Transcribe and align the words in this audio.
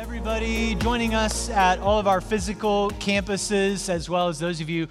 everybody 0.00 0.74
joining 0.76 1.14
us 1.14 1.50
at 1.50 1.78
all 1.80 1.98
of 1.98 2.06
our 2.08 2.22
physical 2.22 2.90
campuses, 2.92 3.90
as 3.90 4.08
well 4.08 4.28
as 4.28 4.38
those 4.38 4.62
of 4.62 4.70
you 4.70 4.88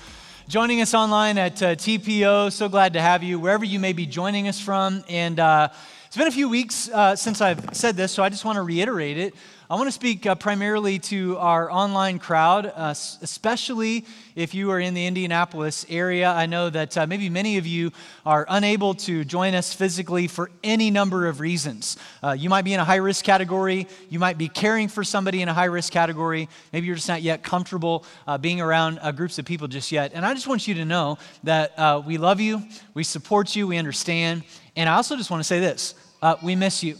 joining 0.47 0.81
us 0.81 0.93
online 0.93 1.39
at 1.39 1.63
uh, 1.63 1.73
TPO. 1.73 2.51
So 2.51 2.69
glad 2.69 2.93
to 2.93 3.01
have 3.01 3.23
you 3.23 3.39
wherever 3.39 3.65
you 3.65 3.79
may 3.79 3.91
be 3.91 4.05
joining 4.05 4.47
us 4.47 4.59
from. 4.59 5.03
And 5.09 5.39
uh, 5.39 5.69
it's 6.09 6.17
been 6.17 6.25
a 6.25 6.31
few 6.31 6.49
weeks 6.49 6.89
uh, 6.89 7.15
since 7.15 7.39
I've 7.39 7.63
said 7.73 7.95
this, 7.95 8.11
so 8.11 8.23
I 8.23 8.29
just 8.29 8.43
want 8.43 8.55
to 8.55 8.63
reiterate 8.63 9.19
it. 9.19 9.35
I 9.69 9.75
want 9.75 9.89
to 9.89 9.91
speak 9.91 10.25
uh, 10.25 10.33
primarily 10.33 10.97
to 10.97 11.37
our 11.37 11.71
online 11.71 12.17
crowd, 12.17 12.65
uh, 12.65 12.95
especially 13.21 14.07
if 14.33 14.55
you 14.55 14.71
are 14.71 14.79
in 14.79 14.95
the 14.95 15.05
Indianapolis 15.05 15.85
area. 15.87 16.31
I 16.31 16.47
know 16.47 16.71
that 16.71 16.97
uh, 16.97 17.05
maybe 17.05 17.29
many 17.29 17.59
of 17.59 17.67
you 17.67 17.91
are 18.25 18.47
unable 18.49 18.95
to 18.95 19.23
join 19.23 19.53
us 19.53 19.71
physically 19.71 20.27
for 20.27 20.49
any 20.63 20.89
number 20.89 21.27
of 21.27 21.39
reasons. 21.39 21.97
Uh, 22.23 22.31
you 22.31 22.49
might 22.49 22.63
be 22.65 22.73
in 22.73 22.79
a 22.79 22.83
high 22.83 22.95
risk 22.95 23.23
category, 23.23 23.87
you 24.09 24.17
might 24.17 24.39
be 24.39 24.47
caring 24.47 24.87
for 24.87 25.03
somebody 25.03 25.43
in 25.43 25.49
a 25.49 25.53
high 25.53 25.65
risk 25.65 25.93
category, 25.93 26.49
maybe 26.73 26.87
you're 26.87 26.95
just 26.95 27.07
not 27.07 27.21
yet 27.21 27.43
comfortable 27.43 28.03
uh, 28.25 28.39
being 28.39 28.61
around 28.61 28.99
groups 29.15 29.37
of 29.37 29.45
people 29.45 29.67
just 29.67 29.91
yet. 29.91 30.13
And 30.15 30.25
I 30.25 30.33
just 30.33 30.47
want 30.47 30.67
you 30.67 30.73
to 30.73 30.85
know 30.85 31.19
that 31.43 32.03
we 32.07 32.17
love 32.17 32.39
you, 32.39 32.63
we 32.95 33.03
support 33.03 33.55
you, 33.55 33.67
we 33.67 33.77
understand. 33.77 34.41
And 34.75 34.89
I 34.89 34.95
also 34.95 35.15
just 35.15 35.29
want 35.29 35.41
to 35.41 35.47
say 35.47 35.59
this 35.59 35.93
we 36.41 36.55
miss 36.55 36.83
you. 36.83 36.97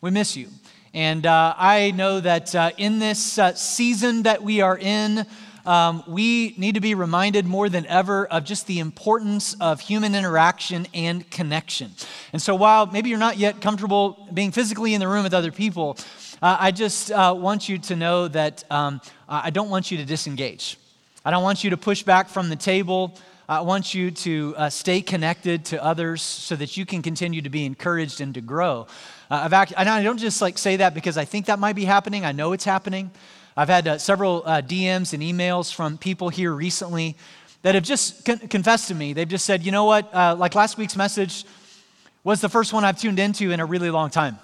We 0.00 0.10
miss 0.10 0.36
you. 0.36 0.48
And 0.94 1.26
uh, 1.26 1.54
I 1.58 1.90
know 1.90 2.20
that 2.20 2.54
uh, 2.54 2.70
in 2.78 2.98
this 2.98 3.38
uh, 3.38 3.54
season 3.54 4.22
that 4.22 4.42
we 4.42 4.60
are 4.62 4.78
in, 4.78 5.26
um, 5.66 6.04
we 6.06 6.54
need 6.56 6.76
to 6.76 6.80
be 6.80 6.94
reminded 6.94 7.44
more 7.44 7.68
than 7.68 7.84
ever 7.86 8.26
of 8.26 8.44
just 8.44 8.66
the 8.66 8.78
importance 8.78 9.54
of 9.60 9.80
human 9.80 10.14
interaction 10.14 10.86
and 10.94 11.28
connection. 11.30 11.90
And 12.32 12.40
so, 12.40 12.54
while 12.54 12.86
maybe 12.86 13.10
you're 13.10 13.18
not 13.18 13.36
yet 13.36 13.60
comfortable 13.60 14.28
being 14.32 14.52
physically 14.52 14.94
in 14.94 15.00
the 15.00 15.08
room 15.08 15.24
with 15.24 15.34
other 15.34 15.50
people, 15.50 15.98
uh, 16.40 16.56
I 16.60 16.70
just 16.70 17.10
uh, 17.10 17.34
want 17.36 17.68
you 17.68 17.78
to 17.78 17.96
know 17.96 18.28
that 18.28 18.64
um, 18.70 19.00
I 19.28 19.50
don't 19.50 19.68
want 19.68 19.90
you 19.90 19.98
to 19.98 20.04
disengage. 20.04 20.78
I 21.24 21.30
don't 21.30 21.42
want 21.42 21.64
you 21.64 21.70
to 21.70 21.76
push 21.76 22.04
back 22.04 22.28
from 22.28 22.48
the 22.48 22.56
table. 22.56 23.18
I 23.48 23.60
want 23.60 23.94
you 23.94 24.10
to 24.10 24.54
uh, 24.56 24.70
stay 24.70 25.00
connected 25.00 25.66
to 25.66 25.82
others 25.82 26.20
so 26.20 26.56
that 26.56 26.76
you 26.76 26.84
can 26.84 27.00
continue 27.00 27.42
to 27.42 27.48
be 27.48 27.64
encouraged 27.64 28.20
and 28.20 28.34
to 28.34 28.40
grow. 28.40 28.88
Uh, 29.30 29.48
act- 29.52 29.72
and 29.76 29.88
I 29.88 30.02
don't 30.02 30.18
just 30.18 30.42
like 30.42 30.58
say 30.58 30.74
that 30.78 30.94
because 30.94 31.16
I 31.16 31.24
think 31.24 31.46
that 31.46 31.60
might 31.60 31.76
be 31.76 31.84
happening. 31.84 32.24
I 32.24 32.32
know 32.32 32.52
it's 32.54 32.64
happening. 32.64 33.12
I've 33.56 33.68
had 33.68 33.86
uh, 33.86 33.98
several 33.98 34.42
uh, 34.44 34.62
DMs 34.62 35.12
and 35.12 35.22
emails 35.22 35.72
from 35.72 35.96
people 35.96 36.28
here 36.28 36.52
recently 36.52 37.16
that 37.62 37.76
have 37.76 37.84
just 37.84 38.24
con- 38.24 38.48
confessed 38.48 38.88
to 38.88 38.96
me. 38.96 39.12
They've 39.12 39.28
just 39.28 39.44
said, 39.44 39.62
you 39.62 39.70
know 39.70 39.84
what, 39.84 40.12
uh, 40.12 40.34
like 40.36 40.56
last 40.56 40.76
week's 40.76 40.96
message 40.96 41.44
was 42.24 42.40
the 42.40 42.48
first 42.48 42.72
one 42.72 42.84
I've 42.84 42.98
tuned 42.98 43.20
into 43.20 43.52
in 43.52 43.60
a 43.60 43.64
really 43.64 43.90
long 43.90 44.10
time. 44.10 44.40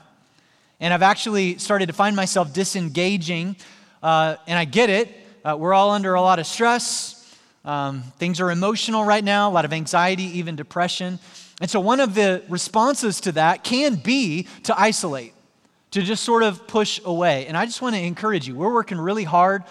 And 0.79 0.95
I've 0.95 1.03
actually 1.03 1.59
started 1.59 1.87
to 1.87 1.93
find 1.93 2.15
myself 2.15 2.53
disengaging, 2.53 3.57
uh, 4.01 4.37
and 4.47 4.57
I 4.57 4.65
get 4.65 4.91
it. 4.91 5.13
We're 5.45 5.75
all 5.75 5.91
under 5.91 6.15
a 6.15 6.21
lot 6.21 6.39
of 6.39 6.47
stress. 6.47 7.19
Um, 7.65 8.03
things 8.19 8.41
are 8.41 8.51
emotional 8.51 9.05
right 9.05 9.23
now, 9.23 9.49
a 9.49 9.53
lot 9.53 9.65
of 9.65 9.73
anxiety, 9.73 10.25
even 10.39 10.57
depression. 10.57 11.19
And 11.61 11.71
so, 11.71 11.79
one 11.79 12.01
of 12.01 12.15
the 12.15 12.43
responses 12.49 13.21
to 13.23 13.33
that 13.33 13.63
can 13.63 13.95
be 13.95 14.49
to 14.65 14.79
isolate, 14.79 15.33
to 15.93 16.03
just 16.03 16.25
sort 16.25 16.43
of 16.43 16.67
push 16.67 17.01
away. 17.05 17.47
And 17.47 17.57
I 17.57 17.67
just 17.67 17.81
want 17.81 17.95
to 17.95 18.01
encourage 18.01 18.49
you, 18.49 18.57
we're 18.57 18.73
working 18.73 18.99
really 18.99 19.25
hard 19.25 19.63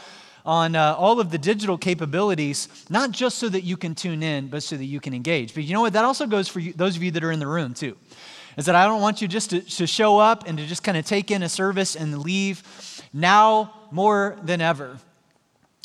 on 0.45 0.75
uh, 0.75 0.95
all 0.97 1.19
of 1.19 1.31
the 1.31 1.37
digital 1.37 1.77
capabilities, 1.77 2.67
not 2.89 3.11
just 3.11 3.37
so 3.37 3.49
that 3.49 3.63
you 3.63 3.77
can 3.77 3.93
tune 3.93 4.23
in, 4.23 4.47
but 4.47 4.63
so 4.63 4.77
that 4.77 4.85
you 4.85 4.99
can 4.99 5.13
engage. 5.13 5.53
But 5.53 5.63
you 5.63 5.73
know 5.73 5.81
what? 5.81 5.93
That 5.93 6.05
also 6.05 6.25
goes 6.25 6.47
for 6.47 6.59
you, 6.59 6.73
those 6.73 6.95
of 6.95 7.03
you 7.03 7.11
that 7.11 7.23
are 7.23 7.31
in 7.31 7.39
the 7.39 7.47
room, 7.47 7.73
too. 7.73 7.97
Is 8.57 8.65
that 8.65 8.75
I 8.75 8.85
don't 8.85 9.01
want 9.01 9.21
you 9.21 9.27
just 9.27 9.49
to, 9.51 9.61
to 9.61 9.87
show 9.87 10.17
up 10.17 10.47
and 10.47 10.57
to 10.57 10.65
just 10.65 10.83
kind 10.83 10.97
of 10.97 11.05
take 11.05 11.31
in 11.31 11.43
a 11.43 11.49
service 11.49 11.95
and 11.95 12.19
leave. 12.19 12.63
Now, 13.13 13.73
more 13.91 14.37
than 14.43 14.61
ever, 14.61 14.97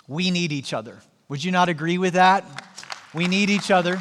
we 0.08 0.30
need 0.30 0.52
each 0.52 0.72
other. 0.72 1.00
Would 1.28 1.42
you 1.42 1.50
not 1.50 1.68
agree 1.68 1.98
with 1.98 2.14
that? 2.14 2.44
We 3.12 3.26
need 3.26 3.50
each 3.50 3.72
other. 3.72 4.00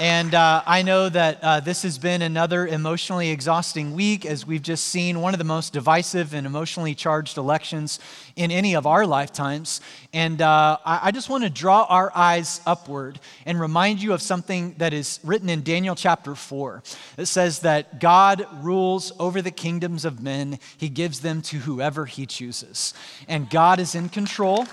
And 0.00 0.34
uh, 0.34 0.62
I 0.66 0.80
know 0.80 1.10
that 1.10 1.38
uh, 1.42 1.60
this 1.60 1.82
has 1.82 1.98
been 1.98 2.22
another 2.22 2.66
emotionally 2.66 3.28
exhausting 3.28 3.94
week 3.94 4.24
as 4.24 4.46
we've 4.46 4.62
just 4.62 4.86
seen 4.86 5.20
one 5.20 5.34
of 5.34 5.38
the 5.38 5.44
most 5.44 5.74
divisive 5.74 6.32
and 6.32 6.46
emotionally 6.46 6.94
charged 6.94 7.36
elections 7.36 8.00
in 8.34 8.50
any 8.50 8.74
of 8.74 8.86
our 8.86 9.06
lifetimes. 9.06 9.82
And 10.14 10.40
uh, 10.40 10.78
I, 10.86 11.00
I 11.08 11.10
just 11.10 11.28
want 11.28 11.44
to 11.44 11.50
draw 11.50 11.84
our 11.84 12.10
eyes 12.14 12.62
upward 12.66 13.20
and 13.44 13.60
remind 13.60 14.00
you 14.00 14.14
of 14.14 14.22
something 14.22 14.74
that 14.78 14.94
is 14.94 15.20
written 15.22 15.50
in 15.50 15.62
Daniel 15.62 15.94
chapter 15.94 16.34
4. 16.34 16.82
It 17.18 17.26
says 17.26 17.60
that 17.60 18.00
God 18.00 18.46
rules 18.62 19.12
over 19.18 19.42
the 19.42 19.50
kingdoms 19.50 20.06
of 20.06 20.22
men, 20.22 20.58
He 20.78 20.88
gives 20.88 21.20
them 21.20 21.42
to 21.42 21.58
whoever 21.58 22.06
He 22.06 22.24
chooses. 22.24 22.94
And 23.28 23.50
God 23.50 23.78
is 23.78 23.94
in 23.94 24.08
control, 24.08 24.66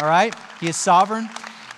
all 0.00 0.08
right? 0.08 0.34
He 0.60 0.68
is 0.68 0.76
sovereign. 0.76 1.28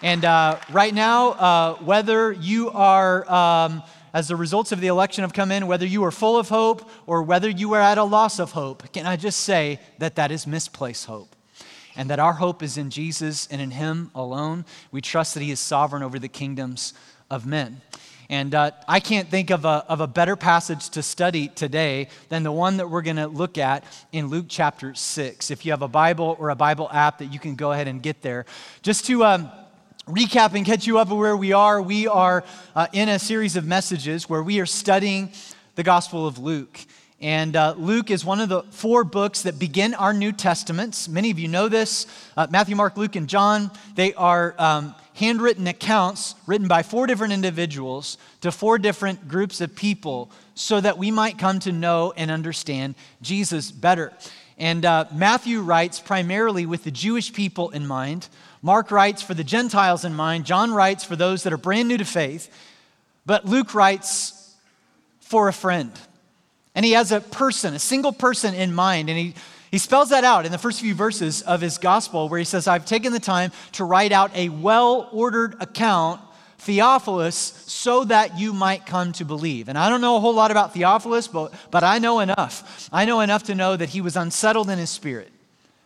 And 0.03 0.25
uh, 0.25 0.59
right 0.71 0.93
now, 0.93 1.31
uh, 1.31 1.75
whether 1.77 2.33
you 2.33 2.71
are, 2.71 3.31
um, 3.33 3.83
as 4.13 4.29
the 4.29 4.37
results 4.37 4.71
of 4.71 4.81
the 4.81 4.89
election 4.89 5.23
have 5.23 5.33
come 5.33 5.51
in, 5.51 5.67
whether 5.67 5.87
you 5.87 6.05
are 6.05 6.11
full 6.11 6.39
of 6.39 6.49
hope 6.49 6.89
or 7.07 7.23
whether 7.23 7.49
you 7.49 7.73
are 7.73 7.81
at 7.81 7.97
a 7.97 8.05
loss 8.05 8.39
of 8.39 8.53
hope, 8.53 8.93
can 8.93 9.07
I 9.07 9.17
just 9.17 9.41
say 9.41 9.81
that 9.99 10.17
that 10.17 10.31
is 10.31 10.47
misplaced 10.47 11.07
hope? 11.07 11.35
And 11.97 12.11
that 12.11 12.19
our 12.19 12.35
hope 12.35 12.63
is 12.63 12.77
in 12.77 12.91
Jesus 12.91 13.47
and 13.51 13.61
in 13.61 13.71
Him 13.71 14.11
alone. 14.15 14.67
We 14.91 15.01
trust 15.01 15.35
that 15.35 15.43
He 15.43 15.51
is 15.51 15.61
sovereign 15.61 16.03
over 16.03 16.19
the 16.19 16.29
kingdoms 16.29 16.93
of 17.31 17.47
men. 17.47 17.81
And 18.31 18.55
uh, 18.55 18.71
I 18.89 19.01
can't 19.01 19.29
think 19.29 19.51
of 19.51 19.65
a, 19.65 19.85
of 19.89 20.01
a 20.01 20.07
better 20.07 20.37
passage 20.37 20.91
to 20.91 21.03
study 21.03 21.49
today 21.49 22.09
than 22.29 22.43
the 22.43 22.53
one 22.53 22.79
that 22.79 22.89
we're 22.89 23.03
going 23.03 23.17
to 23.17 23.27
look 23.27 23.59
at 23.59 23.85
in 24.13 24.29
Luke 24.29 24.47
chapter 24.49 24.95
6. 24.95 25.51
If 25.51 25.67
you 25.67 25.73
have 25.73 25.83
a 25.83 25.89
Bible 25.89 26.37
or 26.39 26.51
a 26.51 26.55
Bible 26.55 26.89
app 26.93 27.19
that 27.19 27.27
you 27.27 27.39
can 27.39 27.55
go 27.55 27.73
ahead 27.73 27.89
and 27.89 28.03
get 28.03 28.23
there. 28.23 28.47
Just 28.83 29.07
to. 29.07 29.25
Um, 29.25 29.51
recap 30.07 30.55
and 30.55 30.67
catch 30.67 30.87
you 30.87 30.99
up 30.99 31.09
where 31.09 31.35
we 31.35 31.55
are, 31.55 31.81
we 31.81 32.07
are 32.07 32.45
uh, 32.75 32.87
in 32.93 33.09
a 33.09 33.19
series 33.19 33.57
of 33.57 33.65
messages 33.65 34.29
where 34.29 34.43
we 34.43 34.61
are 34.61 34.67
studying 34.67 35.33
the 35.77 35.83
Gospel 35.83 36.27
of 36.27 36.39
Luke. 36.39 36.79
And 37.21 37.57
uh, 37.57 37.75
Luke 37.79 38.11
is 38.11 38.23
one 38.23 38.41
of 38.41 38.51
the 38.51 38.65
four 38.65 39.03
books 39.03 39.43
that 39.43 39.59
begin 39.59 39.95
our 39.95 40.13
New 40.13 40.31
Testaments. 40.31 41.09
Many 41.09 41.31
of 41.31 41.39
you 41.39 41.49
know 41.49 41.69
this 41.69 42.07
uh, 42.37 42.47
Matthew, 42.51 42.77
Mark, 42.77 42.99
Luke, 42.99 43.17
and 43.17 43.29
John. 43.29 43.71
They 43.95 44.13
are 44.13 44.55
um, 44.59 44.95
handwritten 45.15 45.67
accounts 45.67 46.35
written 46.47 46.69
by 46.69 46.83
four 46.83 47.07
different 47.07 47.33
individuals 47.33 48.19
to 48.41 48.53
four 48.53 48.79
different 48.79 49.29
groups 49.29 49.61
of 49.61 49.75
people 49.75 50.31
so 50.55 50.81
that 50.81 50.99
we 50.99 51.11
might 51.11 51.39
come 51.39 51.59
to 51.61 51.73
know 51.73 52.13
and 52.17 52.31
understand 52.31 52.95
Jesus 53.23 53.71
better. 53.71 54.13
And 54.59 54.85
uh, 54.85 55.07
Matthew 55.13 55.61
writes 55.63 56.01
primarily 56.01 56.67
with 56.67 56.85
the 56.85 56.91
Jewish 56.91 57.33
people 57.33 57.71
in 57.71 57.87
mind. 57.87 58.29
Mark 58.63 58.91
writes 58.91 59.23
for 59.23 59.35
the 59.35 59.45
Gentiles 59.45 60.05
in 60.05 60.15
mind. 60.15 60.47
John 60.47 60.73
writes 60.73 61.05
for 61.05 61.17
those 61.17 61.43
that 61.43 61.53
are 61.53 61.59
brand 61.59 61.89
new 61.89 61.99
to 61.99 62.05
faith. 62.05 62.53
But 63.27 63.47
Luke 63.47 63.75
writes 63.75 64.55
for 65.21 65.49
a 65.49 65.53
friend. 65.53 65.93
And 66.75 66.85
he 66.85 66.93
has 66.93 67.13
a 67.13 67.21
person, 67.21 67.75
a 67.75 67.79
single 67.79 68.13
person 68.13 68.55
in 68.55 68.75
mind. 68.75 69.09
And 69.09 69.19
he, 69.19 69.35
he 69.75 69.79
spells 69.79 70.11
that 70.11 70.23
out 70.23 70.47
in 70.47 70.53
the 70.53 70.59
first 70.59 70.81
few 70.81 70.95
verses 70.95 71.43
of 71.43 71.61
his 71.61 71.79
gospel, 71.79 72.29
where 72.29 72.39
he 72.39 72.45
says, 72.45 72.69
I've 72.69 72.85
taken 72.85 73.13
the 73.13 73.19
time 73.19 73.51
to 73.73 73.83
write 73.83 74.13
out 74.13 74.31
a 74.37 74.49
well 74.49 75.09
ordered 75.11 75.57
account, 75.61 76.21
Theophilus, 76.59 77.35
so 77.67 78.05
that 78.05 78.39
you 78.39 78.53
might 78.53 78.87
come 78.87 79.11
to 79.15 79.25
believe. 79.25 79.69
And 79.69 79.77
I 79.77 79.89
don't 79.89 80.01
know 80.01 80.15
a 80.15 80.21
whole 80.21 80.33
lot 80.33 80.53
about 80.53 80.75
Theophilus, 80.75 81.27
but, 81.27 81.53
but 81.73 81.83
I 81.83 81.99
know 81.99 82.21
enough. 82.21 82.89
I 82.93 83.05
know 83.05 83.19
enough 83.19 83.43
to 83.45 83.57
know 83.57 83.75
that 83.75 83.89
he 83.89 84.01
was 84.01 84.15
unsettled 84.15 84.71
in 84.71 84.79
his 84.79 84.91
spirit. 84.91 85.33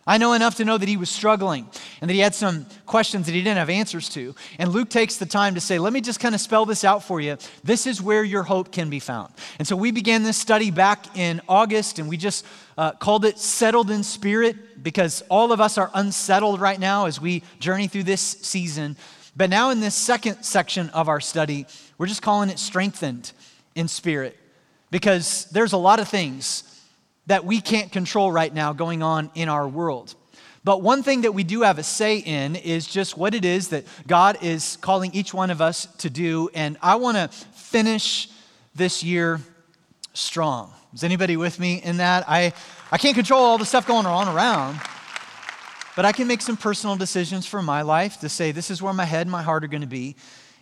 I 0.07 0.17
know 0.17 0.33
enough 0.33 0.55
to 0.55 0.65
know 0.65 0.77
that 0.77 0.89
he 0.89 0.97
was 0.97 1.09
struggling 1.09 1.69
and 2.01 2.09
that 2.09 2.13
he 2.13 2.19
had 2.19 2.33
some 2.33 2.65
questions 2.85 3.27
that 3.27 3.33
he 3.33 3.43
didn't 3.43 3.57
have 3.57 3.69
answers 3.69 4.09
to. 4.09 4.33
And 4.57 4.71
Luke 4.71 4.89
takes 4.89 5.17
the 5.17 5.25
time 5.25 5.53
to 5.53 5.61
say, 5.61 5.77
let 5.77 5.93
me 5.93 6.01
just 6.01 6.19
kind 6.19 6.33
of 6.33 6.41
spell 6.41 6.65
this 6.65 6.83
out 6.83 7.03
for 7.03 7.21
you. 7.21 7.37
This 7.63 7.85
is 7.85 8.01
where 8.01 8.23
your 8.23 8.43
hope 8.43 8.71
can 8.71 8.89
be 8.89 8.99
found. 8.99 9.31
And 9.59 9.67
so 9.67 9.75
we 9.75 9.91
began 9.91 10.23
this 10.23 10.37
study 10.37 10.71
back 10.71 11.15
in 11.15 11.41
August 11.47 11.99
and 11.99 12.09
we 12.09 12.17
just 12.17 12.45
uh, 12.77 12.93
called 12.93 13.23
it 13.23 13.37
Settled 13.37 13.91
in 13.91 14.03
Spirit 14.03 14.83
because 14.83 15.21
all 15.29 15.51
of 15.51 15.61
us 15.61 15.77
are 15.77 15.91
unsettled 15.93 16.59
right 16.59 16.79
now 16.79 17.05
as 17.05 17.21
we 17.21 17.43
journey 17.59 17.87
through 17.87 18.03
this 18.03 18.21
season. 18.21 18.97
But 19.35 19.49
now 19.49 19.69
in 19.69 19.79
this 19.79 19.95
second 19.95 20.43
section 20.43 20.89
of 20.89 21.07
our 21.07 21.21
study, 21.21 21.67
we're 21.97 22.07
just 22.07 22.21
calling 22.21 22.49
it 22.49 22.57
Strengthened 22.57 23.31
in 23.75 23.87
Spirit 23.87 24.37
because 24.91 25.45
there's 25.51 25.73
a 25.73 25.77
lot 25.77 25.99
of 25.99 26.07
things 26.07 26.63
that 27.29 27.45
we 27.45 27.61
can't 27.61 27.91
control 27.91 28.31
right 28.31 28.51
now 28.51 28.73
going 28.73 29.03
on 29.03 29.29
in 29.35 29.49
our 29.49 29.67
world. 29.67 30.15
But 30.63 30.81
one 30.81 31.03
thing 31.03 31.21
that 31.21 31.31
we 31.31 31.43
do 31.43 31.61
have 31.61 31.77
a 31.77 31.83
say 31.83 32.17
in 32.17 32.55
is 32.55 32.87
just 32.87 33.17
what 33.17 33.35
it 33.35 33.45
is 33.45 33.69
that 33.69 33.85
God 34.07 34.39
is 34.41 34.77
calling 34.77 35.13
each 35.13 35.31
one 35.31 35.51
of 35.51 35.61
us 35.61 35.85
to 35.99 36.09
do. 36.09 36.49
And 36.55 36.75
I 36.81 36.95
want 36.95 37.17
to 37.17 37.27
finish 37.53 38.29
this 38.73 39.03
year 39.03 39.39
strong. 40.13 40.73
Is 40.91 41.03
anybody 41.03 41.37
with 41.37 41.59
me 41.59 41.75
in 41.83 41.97
that? 41.97 42.27
I, 42.27 42.51
I 42.91 42.97
can't 42.97 43.15
control 43.15 43.43
all 43.43 43.59
the 43.59 43.65
stuff 43.65 43.85
going 43.85 44.07
on 44.07 44.27
around, 44.27 44.81
but 45.95 46.05
I 46.05 46.11
can 46.11 46.27
make 46.27 46.41
some 46.41 46.57
personal 46.57 46.95
decisions 46.95 47.45
for 47.45 47.61
my 47.61 47.83
life 47.83 48.19
to 48.21 48.29
say, 48.29 48.51
this 48.51 48.71
is 48.71 48.81
where 48.81 48.93
my 48.93 49.05
head 49.05 49.21
and 49.27 49.31
my 49.31 49.43
heart 49.43 49.63
are 49.63 49.67
going 49.67 49.81
to 49.81 49.87
be, 49.87 50.15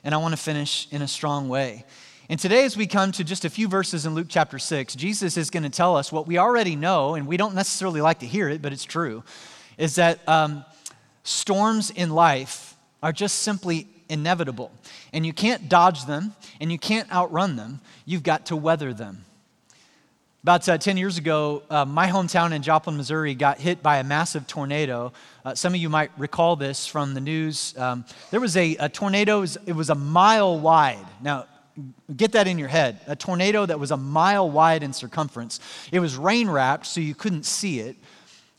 and 0.03 0.13
I 0.13 0.17
want 0.17 0.33
to 0.33 0.41
finish 0.41 0.89
in 0.91 1.01
a 1.01 1.07
strong 1.07 1.47
way. 1.47 1.85
And 2.29 2.38
today, 2.38 2.65
as 2.65 2.75
we 2.75 2.88
come 2.88 3.13
to 3.13 3.24
just 3.24 3.45
a 3.45 3.50
few 3.50 3.69
verses 3.69 4.06
in 4.06 4.13
Luke 4.13 4.27
chapter 4.27 4.59
6, 4.59 4.95
Jesus 4.95 5.38
is 5.38 5.50
going 5.50 5.63
to 5.63 5.69
tell 5.69 5.95
us 5.95 6.12
what 6.12 6.27
we 6.27 6.38
already 6.38 6.75
know, 6.75 7.15
and 7.15 7.25
we 7.25 7.38
don't 7.38 7.56
necessarily 7.56 8.01
like 8.01 8.19
to 8.19 8.25
hear 8.25 8.50
it, 8.50 8.62
but 8.62 8.74
it's 8.74 8.83
true, 8.83 9.24
is 9.77 9.95
that 9.95 10.27
um, 10.27 10.65
storms 11.24 11.89
in 11.89 12.09
life 12.09 12.75
are 13.01 13.13
just 13.13 13.39
simply 13.44 13.88
inevitable. 14.09 14.74
And 15.13 15.25
you 15.25 15.31
can't 15.31 15.69
dodge 15.69 16.06
them, 16.06 16.33
and 16.59 16.69
you 16.69 16.77
can't 16.77 17.09
outrun 17.13 17.56
them. 17.56 17.79
You've 18.06 18.24
got 18.24 18.47
to 18.47 18.57
weather 18.57 18.94
them. 18.94 19.24
About 20.44 20.68
uh, 20.68 20.77
10 20.77 20.97
years 20.97 21.18
ago, 21.18 21.63
uh, 21.69 21.85
my 21.85 22.09
hometown 22.09 22.51
in 22.51 22.62
Joplin, 22.62 22.97
Missouri 22.97 23.35
got 23.35 23.57
hit 23.57 23.81
by 23.81 24.00
a 24.00 24.03
massive 24.03 24.47
tornado. 24.47 25.13
Uh, 25.45 25.56
some 25.56 25.74
of 25.74 25.79
you 25.79 25.88
might 25.88 26.12
recall 26.18 26.57
this 26.57 26.88
from 26.88 27.13
the 27.13 27.21
news. 27.21 27.74
Um, 27.77 28.03
there 28.31 28.41
was 28.41 28.57
a, 28.57 28.75
a 28.75 28.89
tornado, 28.89 29.44
it 29.65 29.74
was 29.74 29.89
a 29.89 29.95
mile 29.95 30.59
wide. 30.59 31.06
Now, 31.21 31.45
Get 32.15 32.31
that 32.31 32.47
in 32.47 32.57
your 32.57 32.68
head. 32.68 33.00
A 33.07 33.15
tornado 33.15 33.65
that 33.65 33.79
was 33.79 33.91
a 33.91 33.97
mile 33.97 34.50
wide 34.50 34.83
in 34.83 34.94
circumference. 34.94 35.59
It 35.91 36.00
was 36.00 36.15
rain 36.15 36.50
wrapped, 36.50 36.85
so 36.85 37.00
you 37.00 37.13
couldn't 37.13 37.45
see 37.45 37.79
it. 37.79 37.95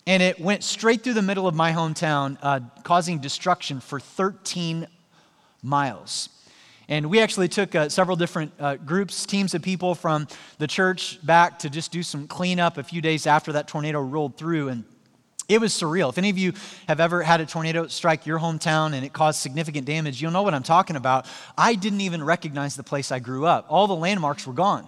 And 0.06 0.23
it 0.23 0.41
went 0.41 0.65
straight 0.65 1.03
through 1.03 1.15
the 1.15 1.23
middle 1.23 1.47
of 1.47 1.55
my 1.55 1.73
hometown, 1.73 2.38
uh, 2.43 2.61
causing 2.82 3.19
destruction 3.19 3.81
for 3.81 4.00
13 4.00 4.87
miles. 5.62 6.31
And 6.88 7.11
we 7.11 7.20
actually 7.20 7.49
took 7.49 7.75
uh, 7.75 7.91
several 7.91 8.17
different 8.17 8.53
uh, 8.59 8.76
groups, 8.76 9.26
teams 9.26 9.53
of 9.53 9.61
people 9.61 9.94
from 9.94 10.26
the 10.56 10.67
church 10.67 11.25
back 11.26 11.59
to 11.59 11.69
just 11.69 11.93
do 11.93 12.03
some 12.03 12.26
cleanup 12.26 12.79
a 12.79 12.82
few 12.82 13.03
days 13.03 13.26
after 13.26 13.53
that 13.53 13.69
tornado 13.69 14.00
rolled 14.00 14.38
through. 14.38 14.70
And 14.70 14.85
it 15.49 15.61
was 15.61 15.73
surreal. 15.73 16.11
If 16.11 16.19
any 16.19 16.29
of 16.29 16.37
you 16.37 16.53
have 16.87 17.00
ever 17.00 17.23
had 17.23 17.41
a 17.41 17.47
tornado 17.47 17.87
strike 17.87 18.27
your 18.27 18.39
hometown 18.39 18.93
and 18.93 19.05
it 19.05 19.15
caused 19.15 19.41
significant 19.41 19.87
damage, 19.87 20.21
you'll 20.21 20.31
know 20.31 20.43
what 20.43 20.55
I'm 20.55 20.62
talking 20.62 20.95
about. 20.95 21.27
I 21.56 21.75
didn't 21.75 22.03
even 22.03 22.23
recognize 22.23 22.77
the 22.77 22.83
place 22.83 23.11
I 23.11 23.19
grew 23.19 23.47
up. 23.47 23.67
All 23.71 23.87
the 23.87 23.97
landmarks 23.97 24.47
were 24.47 24.53
gone. 24.53 24.87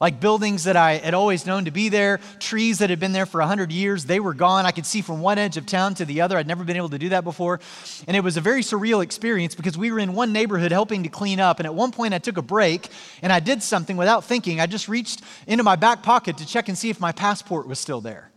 Like 0.00 0.20
buildings 0.20 0.62
that 0.64 0.76
I 0.76 0.98
had 0.98 1.12
always 1.12 1.44
known 1.44 1.64
to 1.64 1.72
be 1.72 1.88
there, 1.88 2.20
trees 2.38 2.78
that 2.78 2.90
had 2.90 3.00
been 3.00 3.10
there 3.10 3.26
for 3.26 3.40
100 3.40 3.72
years, 3.72 4.04
they 4.04 4.20
were 4.20 4.32
gone. 4.32 4.64
I 4.64 4.70
could 4.70 4.86
see 4.86 5.02
from 5.02 5.20
one 5.20 5.38
edge 5.38 5.56
of 5.56 5.66
town 5.66 5.94
to 5.96 6.04
the 6.04 6.20
other. 6.20 6.38
I'd 6.38 6.46
never 6.46 6.62
been 6.62 6.76
able 6.76 6.90
to 6.90 6.98
do 6.98 7.08
that 7.08 7.24
before. 7.24 7.58
And 8.06 8.16
it 8.16 8.20
was 8.20 8.36
a 8.36 8.40
very 8.40 8.62
surreal 8.62 9.02
experience 9.02 9.56
because 9.56 9.76
we 9.76 9.90
were 9.90 9.98
in 9.98 10.14
one 10.14 10.32
neighborhood 10.32 10.70
helping 10.70 11.02
to 11.02 11.08
clean 11.08 11.40
up. 11.40 11.58
And 11.58 11.66
at 11.66 11.74
one 11.74 11.90
point, 11.90 12.14
I 12.14 12.18
took 12.18 12.36
a 12.36 12.42
break 12.42 12.88
and 13.22 13.32
I 13.32 13.40
did 13.40 13.60
something 13.60 13.96
without 13.96 14.22
thinking. 14.22 14.60
I 14.60 14.66
just 14.66 14.88
reached 14.88 15.22
into 15.48 15.64
my 15.64 15.74
back 15.74 16.04
pocket 16.04 16.38
to 16.38 16.46
check 16.46 16.68
and 16.68 16.78
see 16.78 16.90
if 16.90 17.00
my 17.00 17.10
passport 17.10 17.66
was 17.66 17.80
still 17.80 18.00
there. 18.00 18.30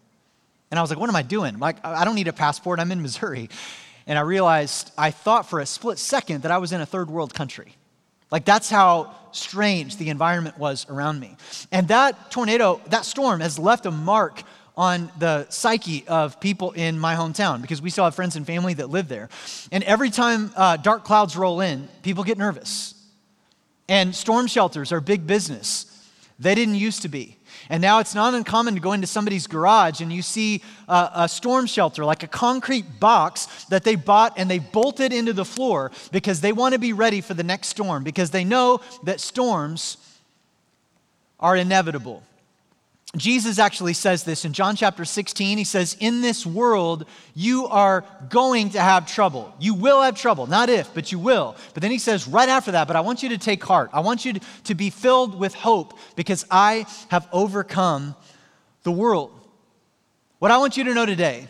And 0.71 0.79
I 0.79 0.81
was 0.81 0.89
like, 0.89 0.99
what 0.99 1.09
am 1.09 1.15
I 1.15 1.21
doing? 1.21 1.59
Like, 1.59 1.85
I 1.85 2.05
don't 2.05 2.15
need 2.15 2.29
a 2.29 2.33
passport. 2.33 2.79
I'm 2.79 2.91
in 2.91 3.01
Missouri. 3.01 3.49
And 4.07 4.17
I 4.17 4.21
realized, 4.21 4.91
I 4.97 5.11
thought 5.11 5.49
for 5.49 5.59
a 5.59 5.65
split 5.65 5.99
second 5.99 6.43
that 6.43 6.51
I 6.51 6.57
was 6.57 6.71
in 6.71 6.81
a 6.81 6.85
third 6.85 7.11
world 7.11 7.33
country. 7.33 7.75
Like, 8.31 8.45
that's 8.45 8.69
how 8.69 9.13
strange 9.33 9.97
the 9.97 10.09
environment 10.09 10.57
was 10.57 10.85
around 10.89 11.19
me. 11.19 11.35
And 11.71 11.89
that 11.89 12.31
tornado, 12.31 12.81
that 12.87 13.05
storm 13.05 13.41
has 13.41 13.59
left 13.59 13.85
a 13.85 13.91
mark 13.91 14.43
on 14.77 15.11
the 15.19 15.47
psyche 15.49 16.07
of 16.07 16.39
people 16.39 16.71
in 16.71 16.97
my 16.97 17.15
hometown 17.15 17.61
because 17.61 17.81
we 17.81 17.89
still 17.89 18.05
have 18.05 18.15
friends 18.15 18.37
and 18.37 18.47
family 18.47 18.73
that 18.75 18.89
live 18.89 19.09
there. 19.09 19.29
And 19.71 19.83
every 19.83 20.09
time 20.09 20.51
uh, 20.55 20.77
dark 20.77 21.03
clouds 21.03 21.35
roll 21.35 21.59
in, 21.59 21.89
people 22.03 22.23
get 22.23 22.37
nervous. 22.37 22.95
And 23.89 24.15
storm 24.15 24.47
shelters 24.47 24.93
are 24.93 25.01
big 25.01 25.27
business. 25.27 25.87
They 26.39 26.55
didn't 26.55 26.75
used 26.75 27.01
to 27.01 27.09
be. 27.09 27.37
And 27.71 27.81
now 27.81 27.99
it's 27.99 28.13
not 28.13 28.33
uncommon 28.33 28.73
to 28.75 28.81
go 28.81 28.91
into 28.91 29.07
somebody's 29.07 29.47
garage 29.47 30.01
and 30.01 30.11
you 30.11 30.21
see 30.21 30.61
a, 30.89 31.09
a, 31.15 31.29
storm 31.29 31.65
shelter, 31.65 32.03
like 32.03 32.21
a 32.21 32.27
concrete 32.27 32.99
box 32.99 33.63
that 33.69 33.85
they 33.85 33.95
bought 33.95 34.33
and 34.35 34.51
they 34.51 34.59
bolted 34.59 35.13
into 35.13 35.31
the 35.31 35.45
floor 35.45 35.89
because 36.11 36.41
they 36.41 36.51
want 36.51 36.73
to 36.73 36.79
be 36.79 36.91
ready 36.91 37.21
for 37.21 37.33
the 37.33 37.43
next 37.43 37.69
storm, 37.69 38.03
because 38.03 38.31
they 38.31 38.43
know 38.43 38.81
that 39.03 39.21
storms 39.21 39.95
are 41.39 41.55
inevitable. 41.55 42.23
Jesus 43.17 43.59
actually 43.59 43.93
says 43.93 44.23
this 44.23 44.45
in 44.45 44.53
John 44.53 44.77
chapter 44.77 45.03
16. 45.03 45.57
He 45.57 45.65
says, 45.65 45.97
In 45.99 46.21
this 46.21 46.45
world, 46.45 47.05
you 47.35 47.67
are 47.67 48.05
going 48.29 48.69
to 48.69 48.79
have 48.79 49.05
trouble. 49.05 49.53
You 49.59 49.73
will 49.73 50.01
have 50.01 50.15
trouble. 50.15 50.47
Not 50.47 50.69
if, 50.69 50.93
but 50.93 51.11
you 51.11 51.19
will. 51.19 51.57
But 51.73 51.81
then 51.81 51.91
he 51.91 51.99
says, 51.99 52.25
right 52.25 52.47
after 52.47 52.71
that, 52.71 52.87
but 52.87 52.95
I 52.95 53.01
want 53.01 53.21
you 53.21 53.29
to 53.29 53.37
take 53.37 53.61
heart. 53.63 53.89
I 53.91 53.99
want 53.99 54.23
you 54.23 54.35
to 54.63 54.75
be 54.75 54.89
filled 54.89 55.37
with 55.37 55.53
hope 55.53 55.97
because 56.15 56.45
I 56.49 56.85
have 57.09 57.27
overcome 57.33 58.15
the 58.83 58.91
world. 58.91 59.37
What 60.39 60.51
I 60.51 60.57
want 60.57 60.77
you 60.77 60.85
to 60.85 60.93
know 60.93 61.05
today 61.05 61.49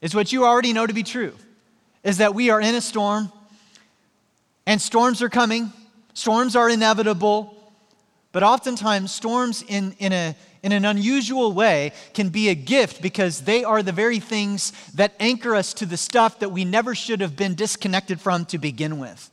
is 0.00 0.16
what 0.16 0.32
you 0.32 0.44
already 0.44 0.72
know 0.72 0.86
to 0.86 0.92
be 0.94 1.04
true 1.04 1.34
is 2.02 2.18
that 2.18 2.34
we 2.34 2.50
are 2.50 2.60
in 2.60 2.74
a 2.74 2.80
storm, 2.80 3.30
and 4.66 4.80
storms 4.80 5.22
are 5.22 5.28
coming, 5.28 5.72
storms 6.14 6.56
are 6.56 6.68
inevitable. 6.68 7.54
But 8.38 8.44
oftentimes, 8.44 9.10
storms 9.10 9.64
in, 9.66 9.96
in 9.98 10.12
a 10.12 10.36
in 10.62 10.70
an 10.70 10.84
unusual 10.84 11.52
way 11.52 11.90
can 12.14 12.28
be 12.28 12.50
a 12.50 12.54
gift 12.54 13.02
because 13.02 13.40
they 13.40 13.64
are 13.64 13.82
the 13.82 13.90
very 13.90 14.20
things 14.20 14.72
that 14.94 15.14
anchor 15.18 15.56
us 15.56 15.74
to 15.74 15.86
the 15.86 15.96
stuff 15.96 16.38
that 16.38 16.50
we 16.50 16.64
never 16.64 16.94
should 16.94 17.20
have 17.20 17.34
been 17.34 17.56
disconnected 17.56 18.20
from 18.20 18.44
to 18.44 18.58
begin 18.58 19.00
with. 19.00 19.28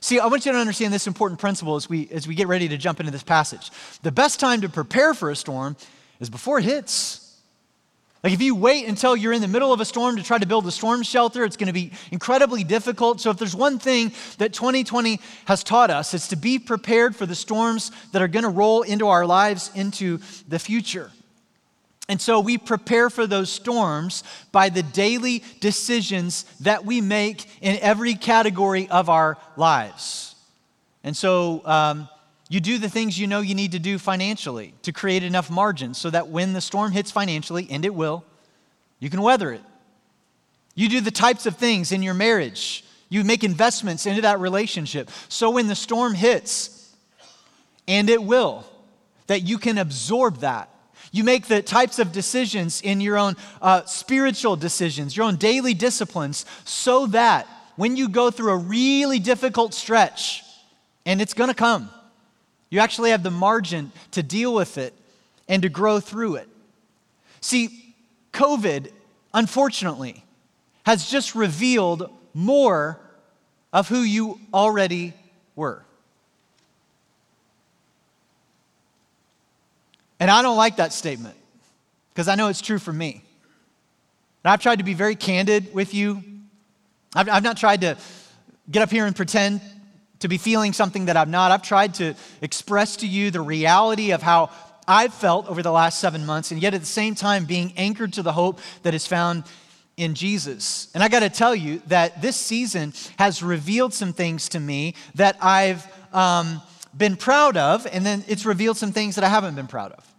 See, 0.00 0.18
I 0.18 0.26
want 0.26 0.44
you 0.44 0.50
to 0.50 0.58
understand 0.58 0.92
this 0.92 1.06
important 1.06 1.38
principle 1.38 1.76
as 1.76 1.88
we, 1.88 2.08
as 2.10 2.26
we 2.26 2.34
get 2.34 2.48
ready 2.48 2.66
to 2.70 2.76
jump 2.76 2.98
into 2.98 3.12
this 3.12 3.22
passage. 3.22 3.70
The 4.02 4.10
best 4.10 4.40
time 4.40 4.60
to 4.62 4.68
prepare 4.68 5.14
for 5.14 5.30
a 5.30 5.36
storm 5.36 5.76
is 6.18 6.28
before 6.28 6.58
it 6.58 6.64
hits. 6.64 7.19
Like, 8.22 8.34
if 8.34 8.42
you 8.42 8.54
wait 8.54 8.86
until 8.86 9.16
you're 9.16 9.32
in 9.32 9.40
the 9.40 9.48
middle 9.48 9.72
of 9.72 9.80
a 9.80 9.84
storm 9.84 10.16
to 10.16 10.22
try 10.22 10.36
to 10.36 10.46
build 10.46 10.66
a 10.66 10.70
storm 10.70 11.02
shelter, 11.02 11.42
it's 11.42 11.56
going 11.56 11.68
to 11.68 11.72
be 11.72 11.92
incredibly 12.10 12.64
difficult. 12.64 13.18
So, 13.20 13.30
if 13.30 13.38
there's 13.38 13.56
one 13.56 13.78
thing 13.78 14.12
that 14.36 14.52
2020 14.52 15.20
has 15.46 15.64
taught 15.64 15.90
us, 15.90 16.12
it's 16.12 16.28
to 16.28 16.36
be 16.36 16.58
prepared 16.58 17.16
for 17.16 17.24
the 17.24 17.34
storms 17.34 17.90
that 18.12 18.20
are 18.20 18.28
going 18.28 18.42
to 18.42 18.50
roll 18.50 18.82
into 18.82 19.08
our 19.08 19.24
lives 19.24 19.70
into 19.74 20.18
the 20.48 20.58
future. 20.58 21.10
And 22.10 22.20
so, 22.20 22.40
we 22.40 22.58
prepare 22.58 23.08
for 23.08 23.26
those 23.26 23.50
storms 23.50 24.22
by 24.52 24.68
the 24.68 24.82
daily 24.82 25.42
decisions 25.60 26.44
that 26.60 26.84
we 26.84 27.00
make 27.00 27.46
in 27.62 27.78
every 27.80 28.14
category 28.14 28.86
of 28.90 29.08
our 29.08 29.38
lives. 29.56 30.34
And 31.02 31.16
so, 31.16 31.62
um, 31.64 32.08
you 32.50 32.58
do 32.58 32.78
the 32.78 32.88
things 32.88 33.16
you 33.16 33.28
know 33.28 33.40
you 33.40 33.54
need 33.54 33.70
to 33.72 33.78
do 33.78 33.96
financially 33.96 34.74
to 34.82 34.92
create 34.92 35.22
enough 35.22 35.50
margin 35.50 35.94
so 35.94 36.10
that 36.10 36.28
when 36.28 36.52
the 36.52 36.60
storm 36.60 36.90
hits 36.90 37.12
financially, 37.12 37.68
and 37.70 37.84
it 37.84 37.94
will, 37.94 38.24
you 38.98 39.08
can 39.08 39.22
weather 39.22 39.52
it. 39.52 39.62
You 40.74 40.88
do 40.88 41.00
the 41.00 41.12
types 41.12 41.46
of 41.46 41.56
things 41.56 41.92
in 41.92 42.02
your 42.02 42.12
marriage. 42.12 42.84
You 43.08 43.22
make 43.22 43.44
investments 43.44 44.04
into 44.04 44.22
that 44.22 44.40
relationship. 44.40 45.10
So 45.28 45.50
when 45.50 45.68
the 45.68 45.76
storm 45.76 46.12
hits, 46.12 46.92
and 47.86 48.10
it 48.10 48.20
will, 48.20 48.66
that 49.28 49.42
you 49.42 49.56
can 49.56 49.78
absorb 49.78 50.38
that. 50.38 50.70
You 51.12 51.22
make 51.22 51.46
the 51.46 51.62
types 51.62 52.00
of 52.00 52.10
decisions 52.10 52.80
in 52.80 53.00
your 53.00 53.16
own 53.16 53.36
uh, 53.62 53.84
spiritual 53.84 54.56
decisions, 54.56 55.16
your 55.16 55.26
own 55.26 55.36
daily 55.36 55.72
disciplines, 55.72 56.46
so 56.64 57.06
that 57.06 57.46
when 57.76 57.96
you 57.96 58.08
go 58.08 58.32
through 58.32 58.50
a 58.50 58.56
really 58.56 59.20
difficult 59.20 59.72
stretch, 59.72 60.42
and 61.06 61.22
it's 61.22 61.34
gonna 61.34 61.54
come, 61.54 61.90
you 62.70 62.78
actually 62.80 63.10
have 63.10 63.22
the 63.22 63.30
margin 63.30 63.92
to 64.12 64.22
deal 64.22 64.54
with 64.54 64.78
it 64.78 64.94
and 65.48 65.62
to 65.62 65.68
grow 65.68 65.98
through 66.00 66.36
it. 66.36 66.48
See, 67.40 67.94
COVID, 68.32 68.92
unfortunately, 69.34 70.24
has 70.86 71.10
just 71.10 71.34
revealed 71.34 72.10
more 72.32 72.98
of 73.72 73.88
who 73.88 74.00
you 74.00 74.40
already 74.54 75.12
were. 75.56 75.82
And 80.20 80.30
I 80.30 80.42
don't 80.42 80.56
like 80.56 80.76
that 80.76 80.92
statement 80.92 81.36
because 82.12 82.28
I 82.28 82.34
know 82.34 82.48
it's 82.48 82.60
true 82.60 82.78
for 82.78 82.92
me. 82.92 83.22
And 84.44 84.52
I've 84.52 84.60
tried 84.60 84.76
to 84.76 84.84
be 84.84 84.94
very 84.94 85.16
candid 85.16 85.74
with 85.74 85.94
you. 85.94 86.22
I've, 87.14 87.28
I've 87.28 87.42
not 87.42 87.56
tried 87.56 87.80
to 87.80 87.96
get 88.70 88.82
up 88.82 88.90
here 88.90 89.06
and 89.06 89.16
pretend 89.16 89.60
to 90.20 90.28
be 90.28 90.38
feeling 90.38 90.72
something 90.72 91.06
that 91.06 91.16
I'm 91.16 91.30
not. 91.30 91.50
I've 91.50 91.62
tried 91.62 91.94
to 91.94 92.14
express 92.40 92.96
to 92.96 93.06
you 93.06 93.30
the 93.30 93.40
reality 93.40 94.12
of 94.12 94.22
how 94.22 94.50
I've 94.86 95.14
felt 95.14 95.48
over 95.48 95.62
the 95.62 95.72
last 95.72 95.98
seven 96.00 96.24
months, 96.24 96.50
and 96.50 96.62
yet 96.62 96.74
at 96.74 96.80
the 96.80 96.86
same 96.86 97.14
time 97.14 97.44
being 97.44 97.72
anchored 97.76 98.12
to 98.14 98.22
the 98.22 98.32
hope 98.32 98.60
that 98.82 98.94
is 98.94 99.06
found 99.06 99.44
in 99.96 100.14
Jesus. 100.14 100.88
And 100.94 101.02
I 101.02 101.08
got 101.08 101.20
to 101.20 101.28
tell 101.28 101.54
you 101.54 101.82
that 101.86 102.22
this 102.22 102.36
season 102.36 102.94
has 103.18 103.42
revealed 103.42 103.92
some 103.92 104.12
things 104.12 104.48
to 104.50 104.60
me 104.60 104.94
that 105.14 105.36
I've 105.40 105.86
um, 106.14 106.62
been 106.96 107.16
proud 107.16 107.56
of, 107.56 107.86
and 107.86 108.04
then 108.04 108.24
it's 108.26 108.46
revealed 108.46 108.78
some 108.78 108.92
things 108.92 109.14
that 109.16 109.24
I 109.24 109.28
haven't 109.28 109.54
been 109.54 109.66
proud 109.66 109.92
of. 109.92 110.14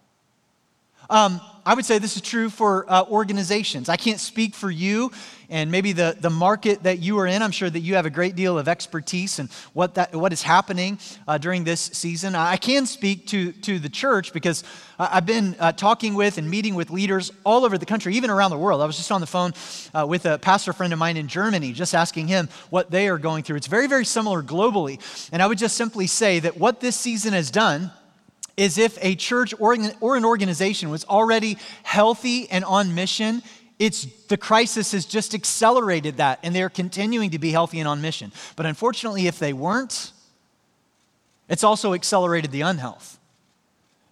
Um, 1.10 1.42
I 1.64 1.76
would 1.76 1.86
say 1.86 2.00
this 2.00 2.16
is 2.16 2.22
true 2.24 2.50
for 2.50 2.86
uh, 2.90 3.04
organizations. 3.04 3.88
I 3.88 3.96
can't 3.96 4.20
speak 4.20 4.56
for 4.56 4.72
you 4.72 5.12
and 5.52 5.70
maybe 5.70 5.92
the, 5.92 6.16
the 6.20 6.30
market 6.30 6.84
that 6.84 7.00
you 7.00 7.20
are 7.20 7.28
in. 7.28 7.42
I'm 7.44 7.52
sure 7.52 7.70
that 7.70 7.82
you 7.82 7.96
have 7.96 8.06
a 8.06 8.10
great 8.10 8.36
deal 8.36 8.58
of 8.58 8.68
expertise 8.68 9.38
and 9.38 9.52
what, 9.74 9.96
that, 9.96 10.16
what 10.16 10.32
is 10.32 10.42
happening 10.42 10.98
uh, 11.28 11.38
during 11.38 11.66
this 11.66 11.82
season. 11.82 12.36
I 12.36 12.56
can 12.56 12.86
speak 12.86 13.28
to, 13.28 13.52
to 13.52 13.78
the 13.78 13.90
church 13.90 14.32
because 14.32 14.64
I've 14.98 15.26
been 15.26 15.56
uh, 15.60 15.74
talking 15.74 16.16
with 16.16 16.38
and 16.38 16.50
meeting 16.50 16.74
with 16.74 16.90
leaders 16.90 17.32
all 17.44 17.66
over 17.66 17.78
the 17.78 17.86
country, 17.86 18.16
even 18.16 18.30
around 18.30 18.52
the 18.52 18.58
world. 18.58 18.82
I 18.82 18.86
was 18.86 18.96
just 18.96 19.12
on 19.12 19.20
the 19.20 19.28
phone 19.28 19.54
uh, 19.94 20.06
with 20.08 20.26
a 20.26 20.40
pastor 20.40 20.74
friend 20.74 20.94
of 20.94 21.00
mine 21.00 21.18
in 21.18 21.28
Germany, 21.28 21.74
just 21.74 21.94
asking 21.94 22.28
him 22.28 22.48
what 22.70 22.90
they 22.90 23.10
are 23.10 23.18
going 23.18 23.44
through. 23.44 23.58
It's 23.58 23.68
very, 23.68 23.88
very 23.88 24.06
similar 24.06 24.42
globally. 24.42 25.00
And 25.34 25.44
I 25.44 25.48
would 25.48 25.58
just 25.58 25.76
simply 25.76 26.08
say 26.08 26.40
that 26.40 26.58
what 26.58 26.80
this 26.80 26.96
season 26.96 27.34
has 27.34 27.52
done 27.52 27.92
is 28.58 28.78
if 28.78 28.98
a 29.02 29.16
church 29.16 29.54
or, 29.60 29.76
or 30.00 30.16
an 30.16 30.26
organization 30.26 30.90
was 30.90 31.06
already 31.06 31.58
healthy 31.84 32.50
and 32.50 32.64
on 32.66 32.94
mission, 32.96 33.42
it's 33.80 34.06
the 34.28 34.38
crisis 34.38 34.92
has 34.92 35.06
just 35.06 35.34
accelerated 35.34 36.18
that, 36.18 36.40
and 36.44 36.56
they're 36.56 36.70
continuing 36.70 37.32
to 37.32 37.40
be 37.40 37.52
healthy 37.52 37.80
and 37.80 37.88
on 37.88 38.02
mission. 38.02 38.32
But 38.56 38.66
unfortunately, 38.66 39.28
if 39.28 39.40
they 39.40 39.54
weren't, 39.54 40.12
it's 41.50 41.64
also 41.64 41.94
accelerated 41.94 42.52
the 42.52 42.62
unhealth. 42.62 43.18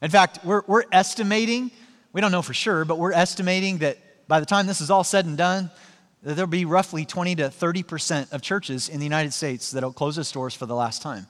In 0.01 0.09
fact, 0.09 0.39
we're, 0.43 0.63
we're 0.65 0.85
estimating, 0.91 1.71
we 2.13 2.21
don't 2.21 2.31
know 2.31 2.41
for 2.41 2.53
sure, 2.53 2.85
but 2.85 2.97
we're 2.97 3.11
estimating 3.11 3.79
that 3.79 3.97
by 4.27 4.39
the 4.39 4.45
time 4.45 4.65
this 4.65 4.81
is 4.81 4.89
all 4.89 5.03
said 5.03 5.25
and 5.25 5.37
done, 5.37 5.69
there'll 6.23 6.47
be 6.47 6.65
roughly 6.65 7.05
20 7.05 7.35
to 7.35 7.43
30% 7.43 8.31
of 8.31 8.41
churches 8.41 8.89
in 8.89 8.99
the 8.99 9.05
United 9.05 9.33
States 9.33 9.71
that'll 9.71 9.93
close 9.93 10.15
their 10.15 10.25
doors 10.25 10.53
for 10.53 10.65
the 10.65 10.75
last 10.75 11.01
time 11.01 11.27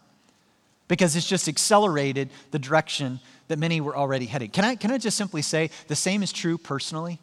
because 0.89 1.15
it's 1.15 1.27
just 1.27 1.47
accelerated 1.47 2.29
the 2.51 2.59
direction 2.59 3.21
that 3.47 3.57
many 3.57 3.79
were 3.79 3.95
already 3.95 4.25
headed. 4.25 4.51
Can 4.51 4.65
I, 4.65 4.75
can 4.75 4.91
I 4.91 4.97
just 4.97 5.15
simply 5.15 5.41
say 5.41 5.69
the 5.87 5.95
same 5.95 6.21
is 6.21 6.33
true 6.33 6.57
personally? 6.57 7.19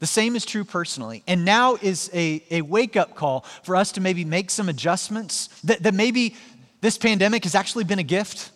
The 0.00 0.06
same 0.06 0.34
is 0.34 0.44
true 0.44 0.64
personally. 0.64 1.22
And 1.28 1.44
now 1.44 1.76
is 1.80 2.10
a, 2.12 2.42
a 2.50 2.62
wake 2.62 2.96
up 2.96 3.14
call 3.14 3.44
for 3.62 3.76
us 3.76 3.92
to 3.92 4.00
maybe 4.00 4.24
make 4.24 4.50
some 4.50 4.68
adjustments, 4.68 5.48
that, 5.62 5.84
that 5.84 5.94
maybe 5.94 6.34
this 6.80 6.98
pandemic 6.98 7.44
has 7.44 7.54
actually 7.54 7.84
been 7.84 8.00
a 8.00 8.04
gift. 8.04 8.50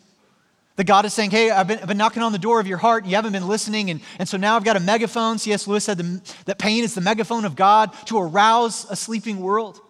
That 0.74 0.84
God 0.84 1.04
is 1.04 1.14
saying, 1.14 1.30
hey, 1.30 1.50
I've 1.50 1.68
been, 1.68 1.78
I've 1.78 1.88
been 1.88 1.96
knocking 1.96 2.22
on 2.22 2.32
the 2.32 2.38
door 2.38 2.58
of 2.58 2.66
your 2.66 2.78
heart 2.78 3.04
and 3.04 3.10
you 3.10 3.16
haven't 3.16 3.32
been 3.32 3.46
listening. 3.46 3.90
And, 3.90 4.00
and 4.18 4.28
so 4.28 4.36
now 4.36 4.56
I've 4.56 4.64
got 4.64 4.76
a 4.76 4.80
megaphone. 4.80 5.38
C.S. 5.38 5.66
Lewis 5.66 5.84
said 5.84 5.98
the, 5.98 6.20
that 6.46 6.58
pain 6.58 6.84
is 6.84 6.94
the 6.94 7.00
megaphone 7.00 7.44
of 7.44 7.54
God 7.54 7.92
to 8.06 8.18
arouse 8.18 8.86
a 8.90 8.96
sleeping 8.96 9.40
world. 9.40 9.80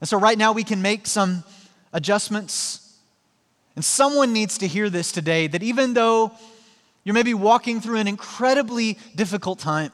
And 0.00 0.08
so 0.08 0.18
right 0.18 0.38
now 0.38 0.52
we 0.52 0.64
can 0.64 0.80
make 0.82 1.06
some 1.06 1.42
adjustments. 1.94 2.98
And 3.76 3.84
someone 3.84 4.34
needs 4.34 4.58
to 4.58 4.66
hear 4.66 4.90
this 4.90 5.10
today 5.10 5.46
that 5.46 5.62
even 5.62 5.94
though 5.94 6.32
you're 7.04 7.14
maybe 7.14 7.34
walking 7.34 7.80
through 7.80 7.98
an 7.98 8.08
incredibly 8.08 8.98
difficult 9.14 9.58
time, 9.58 9.92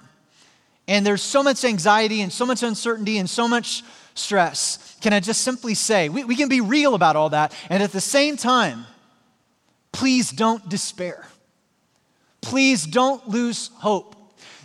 and 0.88 1.07
there's 1.07 1.23
so 1.23 1.42
much 1.42 1.64
anxiety 1.64 2.21
and 2.21 2.33
so 2.33 2.45
much 2.45 2.64
uncertainty 2.64 3.19
and 3.19 3.30
so 3.30 3.47
much 3.47 3.85
stress, 4.14 4.97
can 5.00 5.12
I 5.12 5.21
just 5.21 5.42
simply 5.42 5.75
say, 5.75 6.09
we, 6.09 6.25
we 6.25 6.35
can 6.35 6.49
be 6.49 6.61
real 6.61 6.95
about 6.95 7.14
all 7.14 7.30
that, 7.30 7.54
and 7.69 7.83
at 7.83 7.92
the 7.92 8.00
same 8.00 8.37
time, 8.37 8.87
please 9.92 10.30
don't 10.30 10.69
despair. 10.69 11.26
Please 12.40 12.87
don't 12.87 13.28
lose 13.28 13.71
hope 13.75 14.16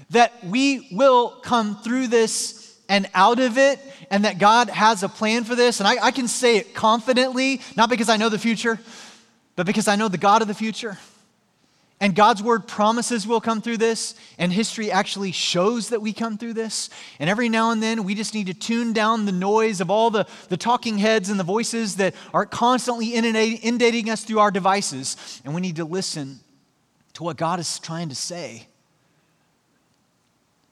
that 0.10 0.32
we 0.44 0.88
will 0.92 1.30
come 1.30 1.82
through 1.82 2.08
this 2.08 2.80
and 2.88 3.10
out 3.14 3.40
of 3.40 3.58
it, 3.58 3.80
and 4.10 4.26
that 4.26 4.38
God 4.38 4.70
has 4.70 5.04
a 5.04 5.10
plan 5.10 5.44
for 5.44 5.56
this. 5.56 5.80
And 5.80 5.88
I, 5.88 6.06
I, 6.06 6.12
can 6.12 6.28
say 6.28 6.58
it 6.58 6.74
confidently, 6.74 7.62
not 7.76 7.90
because 7.90 8.10
I 8.10 8.18
know 8.18 8.30
the 8.30 8.40
future, 8.40 8.80
but 9.56 9.66
because 9.66 9.88
I 9.88 9.96
know 9.96 10.08
the 10.08 10.18
God 10.18 10.42
of 10.42 10.48
the 10.48 10.54
future. 10.54 10.98
And 12.02 12.14
God's 12.14 12.44
word 12.44 12.68
promises 12.68 13.26
we'll 13.26 13.40
come 13.40 13.62
through 13.62 13.78
this, 13.78 14.16
and 14.38 14.52
history 14.52 14.92
actually 14.92 15.32
shows 15.32 15.90
that 15.90 16.02
we 16.02 16.12
come 16.12 16.38
through 16.38 16.54
this. 16.54 16.90
And 17.20 17.30
every 17.30 17.48
now 17.48 17.72
and 17.72 17.82
then, 17.82 18.04
we 18.04 18.16
just 18.16 18.34
need 18.34 18.48
to 18.48 18.54
tune 18.54 18.92
down 18.92 19.26
the 19.26 19.32
noise 19.32 19.80
of 19.80 19.90
all 19.90 20.12
the, 20.12 20.28
the 20.50 20.58
talking 20.58 20.98
heads 20.98 21.30
and 21.30 21.40
the 21.40 21.46
voices 21.46 21.96
that 21.96 22.14
are 22.34 22.46
constantly 22.46 23.14
inundating 23.14 24.10
us 24.10 24.26
through 24.26 24.40
our 24.40 24.52
devices. 24.52 25.42
And 25.46 25.56
we 25.56 25.62
need 25.62 25.78
to 25.78 25.86
listen 25.86 26.42
to 27.14 27.24
what 27.24 27.38
God 27.38 27.62
is 27.62 27.80
trying 27.80 28.10
to 28.10 28.16
say 28.16 28.68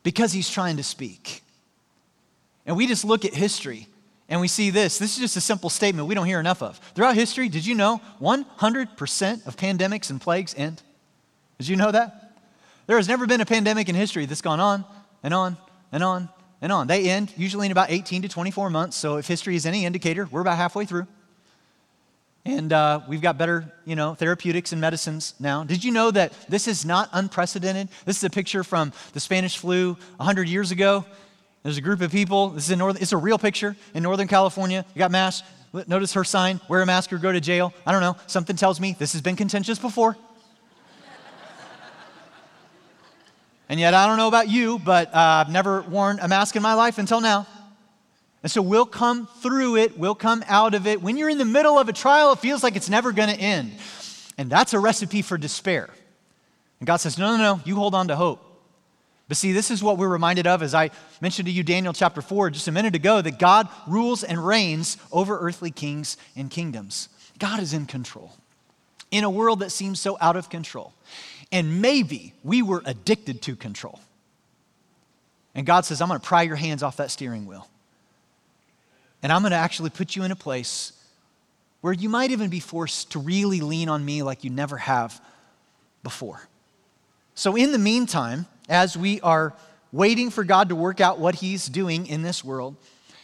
because 0.03 0.33
He's 0.33 0.49
trying 0.49 0.75
to 0.77 0.83
speak. 0.83 1.42
And 2.65 2.77
we 2.77 2.87
just 2.87 3.03
look 3.03 3.25
at 3.25 3.33
history 3.33 3.87
and 4.29 4.39
we 4.39 4.47
see 4.47 4.69
this. 4.69 4.97
This 4.97 5.13
is 5.13 5.19
just 5.19 5.37
a 5.37 5.41
simple 5.41 5.69
statement 5.69 6.07
we 6.07 6.15
don't 6.15 6.25
hear 6.25 6.39
enough 6.39 6.61
of. 6.61 6.77
Throughout 6.95 7.15
history, 7.15 7.49
did 7.49 7.65
you 7.65 7.75
know 7.75 8.01
100% 8.21 9.47
of 9.47 9.57
pandemics 9.57 10.09
and 10.09 10.19
plagues 10.19 10.55
end? 10.57 10.81
Did 11.57 11.67
you 11.67 11.75
know 11.75 11.91
that? 11.91 12.37
There 12.87 12.97
has 12.97 13.07
never 13.07 13.25
been 13.25 13.41
a 13.41 13.45
pandemic 13.45 13.89
in 13.89 13.95
history 13.95 14.25
that's 14.25 14.41
gone 14.41 14.59
on 14.59 14.85
and 15.23 15.33
on 15.33 15.57
and 15.91 16.03
on 16.03 16.29
and 16.61 16.71
on. 16.71 16.87
They 16.87 17.09
end 17.09 17.33
usually 17.37 17.67
in 17.67 17.71
about 17.71 17.91
18 17.91 18.23
to 18.23 18.29
24 18.29 18.69
months. 18.69 18.97
So 18.97 19.17
if 19.17 19.27
history 19.27 19.55
is 19.55 19.65
any 19.65 19.85
indicator, 19.85 20.27
we're 20.31 20.41
about 20.41 20.57
halfway 20.57 20.85
through. 20.85 21.07
And 22.45 22.73
uh, 22.73 22.99
we've 23.07 23.21
got 23.21 23.37
better, 23.37 23.71
you 23.85 23.95
know, 23.95 24.15
therapeutics 24.15 24.73
and 24.73 24.81
medicines 24.81 25.33
now. 25.39 25.63
Did 25.63 25.83
you 25.83 25.91
know 25.91 26.11
that 26.11 26.33
this 26.49 26.67
is 26.67 26.83
not 26.83 27.09
unprecedented? 27.13 27.87
This 28.05 28.17
is 28.17 28.23
a 28.25 28.29
picture 28.29 28.65
from 28.65 28.91
the 29.13 29.21
Spanish 29.21 29.57
flu 29.57 29.93
100 30.17 30.49
years 30.49 30.71
ago. 30.71 31.05
There's 31.63 31.77
a 31.77 31.81
group 31.81 32.01
of 32.01 32.11
people. 32.11 32.49
This 32.49 32.65
is 32.65 32.71
in 32.71 32.79
Northern, 32.79 33.01
it's 33.01 33.13
a 33.13 33.17
real 33.17 33.37
picture 33.37 33.75
in 33.93 34.03
Northern 34.03 34.27
California. 34.27 34.85
You 34.93 34.99
got 34.99 35.11
masks. 35.11 35.47
Notice 35.87 36.13
her 36.13 36.23
sign, 36.23 36.61
wear 36.69 36.81
a 36.81 36.85
mask 36.85 37.11
or 37.13 37.17
go 37.17 37.31
to 37.31 37.39
jail. 37.39 37.73
I 37.85 37.91
don't 37.91 38.01
know. 38.01 38.15
Something 38.27 38.55
tells 38.55 38.79
me 38.79 38.95
this 38.99 39.13
has 39.13 39.21
been 39.21 39.35
contentious 39.35 39.79
before. 39.79 40.15
and 43.69 43.79
yet, 43.79 43.95
I 43.95 44.05
don't 44.05 44.17
know 44.17 44.27
about 44.27 44.49
you, 44.49 44.77
but 44.77 45.07
uh, 45.07 45.43
I've 45.45 45.49
never 45.49 45.81
worn 45.81 46.19
a 46.21 46.27
mask 46.27 46.55
in 46.55 46.61
my 46.61 46.75
life 46.75 46.99
until 46.99 47.21
now. 47.21 47.47
And 48.43 48.51
so 48.51 48.61
we'll 48.61 48.85
come 48.85 49.25
through 49.41 49.77
it, 49.77 49.97
we'll 49.97 50.15
come 50.15 50.43
out 50.47 50.75
of 50.75 50.85
it. 50.85 51.01
When 51.01 51.17
you're 51.17 51.29
in 51.29 51.37
the 51.37 51.45
middle 51.45 51.79
of 51.79 51.89
a 51.89 51.93
trial, 51.93 52.33
it 52.33 52.39
feels 52.39 52.61
like 52.61 52.75
it's 52.75 52.89
never 52.89 53.11
going 53.13 53.29
to 53.29 53.39
end. 53.39 53.71
And 54.37 54.49
that's 54.49 54.73
a 54.73 54.79
recipe 54.79 55.21
for 55.21 55.37
despair. 55.37 55.89
And 56.79 56.85
God 56.85 56.97
says, 56.97 57.17
No, 57.17 57.35
no, 57.35 57.37
no, 57.37 57.61
you 57.65 57.75
hold 57.77 57.95
on 57.95 58.09
to 58.09 58.15
hope. 58.15 58.52
But 59.33 59.37
see, 59.37 59.51
this 59.51 59.71
is 59.71 59.81
what 59.81 59.97
we're 59.97 60.09
reminded 60.09 60.45
of 60.45 60.61
as 60.61 60.75
I 60.75 60.91
mentioned 61.19 61.47
to 61.47 61.51
you 61.51 61.63
Daniel 61.63 61.91
chapter 61.91 62.21
4 62.21 62.51
just 62.51 62.67
a 62.67 62.71
minute 62.71 62.93
ago 62.93 63.19
that 63.19 63.39
God 63.39 63.67
rules 63.87 64.23
and 64.23 64.45
reigns 64.45 64.95
over 65.11 65.39
earthly 65.39 65.71
kings 65.71 66.17
and 66.35 66.51
kingdoms. 66.51 67.09
God 67.39 67.59
is 67.59 67.73
in 67.73 67.87
control 67.87 68.31
in 69.09 69.23
a 69.23 69.29
world 69.31 69.61
that 69.61 69.71
seems 69.71 69.99
so 69.99 70.19
out 70.21 70.35
of 70.35 70.51
control. 70.51 70.93
And 71.51 71.81
maybe 71.81 72.35
we 72.43 72.61
were 72.61 72.83
addicted 72.85 73.41
to 73.41 73.55
control. 73.55 73.99
And 75.55 75.65
God 75.65 75.83
says, 75.83 75.99
I'm 75.99 76.09
going 76.09 76.19
to 76.19 76.27
pry 76.27 76.43
your 76.43 76.55
hands 76.55 76.83
off 76.83 76.97
that 76.97 77.09
steering 77.09 77.47
wheel. 77.47 77.67
And 79.23 79.31
I'm 79.31 79.41
going 79.41 79.49
to 79.49 79.57
actually 79.57 79.89
put 79.89 80.15
you 80.15 80.21
in 80.21 80.29
a 80.29 80.35
place 80.35 80.93
where 81.81 81.91
you 81.91 82.07
might 82.07 82.29
even 82.29 82.51
be 82.51 82.59
forced 82.59 83.13
to 83.13 83.19
really 83.19 83.61
lean 83.61 83.89
on 83.89 84.05
me 84.05 84.21
like 84.21 84.43
you 84.43 84.51
never 84.51 84.77
have 84.77 85.19
before. 86.03 86.47
So, 87.33 87.55
in 87.55 87.71
the 87.71 87.79
meantime, 87.79 88.45
as 88.69 88.97
we 88.97 89.19
are 89.21 89.53
waiting 89.91 90.29
for 90.29 90.43
God 90.43 90.69
to 90.69 90.75
work 90.75 91.01
out 91.01 91.19
what 91.19 91.35
He's 91.35 91.67
doing 91.67 92.07
in 92.07 92.21
this 92.21 92.43
world, 92.43 92.75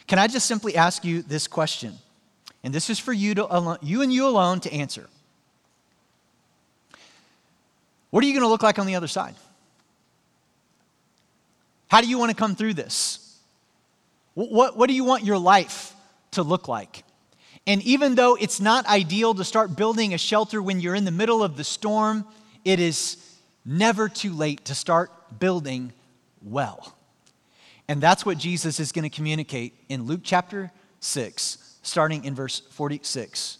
can 0.06 0.18
I 0.18 0.26
just 0.26 0.46
simply 0.46 0.76
ask 0.76 1.04
you 1.04 1.22
this 1.22 1.46
question? 1.46 1.94
And 2.62 2.74
this 2.74 2.90
is 2.90 2.98
for 2.98 3.12
you, 3.12 3.34
to, 3.36 3.78
you 3.82 4.02
and 4.02 4.12
you 4.12 4.26
alone 4.26 4.60
to 4.60 4.72
answer. 4.72 5.08
What 8.10 8.24
are 8.24 8.26
you 8.26 8.32
going 8.32 8.42
to 8.42 8.48
look 8.48 8.62
like 8.62 8.78
on 8.78 8.86
the 8.86 8.96
other 8.96 9.08
side? 9.08 9.34
How 11.88 12.00
do 12.00 12.08
you 12.08 12.18
want 12.18 12.30
to 12.30 12.36
come 12.36 12.54
through 12.54 12.74
this? 12.74 13.38
What, 14.34 14.76
what 14.76 14.88
do 14.88 14.94
you 14.94 15.04
want 15.04 15.24
your 15.24 15.38
life 15.38 15.94
to 16.32 16.42
look 16.42 16.68
like? 16.68 17.04
And 17.66 17.82
even 17.82 18.14
though 18.14 18.36
it's 18.36 18.60
not 18.60 18.86
ideal 18.86 19.34
to 19.34 19.44
start 19.44 19.76
building 19.76 20.14
a 20.14 20.18
shelter 20.18 20.62
when 20.62 20.80
you're 20.80 20.94
in 20.94 21.04
the 21.04 21.10
middle 21.10 21.42
of 21.42 21.56
the 21.56 21.64
storm, 21.64 22.24
it 22.64 22.80
is 22.80 23.16
never 23.64 24.08
too 24.08 24.32
late 24.32 24.64
to 24.66 24.74
start 24.74 25.10
building 25.38 25.92
well. 26.42 26.96
And 27.88 28.00
that's 28.00 28.24
what 28.24 28.38
Jesus 28.38 28.78
is 28.78 28.92
going 28.92 29.08
to 29.08 29.14
communicate 29.14 29.74
in 29.88 30.04
Luke 30.04 30.20
chapter 30.22 30.70
6, 31.00 31.78
starting 31.82 32.24
in 32.24 32.34
verse 32.34 32.60
46. 32.70 33.58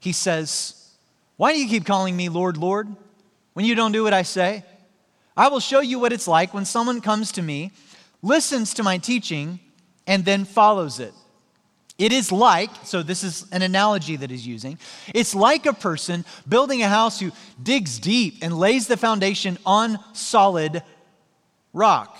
He 0.00 0.12
says, 0.12 0.90
Why 1.36 1.52
do 1.52 1.60
you 1.60 1.68
keep 1.68 1.86
calling 1.86 2.16
me 2.16 2.28
Lord, 2.28 2.56
Lord, 2.56 2.88
when 3.52 3.64
you 3.64 3.74
don't 3.74 3.92
do 3.92 4.02
what 4.02 4.12
I 4.12 4.22
say? 4.22 4.64
I 5.36 5.48
will 5.48 5.60
show 5.60 5.80
you 5.80 6.00
what 6.00 6.12
it's 6.12 6.26
like 6.26 6.52
when 6.52 6.64
someone 6.64 7.00
comes 7.00 7.30
to 7.32 7.42
me, 7.42 7.70
listens 8.22 8.74
to 8.74 8.82
my 8.82 8.98
teaching, 8.98 9.60
and 10.06 10.24
then 10.24 10.44
follows 10.44 10.98
it. 10.98 11.14
It 11.98 12.12
is 12.12 12.30
like, 12.30 12.70
so 12.84 13.02
this 13.02 13.24
is 13.24 13.46
an 13.50 13.62
analogy 13.62 14.14
that 14.16 14.30
he's 14.30 14.46
using. 14.46 14.78
It's 15.12 15.34
like 15.34 15.66
a 15.66 15.72
person 15.72 16.24
building 16.48 16.82
a 16.82 16.88
house 16.88 17.18
who 17.18 17.32
digs 17.60 17.98
deep 17.98 18.38
and 18.40 18.56
lays 18.56 18.86
the 18.86 18.96
foundation 18.96 19.58
on 19.66 19.98
solid 20.14 20.82
rock. 21.72 22.16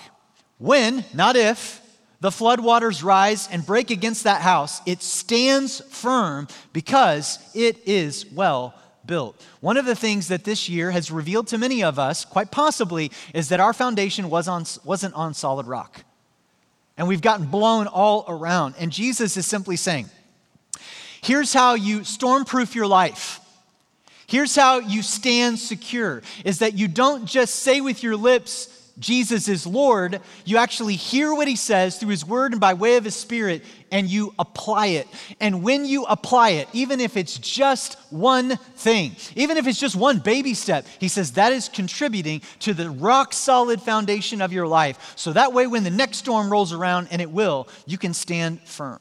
When, 0.57 1.05
not 1.13 1.37
if, 1.37 1.81
the 2.19 2.29
floodwaters 2.29 3.01
rise 3.01 3.47
and 3.49 3.65
break 3.65 3.89
against 3.89 4.25
that 4.25 4.41
house, 4.41 4.81
it 4.85 5.01
stands 5.01 5.79
firm 5.89 6.49
because 6.73 7.39
it 7.55 7.87
is 7.87 8.25
well 8.25 8.75
built. 9.05 9.41
One 9.61 9.77
of 9.77 9.85
the 9.85 9.95
things 9.95 10.27
that 10.27 10.43
this 10.43 10.67
year 10.67 10.91
has 10.91 11.09
revealed 11.09 11.47
to 11.47 11.57
many 11.57 11.83
of 11.83 11.97
us, 11.97 12.25
quite 12.25 12.51
possibly, 12.51 13.11
is 13.33 13.47
that 13.49 13.61
our 13.61 13.71
foundation 13.71 14.29
was 14.29 14.49
on, 14.49 14.65
wasn't 14.83 15.15
on 15.15 15.33
solid 15.33 15.67
rock. 15.67 16.03
And 16.99 17.07
we've 17.07 17.21
gotten 17.21 17.45
blown 17.45 17.87
all 17.87 18.25
around. 18.27 18.75
And 18.77 18.91
Jesus 18.91 19.37
is 19.37 19.47
simply 19.47 19.77
saying, 19.77 20.09
here's 21.21 21.53
how 21.53 21.75
you 21.75 22.01
stormproof 22.01 22.75
your 22.75 22.87
life. 22.87 23.39
Here's 24.27 24.53
how 24.53 24.79
you 24.79 25.01
stand 25.01 25.59
secure 25.59 26.21
is 26.43 26.59
that 26.59 26.73
you 26.73 26.89
don't 26.89 27.25
just 27.25 27.55
say 27.55 27.79
with 27.79 28.03
your 28.03 28.17
lips, 28.17 28.78
Jesus 28.99 29.47
is 29.47 29.65
Lord, 29.65 30.19
you 30.43 30.57
actually 30.57 30.95
hear 30.95 31.33
what 31.33 31.47
he 31.47 31.55
says 31.55 31.97
through 31.97 32.09
his 32.09 32.25
word 32.25 32.51
and 32.51 32.59
by 32.59 32.73
way 32.73 32.97
of 32.97 33.05
his 33.05 33.15
spirit, 33.15 33.63
and 33.91 34.07
you 34.07 34.33
apply 34.37 34.87
it. 34.87 35.07
And 35.39 35.63
when 35.63 35.85
you 35.85 36.03
apply 36.03 36.51
it, 36.51 36.67
even 36.73 36.99
if 36.99 37.15
it's 37.15 37.37
just 37.37 37.97
one 38.09 38.57
thing, 38.57 39.15
even 39.35 39.57
if 39.57 39.67
it's 39.67 39.79
just 39.79 39.95
one 39.95 40.19
baby 40.19 40.53
step, 40.53 40.85
he 40.99 41.07
says 41.07 41.31
that 41.33 41.53
is 41.53 41.69
contributing 41.69 42.41
to 42.59 42.73
the 42.73 42.89
rock 42.89 43.33
solid 43.33 43.81
foundation 43.81 44.41
of 44.41 44.51
your 44.51 44.67
life. 44.67 45.13
So 45.15 45.33
that 45.33 45.53
way, 45.53 45.65
when 45.65 45.83
the 45.83 45.89
next 45.89 46.17
storm 46.17 46.51
rolls 46.51 46.73
around, 46.73 47.07
and 47.11 47.21
it 47.21 47.31
will, 47.31 47.67
you 47.85 47.97
can 47.97 48.13
stand 48.13 48.61
firm. 48.61 48.99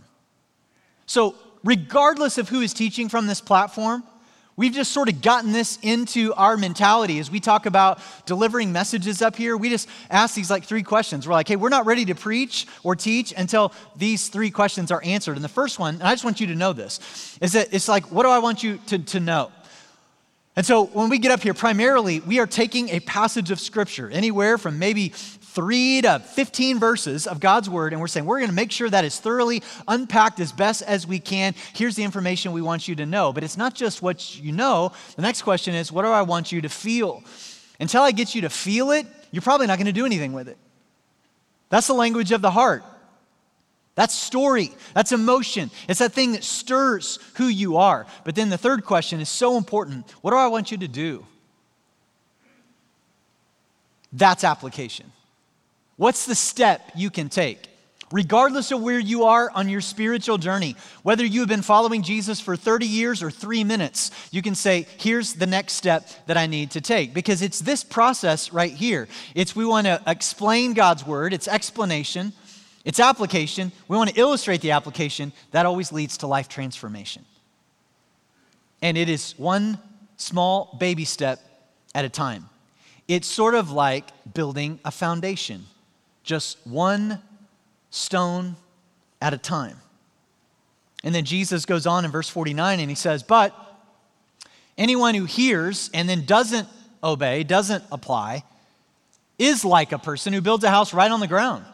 So, 1.06 1.34
regardless 1.64 2.38
of 2.38 2.48
who 2.48 2.60
is 2.60 2.72
teaching 2.72 3.08
from 3.08 3.26
this 3.26 3.40
platform, 3.40 4.04
We've 4.58 4.72
just 4.72 4.90
sort 4.90 5.08
of 5.08 5.22
gotten 5.22 5.52
this 5.52 5.78
into 5.82 6.34
our 6.34 6.56
mentality 6.56 7.20
as 7.20 7.30
we 7.30 7.38
talk 7.38 7.64
about 7.64 8.00
delivering 8.26 8.72
messages 8.72 9.22
up 9.22 9.36
here. 9.36 9.56
We 9.56 9.70
just 9.70 9.88
ask 10.10 10.34
these 10.34 10.50
like 10.50 10.64
three 10.64 10.82
questions. 10.82 11.28
We're 11.28 11.34
like, 11.34 11.46
hey, 11.46 11.54
we're 11.54 11.68
not 11.68 11.86
ready 11.86 12.04
to 12.06 12.16
preach 12.16 12.66
or 12.82 12.96
teach 12.96 13.32
until 13.36 13.72
these 13.94 14.26
three 14.26 14.50
questions 14.50 14.90
are 14.90 15.00
answered. 15.04 15.36
And 15.36 15.44
the 15.44 15.48
first 15.48 15.78
one, 15.78 15.94
and 15.94 16.02
I 16.02 16.10
just 16.12 16.24
want 16.24 16.40
you 16.40 16.48
to 16.48 16.56
know 16.56 16.72
this, 16.72 17.38
is 17.40 17.52
that 17.52 17.72
it's 17.72 17.86
like, 17.86 18.10
what 18.10 18.24
do 18.24 18.30
I 18.30 18.40
want 18.40 18.64
you 18.64 18.78
to, 18.88 18.98
to 18.98 19.20
know? 19.20 19.52
And 20.56 20.66
so 20.66 20.86
when 20.86 21.08
we 21.08 21.20
get 21.20 21.30
up 21.30 21.40
here, 21.40 21.54
primarily, 21.54 22.18
we 22.18 22.40
are 22.40 22.46
taking 22.48 22.88
a 22.88 22.98
passage 22.98 23.52
of 23.52 23.60
scripture, 23.60 24.10
anywhere 24.10 24.58
from 24.58 24.76
maybe 24.80 25.10
three 25.58 26.00
to 26.00 26.20
15 26.20 26.78
verses 26.78 27.26
of 27.26 27.40
God's 27.40 27.68
word, 27.68 27.92
and 27.92 28.00
we're 28.00 28.06
saying 28.06 28.24
we're 28.24 28.38
going 28.38 28.48
to 28.48 28.54
make 28.54 28.70
sure 28.70 28.88
that 28.88 29.04
is 29.04 29.18
thoroughly 29.18 29.60
unpacked 29.88 30.38
as 30.38 30.52
best 30.52 30.82
as 30.82 31.04
we 31.04 31.18
can. 31.18 31.52
Here's 31.74 31.96
the 31.96 32.04
information 32.04 32.52
we 32.52 32.62
want 32.62 32.86
you 32.86 32.94
to 32.94 33.04
know. 33.04 33.32
But 33.32 33.42
it's 33.42 33.56
not 33.56 33.74
just 33.74 34.00
what 34.00 34.38
you 34.38 34.52
know. 34.52 34.92
The 35.16 35.22
next 35.22 35.42
question 35.42 35.74
is, 35.74 35.90
what 35.90 36.02
do 36.02 36.10
I 36.10 36.22
want 36.22 36.52
you 36.52 36.60
to 36.60 36.68
feel? 36.68 37.24
Until 37.80 38.02
I 38.02 38.12
get 38.12 38.36
you 38.36 38.42
to 38.42 38.48
feel 38.48 38.92
it, 38.92 39.04
you're 39.32 39.42
probably 39.42 39.66
not 39.66 39.78
going 39.78 39.86
to 39.86 39.92
do 39.92 40.06
anything 40.06 40.32
with 40.32 40.46
it. 40.46 40.56
That's 41.70 41.88
the 41.88 41.94
language 41.94 42.30
of 42.30 42.40
the 42.40 42.52
heart. 42.52 42.84
That's 43.96 44.14
story. 44.14 44.70
That's 44.94 45.10
emotion. 45.10 45.72
It's 45.88 45.98
that 45.98 46.12
thing 46.12 46.34
that 46.34 46.44
stirs 46.44 47.18
who 47.34 47.48
you 47.48 47.78
are. 47.78 48.06
But 48.22 48.36
then 48.36 48.48
the 48.48 48.58
third 48.58 48.84
question 48.84 49.18
is 49.18 49.28
so 49.28 49.56
important. 49.56 50.08
What 50.20 50.30
do 50.30 50.36
I 50.36 50.46
want 50.46 50.70
you 50.70 50.78
to 50.78 50.88
do? 50.88 51.26
That's 54.12 54.44
application. 54.44 55.10
What's 55.98 56.26
the 56.26 56.36
step 56.36 56.92
you 56.94 57.10
can 57.10 57.28
take? 57.28 57.58
Regardless 58.10 58.70
of 58.70 58.80
where 58.80 59.00
you 59.00 59.24
are 59.24 59.50
on 59.50 59.68
your 59.68 59.82
spiritual 59.82 60.38
journey, 60.38 60.76
whether 61.02 61.26
you 61.26 61.40
have 61.40 61.48
been 61.48 61.60
following 61.60 62.02
Jesus 62.02 62.40
for 62.40 62.56
30 62.56 62.86
years 62.86 63.22
or 63.22 63.30
three 63.30 63.64
minutes, 63.64 64.12
you 64.30 64.40
can 64.40 64.54
say, 64.54 64.86
Here's 64.96 65.34
the 65.34 65.46
next 65.46 65.74
step 65.74 66.08
that 66.26 66.38
I 66.38 66.46
need 66.46 66.70
to 66.70 66.80
take. 66.80 67.12
Because 67.12 67.42
it's 67.42 67.58
this 67.58 67.84
process 67.84 68.50
right 68.50 68.72
here. 68.72 69.08
It's 69.34 69.54
we 69.54 69.66
want 69.66 69.88
to 69.88 70.00
explain 70.06 70.72
God's 70.72 71.04
word, 71.04 71.34
it's 71.34 71.48
explanation, 71.48 72.32
it's 72.84 73.00
application. 73.00 73.72
We 73.88 73.98
want 73.98 74.08
to 74.10 74.18
illustrate 74.18 74.62
the 74.62 74.70
application. 74.70 75.32
That 75.50 75.66
always 75.66 75.92
leads 75.92 76.18
to 76.18 76.28
life 76.28 76.48
transformation. 76.48 77.24
And 78.80 78.96
it 78.96 79.08
is 79.08 79.34
one 79.36 79.78
small 80.16 80.76
baby 80.78 81.04
step 81.04 81.40
at 81.94 82.04
a 82.04 82.08
time. 82.08 82.48
It's 83.08 83.26
sort 83.26 83.54
of 83.54 83.72
like 83.72 84.06
building 84.32 84.78
a 84.84 84.90
foundation 84.90 85.66
just 86.28 86.58
one 86.66 87.22
stone 87.88 88.54
at 89.22 89.32
a 89.32 89.38
time. 89.38 89.78
And 91.02 91.14
then 91.14 91.24
Jesus 91.24 91.64
goes 91.64 91.86
on 91.86 92.04
in 92.04 92.10
verse 92.10 92.28
49 92.28 92.80
and 92.80 92.90
he 92.90 92.94
says, 92.94 93.22
But 93.22 93.56
anyone 94.76 95.14
who 95.14 95.24
hears 95.24 95.88
and 95.94 96.06
then 96.06 96.26
doesn't 96.26 96.68
obey, 97.02 97.44
doesn't 97.44 97.82
apply, 97.90 98.44
is 99.38 99.64
like 99.64 99.92
a 99.92 99.98
person 99.98 100.34
who 100.34 100.42
builds 100.42 100.64
a 100.64 100.70
house 100.70 100.92
right 100.92 101.10
on 101.10 101.20
the 101.20 101.26
ground 101.26 101.64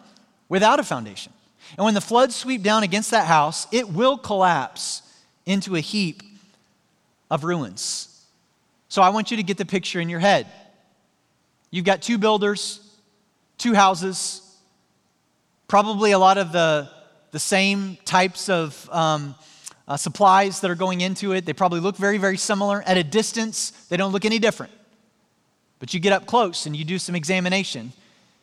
without 0.49 0.79
a 0.79 0.85
foundation. 0.85 1.33
And 1.77 1.85
when 1.85 1.95
the 1.95 2.01
floods 2.01 2.37
sweep 2.37 2.63
down 2.63 2.85
against 2.85 3.11
that 3.11 3.27
house, 3.27 3.67
it 3.73 3.89
will 3.89 4.17
collapse 4.17 5.03
into 5.47 5.75
a 5.75 5.81
heap 5.81 6.23
of 7.29 7.43
ruins. 7.43 8.25
So 8.89 9.03
I 9.03 9.09
want 9.09 9.33
you 9.33 9.37
to 9.39 9.43
get 9.43 9.59
the 9.59 9.65
picture 9.65 9.99
in 9.99 10.09
your 10.09 10.21
head. 10.21 10.47
You've 11.73 11.85
got 11.85 12.03
two 12.03 12.19
builders, 12.19 12.79
two 13.59 13.75
houses, 13.75 14.43
Probably 15.67 16.13
a 16.13 16.19
lot 16.19 16.39
of 16.39 16.53
the, 16.53 16.89
the 17.31 17.39
same 17.39 17.97
types 18.05 18.49
of 18.49 18.89
um, 18.93 19.35
uh, 19.89 19.97
supplies 19.97 20.61
that 20.61 20.71
are 20.71 20.75
going 20.75 21.01
into 21.01 21.33
it. 21.33 21.47
They 21.47 21.53
probably 21.53 21.81
look 21.81 21.97
very, 21.97 22.19
very 22.19 22.37
similar. 22.37 22.83
At 22.83 22.97
a 22.97 23.05
distance, 23.05 23.71
they 23.89 23.97
don't 23.97 24.13
look 24.13 24.25
any 24.25 24.39
different. 24.39 24.73
But 25.79 25.93
you 25.93 26.01
get 26.01 26.13
up 26.13 26.27
close 26.27 26.67
and 26.67 26.77
you 26.77 26.85
do 26.85 26.99
some 26.99 27.15
examination. 27.15 27.93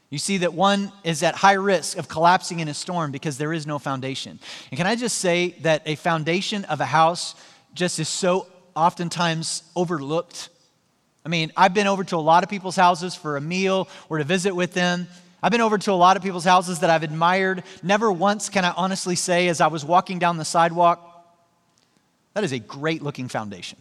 You 0.09 0.17
see 0.17 0.37
that 0.39 0.53
one 0.53 0.91
is 1.03 1.23
at 1.23 1.35
high 1.35 1.53
risk 1.53 1.97
of 1.97 2.09
collapsing 2.09 2.59
in 2.59 2.67
a 2.67 2.73
storm 2.73 3.11
because 3.11 3.37
there 3.37 3.53
is 3.53 3.65
no 3.65 3.79
foundation. 3.79 4.39
And 4.69 4.77
can 4.77 4.85
I 4.85 4.95
just 4.95 5.19
say 5.19 5.55
that 5.61 5.83
a 5.85 5.95
foundation 5.95 6.65
of 6.65 6.81
a 6.81 6.85
house 6.85 7.33
just 7.73 7.97
is 7.97 8.09
so 8.09 8.47
oftentimes 8.75 9.63
overlooked? 9.75 10.49
I 11.25 11.29
mean, 11.29 11.51
I've 11.55 11.73
been 11.73 11.87
over 11.87 12.03
to 12.03 12.17
a 12.17 12.17
lot 12.17 12.43
of 12.43 12.49
people's 12.49 12.75
houses 12.75 13.15
for 13.15 13.37
a 13.37 13.41
meal 13.41 13.87
or 14.09 14.17
to 14.17 14.23
visit 14.23 14.53
with 14.53 14.73
them, 14.73 15.07
I've 15.43 15.51
been 15.51 15.61
over 15.61 15.77
to 15.77 15.91
a 15.91 15.93
lot 15.93 16.17
of 16.17 16.23
people's 16.23 16.45
houses 16.45 16.79
that 16.79 16.89
I've 16.89 17.03
admired. 17.03 17.63
Never 17.81 18.11
once 18.11 18.49
can 18.49 18.63
I 18.63 18.71
honestly 18.71 19.15
say, 19.15 19.47
as 19.47 19.59
I 19.59 19.67
was 19.67 19.83
walking 19.83 20.19
down 20.19 20.37
the 20.37 20.45
sidewalk, 20.45 21.07
that 22.33 22.43
is 22.43 22.51
a 22.51 22.59
great 22.59 23.01
looking 23.01 23.27
foundation. 23.27 23.77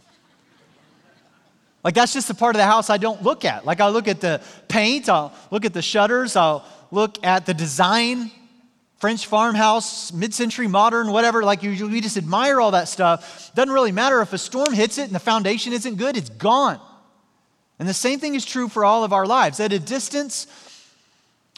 Like, 1.84 1.94
that's 1.94 2.12
just 2.12 2.28
the 2.28 2.34
part 2.34 2.56
of 2.56 2.58
the 2.58 2.66
house 2.66 2.90
I 2.90 2.98
don't 2.98 3.22
look 3.22 3.44
at. 3.44 3.64
Like, 3.64 3.80
I'll 3.80 3.92
look 3.92 4.08
at 4.08 4.20
the 4.20 4.42
paint, 4.68 5.08
I'll 5.08 5.32
look 5.50 5.64
at 5.64 5.72
the 5.72 5.82
shutters, 5.82 6.36
I'll 6.36 6.64
look 6.90 7.24
at 7.24 7.46
the 7.46 7.54
design, 7.54 8.30
French 8.98 9.26
farmhouse, 9.26 10.12
mid 10.12 10.34
century 10.34 10.66
modern, 10.66 11.10
whatever. 11.10 11.42
Like, 11.42 11.62
you, 11.62 11.88
we 11.88 12.00
just 12.00 12.18
admire 12.18 12.60
all 12.60 12.72
that 12.72 12.88
stuff. 12.88 13.50
Doesn't 13.54 13.72
really 13.72 13.92
matter 13.92 14.20
if 14.20 14.32
a 14.32 14.38
storm 14.38 14.74
hits 14.74 14.98
it 14.98 15.04
and 15.04 15.14
the 15.14 15.20
foundation 15.20 15.72
isn't 15.72 15.96
good, 15.96 16.16
it's 16.16 16.30
gone. 16.30 16.80
And 17.78 17.88
the 17.88 17.94
same 17.94 18.18
thing 18.18 18.34
is 18.34 18.44
true 18.44 18.68
for 18.68 18.84
all 18.84 19.04
of 19.04 19.14
our 19.14 19.26
lives. 19.26 19.58
At 19.58 19.72
a 19.72 19.78
distance, 19.78 20.46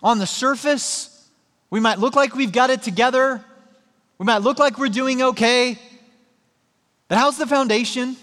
on 0.02 0.18
the 0.18 0.26
surface, 0.26 1.28
we 1.70 1.80
might 1.80 1.98
look 1.98 2.16
like 2.16 2.34
we've 2.34 2.52
got 2.52 2.70
it 2.70 2.82
together. 2.82 3.42
We 4.18 4.26
might 4.26 4.38
look 4.38 4.58
like 4.58 4.78
we're 4.78 4.88
doing 4.88 5.22
okay. 5.22 5.78
But 7.08 7.18
how's 7.18 7.38
the 7.38 7.46
foundation? 7.46 8.16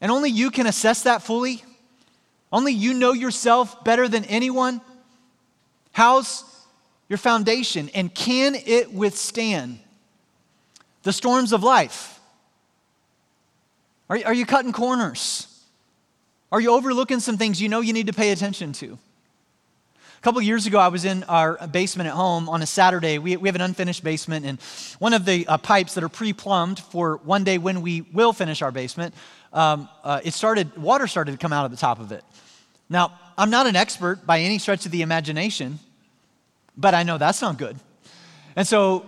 And 0.00 0.10
only 0.10 0.30
you 0.30 0.50
can 0.50 0.66
assess 0.66 1.02
that 1.02 1.22
fully. 1.22 1.62
Only 2.52 2.72
you 2.72 2.94
know 2.94 3.12
yourself 3.12 3.84
better 3.84 4.08
than 4.08 4.24
anyone. 4.24 4.80
How's 5.92 6.44
your 7.08 7.18
foundation? 7.18 7.90
And 7.94 8.12
can 8.14 8.54
it 8.54 8.92
withstand 8.92 9.78
the 11.02 11.12
storms 11.12 11.52
of 11.52 11.62
life? 11.62 12.18
Are, 14.08 14.18
are 14.26 14.34
you 14.34 14.46
cutting 14.46 14.72
corners? 14.72 15.46
Are 16.50 16.60
you 16.60 16.72
overlooking 16.72 17.20
some 17.20 17.38
things 17.38 17.62
you 17.62 17.68
know 17.68 17.80
you 17.80 17.92
need 17.92 18.08
to 18.08 18.12
pay 18.12 18.32
attention 18.32 18.72
to? 18.74 18.98
A 20.20 20.22
couple 20.22 20.42
years 20.42 20.66
ago, 20.66 20.78
I 20.78 20.88
was 20.88 21.06
in 21.06 21.24
our 21.24 21.66
basement 21.68 22.06
at 22.06 22.12
home 22.12 22.50
on 22.50 22.60
a 22.60 22.66
Saturday. 22.66 23.16
We, 23.16 23.38
we 23.38 23.48
have 23.48 23.54
an 23.54 23.62
unfinished 23.62 24.04
basement, 24.04 24.44
and 24.44 24.60
one 24.98 25.14
of 25.14 25.24
the 25.24 25.46
uh, 25.46 25.56
pipes 25.56 25.94
that 25.94 26.04
are 26.04 26.10
pre 26.10 26.34
plumbed 26.34 26.78
for 26.78 27.16
one 27.24 27.42
day 27.42 27.56
when 27.56 27.80
we 27.80 28.02
will 28.02 28.34
finish 28.34 28.60
our 28.60 28.70
basement, 28.70 29.14
um, 29.54 29.88
uh, 30.04 30.20
it 30.22 30.34
started, 30.34 30.76
water 30.76 31.06
started 31.06 31.32
to 31.32 31.38
come 31.38 31.54
out 31.54 31.64
of 31.64 31.70
the 31.70 31.78
top 31.78 32.00
of 32.00 32.12
it. 32.12 32.22
Now, 32.90 33.18
I'm 33.38 33.48
not 33.48 33.66
an 33.66 33.76
expert 33.76 34.26
by 34.26 34.40
any 34.40 34.58
stretch 34.58 34.84
of 34.84 34.92
the 34.92 35.00
imagination, 35.00 35.78
but 36.76 36.92
I 36.92 37.02
know 37.02 37.16
that's 37.16 37.40
not 37.40 37.56
good. 37.56 37.78
And 38.56 38.68
so 38.68 39.06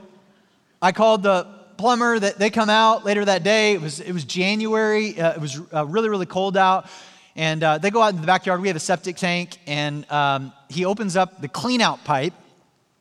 I 0.81 0.93
called 0.93 1.25
the 1.25 1.47
plumber 1.77 2.21
that 2.21 2.39
they 2.39 2.49
come 2.49 2.71
out 2.71 3.05
later 3.05 3.23
that 3.27 3.43
day. 3.43 3.75
It 3.75 3.83
was, 3.83 4.01
it 4.01 4.13
was 4.13 4.25
January. 4.25 5.21
Uh, 5.21 5.35
it 5.35 5.41
was 5.43 5.61
uh, 5.75 5.85
really, 5.85 6.09
really 6.09 6.25
cold 6.25 6.57
out. 6.57 6.87
And 7.35 7.63
uh, 7.63 7.79
they 7.79 7.91
go 7.91 8.03
out 8.03 8.15
in 8.15 8.21
the 8.21 8.27
backyard. 8.27 8.61
We 8.61 8.69
have 8.69 8.77
a 8.77 8.81
septic 8.81 9.17
tank, 9.17 9.59
and 9.67 10.11
um, 10.11 10.53
he 10.69 10.85
opens 10.85 11.17
up 11.17 11.41
the 11.41 11.49
clean 11.49 11.81
out 11.81 12.05
pipe. 12.05 12.35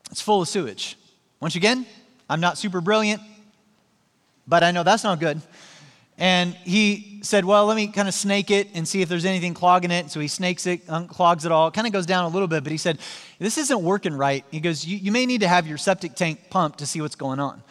It's 0.10 0.22
full 0.22 0.42
of 0.42 0.48
sewage. 0.48 0.98
Once 1.40 1.56
again, 1.56 1.86
I'm 2.30 2.40
not 2.40 2.58
super 2.58 2.82
brilliant, 2.82 3.22
but 4.48 4.64
I 4.64 4.72
know 4.72 4.84
that's 4.84 5.04
not 5.04 5.20
good. 5.20 5.42
And 6.18 6.54
he 6.54 7.20
said, 7.24 7.46
Well, 7.46 7.66
let 7.66 7.76
me 7.76 7.88
kind 7.88 8.08
of 8.08 8.14
snake 8.14 8.52
it 8.52 8.68
and 8.74 8.88
see 8.88 9.02
if 9.02 9.10
there's 9.10 9.26
anything 9.26 9.54
clogging 9.54 9.92
it. 9.92 10.12
So 10.12 10.20
he 10.20 10.28
snakes 10.28 10.68
it, 10.68 10.86
unclogs 10.88 11.46
it 11.46 11.52
all. 11.52 11.70
It 11.70 11.74
kind 11.74 11.88
of 11.88 11.94
goes 11.94 12.06
down 12.06 12.26
a 12.26 12.28
little 12.28 12.48
bit, 12.48 12.64
but 12.64 12.72
he 12.72 12.78
said, 12.78 13.00
This 13.40 13.58
isn't 13.58 13.82
working 13.82 14.14
right. 14.14 14.46
He 14.52 14.60
goes, 14.60 14.86
You, 14.86 14.98
you 14.98 15.12
may 15.12 15.26
need 15.26 15.42
to 15.42 15.48
have 15.48 15.66
your 15.68 15.78
septic 15.78 16.16
tank 16.16 16.50
pumped 16.50 16.80
to 16.80 16.86
see 16.86 17.02
what's 17.02 17.16
going 17.16 17.40
on. 17.40 17.64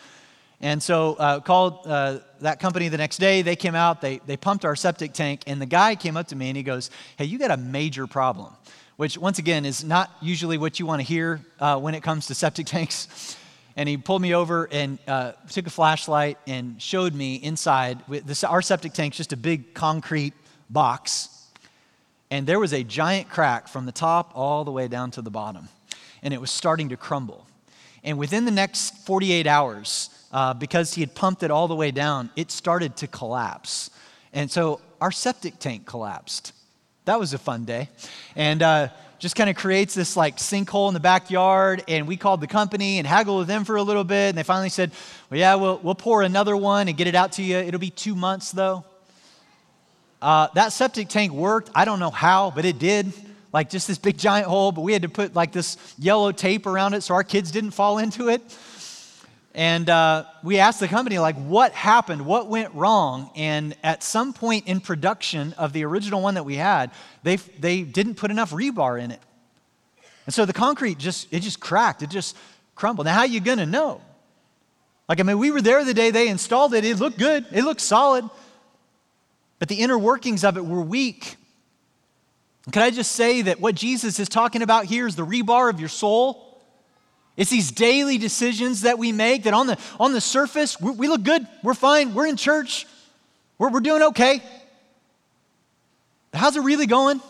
And 0.60 0.82
so 0.82 1.14
uh, 1.14 1.40
called 1.40 1.86
uh, 1.86 2.18
that 2.40 2.60
company 2.60 2.88
the 2.88 2.98
next 2.98 3.16
day. 3.18 3.42
They 3.42 3.56
came 3.56 3.74
out, 3.74 4.00
they, 4.00 4.20
they 4.26 4.36
pumped 4.36 4.64
our 4.64 4.76
septic 4.76 5.14
tank, 5.14 5.42
and 5.46 5.60
the 5.60 5.66
guy 5.66 5.94
came 5.94 6.16
up 6.16 6.28
to 6.28 6.36
me 6.36 6.48
and 6.48 6.56
he 6.56 6.62
goes, 6.62 6.90
Hey, 7.16 7.24
you 7.24 7.38
got 7.38 7.50
a 7.50 7.56
major 7.56 8.06
problem, 8.06 8.52
which 8.96 9.16
once 9.16 9.38
again 9.38 9.64
is 9.64 9.82
not 9.82 10.10
usually 10.20 10.58
what 10.58 10.78
you 10.78 10.84
want 10.84 11.00
to 11.00 11.06
hear 11.06 11.40
uh, 11.60 11.78
when 11.78 11.94
it 11.94 12.02
comes 12.02 12.26
to 12.26 12.34
septic 12.34 12.66
tanks. 12.74 13.36
And 13.76 13.88
he 13.88 13.96
pulled 13.96 14.20
me 14.20 14.34
over 14.34 14.68
and 14.70 14.98
uh, 15.06 15.32
took 15.48 15.66
a 15.66 15.70
flashlight 15.70 16.36
and 16.46 16.80
showed 16.82 17.14
me 17.14 17.36
inside. 17.36 18.00
This, 18.08 18.44
our 18.44 18.60
septic 18.60 18.92
tank's 18.92 19.16
just 19.16 19.32
a 19.32 19.38
big 19.38 19.72
concrete 19.72 20.34
box. 20.68 21.46
And 22.30 22.46
there 22.46 22.60
was 22.60 22.74
a 22.74 22.84
giant 22.84 23.30
crack 23.30 23.68
from 23.68 23.86
the 23.86 23.92
top 23.92 24.32
all 24.34 24.64
the 24.64 24.70
way 24.70 24.88
down 24.88 25.10
to 25.12 25.22
the 25.22 25.30
bottom. 25.30 25.68
And 26.22 26.34
it 26.34 26.40
was 26.40 26.50
starting 26.50 26.90
to 26.90 26.96
crumble. 26.96 27.46
And 28.04 28.18
within 28.18 28.44
the 28.44 28.50
next 28.50 29.06
48 29.06 29.46
hours, 29.46 30.10
uh, 30.32 30.54
because 30.54 30.94
he 30.94 31.00
had 31.00 31.14
pumped 31.14 31.42
it 31.42 31.50
all 31.50 31.68
the 31.68 31.74
way 31.74 31.90
down, 31.90 32.30
it 32.36 32.50
started 32.50 32.96
to 32.96 33.06
collapse. 33.06 33.90
And 34.32 34.50
so 34.50 34.80
our 35.00 35.10
septic 35.10 35.58
tank 35.58 35.86
collapsed. 35.86 36.52
That 37.04 37.18
was 37.18 37.32
a 37.32 37.38
fun 37.38 37.64
day. 37.64 37.88
And 38.36 38.62
uh, 38.62 38.88
just 39.18 39.36
kind 39.36 39.50
of 39.50 39.56
creates 39.56 39.94
this 39.94 40.16
like 40.16 40.36
sinkhole 40.36 40.88
in 40.88 40.94
the 40.94 41.00
backyard. 41.00 41.82
And 41.88 42.06
we 42.06 42.16
called 42.16 42.40
the 42.40 42.46
company 42.46 42.98
and 42.98 43.06
haggled 43.06 43.38
with 43.40 43.48
them 43.48 43.64
for 43.64 43.76
a 43.76 43.82
little 43.82 44.04
bit. 44.04 44.30
And 44.30 44.38
they 44.38 44.42
finally 44.42 44.68
said, 44.68 44.92
Well, 45.30 45.40
yeah, 45.40 45.54
we'll, 45.56 45.78
we'll 45.78 45.94
pour 45.94 46.22
another 46.22 46.56
one 46.56 46.88
and 46.88 46.96
get 46.96 47.06
it 47.06 47.14
out 47.14 47.32
to 47.32 47.42
you. 47.42 47.56
It'll 47.56 47.80
be 47.80 47.90
two 47.90 48.14
months 48.14 48.52
though. 48.52 48.84
Uh, 50.22 50.48
that 50.54 50.72
septic 50.72 51.08
tank 51.08 51.32
worked. 51.32 51.70
I 51.74 51.84
don't 51.84 51.98
know 51.98 52.10
how, 52.10 52.50
but 52.50 52.64
it 52.64 52.78
did. 52.78 53.12
Like 53.52 53.70
just 53.70 53.88
this 53.88 53.98
big 53.98 54.16
giant 54.16 54.46
hole, 54.46 54.70
but 54.70 54.82
we 54.82 54.92
had 54.92 55.02
to 55.02 55.08
put 55.08 55.34
like 55.34 55.50
this 55.50 55.76
yellow 55.98 56.30
tape 56.30 56.66
around 56.66 56.94
it 56.94 57.02
so 57.02 57.14
our 57.14 57.24
kids 57.24 57.50
didn't 57.50 57.72
fall 57.72 57.98
into 57.98 58.28
it. 58.28 58.42
And 59.54 59.90
uh, 59.90 60.26
we 60.44 60.58
asked 60.58 60.78
the 60.78 60.86
company, 60.86 61.18
like, 61.18 61.36
what 61.36 61.72
happened? 61.72 62.24
What 62.24 62.46
went 62.46 62.72
wrong? 62.74 63.30
And 63.34 63.76
at 63.82 64.02
some 64.02 64.32
point 64.32 64.68
in 64.68 64.80
production 64.80 65.54
of 65.54 65.72
the 65.72 65.84
original 65.84 66.22
one 66.22 66.34
that 66.34 66.44
we 66.44 66.54
had, 66.54 66.92
they, 67.24 67.36
they 67.36 67.82
didn't 67.82 68.14
put 68.14 68.30
enough 68.30 68.52
rebar 68.52 69.00
in 69.00 69.10
it. 69.10 69.20
And 70.26 70.34
so 70.34 70.44
the 70.44 70.52
concrete 70.52 70.98
just, 70.98 71.32
it 71.32 71.40
just 71.40 71.58
cracked. 71.58 72.02
It 72.02 72.10
just 72.10 72.36
crumbled. 72.76 73.06
Now, 73.06 73.14
how 73.14 73.20
are 73.20 73.26
you 73.26 73.40
going 73.40 73.58
to 73.58 73.66
know? 73.66 74.00
Like, 75.08 75.18
I 75.18 75.24
mean, 75.24 75.38
we 75.38 75.50
were 75.50 75.60
there 75.60 75.84
the 75.84 75.94
day 75.94 76.12
they 76.12 76.28
installed 76.28 76.72
it. 76.72 76.84
It 76.84 76.98
looked 76.98 77.18
good. 77.18 77.44
It 77.50 77.64
looked 77.64 77.80
solid. 77.80 78.24
But 79.58 79.68
the 79.68 79.80
inner 79.80 79.98
workings 79.98 80.44
of 80.44 80.56
it 80.56 80.64
were 80.64 80.80
weak. 80.80 81.36
Can 82.70 82.82
I 82.82 82.90
just 82.90 83.12
say 83.12 83.42
that 83.42 83.60
what 83.60 83.74
Jesus 83.74 84.20
is 84.20 84.28
talking 84.28 84.62
about 84.62 84.84
here 84.84 85.08
is 85.08 85.16
the 85.16 85.26
rebar 85.26 85.68
of 85.68 85.80
your 85.80 85.88
soul? 85.88 86.49
It's 87.36 87.50
these 87.50 87.70
daily 87.70 88.18
decisions 88.18 88.82
that 88.82 88.98
we 88.98 89.12
make 89.12 89.44
that 89.44 89.54
on 89.54 89.66
the, 89.66 89.78
on 89.98 90.12
the 90.12 90.20
surface, 90.20 90.80
we, 90.80 90.90
we 90.90 91.08
look 91.08 91.22
good, 91.22 91.46
we're 91.62 91.74
fine, 91.74 92.14
we're 92.14 92.26
in 92.26 92.36
church, 92.36 92.86
we're, 93.58 93.70
we're 93.70 93.80
doing 93.80 94.02
okay. 94.02 94.42
How's 96.32 96.56
it 96.56 96.62
really 96.62 96.86
going? 96.86 97.20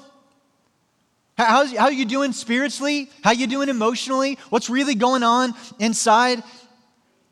How's, 1.36 1.74
how 1.74 1.84
are 1.84 1.92
you 1.92 2.04
doing 2.04 2.32
spiritually? 2.32 3.10
How 3.22 3.30
are 3.30 3.34
you 3.34 3.46
doing 3.46 3.68
emotionally? 3.68 4.38
What's 4.50 4.68
really 4.68 4.94
going 4.94 5.22
on 5.22 5.54
inside? 5.78 6.42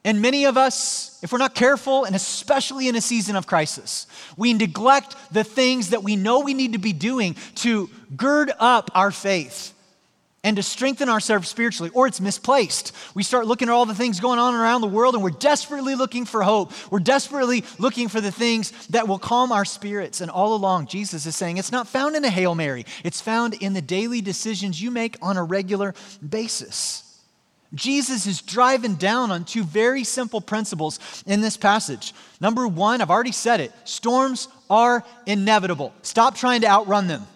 And 0.05 0.23
many 0.23 0.47
of 0.47 0.57
us, 0.57 1.19
if 1.23 1.33
we're 1.33 1.39
not 1.39 1.55
careful, 1.55 2.05
and 2.05 2.17
especially 2.17 2.89
in 2.89 2.97
a 2.97 3.01
season 3.01 3.37
of 3.37 3.47
crisis, 3.47 4.07
we 4.37 4.55
neglect 4.55 5.15
the 5.33 5.45
things 5.45 5.91
that 5.91 6.03
we 6.03 6.17
know 6.17 6.41
we 6.41 6.55
need 6.55 6.73
to 6.73 6.79
be 6.79 6.93
doing 6.93 7.37
to 7.57 7.91
gird 8.17 8.51
up 8.59 8.91
our 8.95 9.11
faith 9.11 9.75
and 10.49 10.57
to 10.57 10.63
strengthen 10.63 11.11
ourselves 11.11 11.47
spiritually, 11.47 11.91
or 11.93 12.07
it's 12.07 12.23
misplaced. 12.23 12.93
We 13.15 13.23
start 13.23 13.47
looking 13.47 13.69
at 13.69 13.75
all 13.75 13.85
the 13.85 13.95
things 13.95 14.19
going 14.19 14.39
on 14.39 14.55
around 14.55 14.81
the 14.81 14.87
world 14.87 15.15
and 15.15 15.23
we're 15.23 15.29
desperately 15.29 15.95
looking 15.95 16.25
for 16.25 16.43
hope. 16.43 16.73
We're 16.91 17.01
desperately 17.01 17.65
looking 17.79 18.09
for 18.09 18.23
the 18.23 18.33
things 18.33 18.73
that 18.87 19.07
will 19.07 19.19
calm 19.19 19.53
our 19.53 19.67
spirits. 19.67 20.23
And 20.23 20.31
all 20.31 20.55
along, 20.55 20.87
Jesus 20.87 21.27
is 21.27 21.37
saying 21.37 21.59
it's 21.59 21.71
not 21.71 21.87
found 21.87 22.17
in 22.17 22.25
a 22.25 22.31
Hail 22.31 22.55
Mary, 22.55 22.87
it's 23.05 23.21
found 23.21 23.55
in 23.61 23.75
the 23.75 23.83
daily 23.83 24.23
decisions 24.23 24.81
you 24.81 24.91
make 24.91 25.19
on 25.21 25.37
a 25.37 25.45
regular 25.45 25.95
basis. 26.27 27.05
Jesus 27.75 28.25
is 28.25 28.41
driving 28.41 28.95
down 28.95 29.31
on 29.31 29.45
two 29.45 29.65
very 29.65 30.03
simple 30.03 30.41
principles 30.41 30.99
in 31.27 31.43
this 31.43 31.59
passage. 31.59 32.15
Number 32.41 32.67
one, 32.67 33.03
I've 33.03 33.11
already 33.11 33.33
said 33.33 33.61
it 33.61 33.71
storms 33.85 34.49
are 34.71 35.05
inevitable. 35.27 35.93
Stop 36.01 36.37
trying 36.37 36.63
to 36.63 36.69
outrun 36.69 37.07
them 37.07 37.27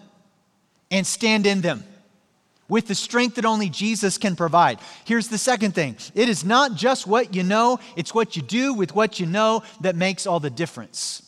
and 0.91 1.07
stand 1.07 1.45
in 1.45 1.61
them 1.61 1.85
with 2.73 2.87
the 2.87 2.95
strength 2.95 3.35
that 3.35 3.45
only 3.45 3.69
Jesus 3.69 4.17
can 4.17 4.35
provide. 4.35 4.79
Here's 5.05 5.29
the 5.29 5.37
second 5.37 5.73
thing 5.75 5.95
it 6.15 6.31
is 6.31 6.43
not 6.43 6.75
just 6.75 7.07
what 7.07 7.35
you 7.37 7.43
know, 7.43 7.79
it's 7.97 8.15
what 8.15 8.35
you 8.35 8.41
do 8.41 8.73
with 8.73 8.95
what 8.95 9.21
you 9.21 9.27
know 9.27 9.63
that 9.83 9.95
makes 9.95 10.27
all 10.27 10.41
the 10.41 10.49
difference. 10.49 11.21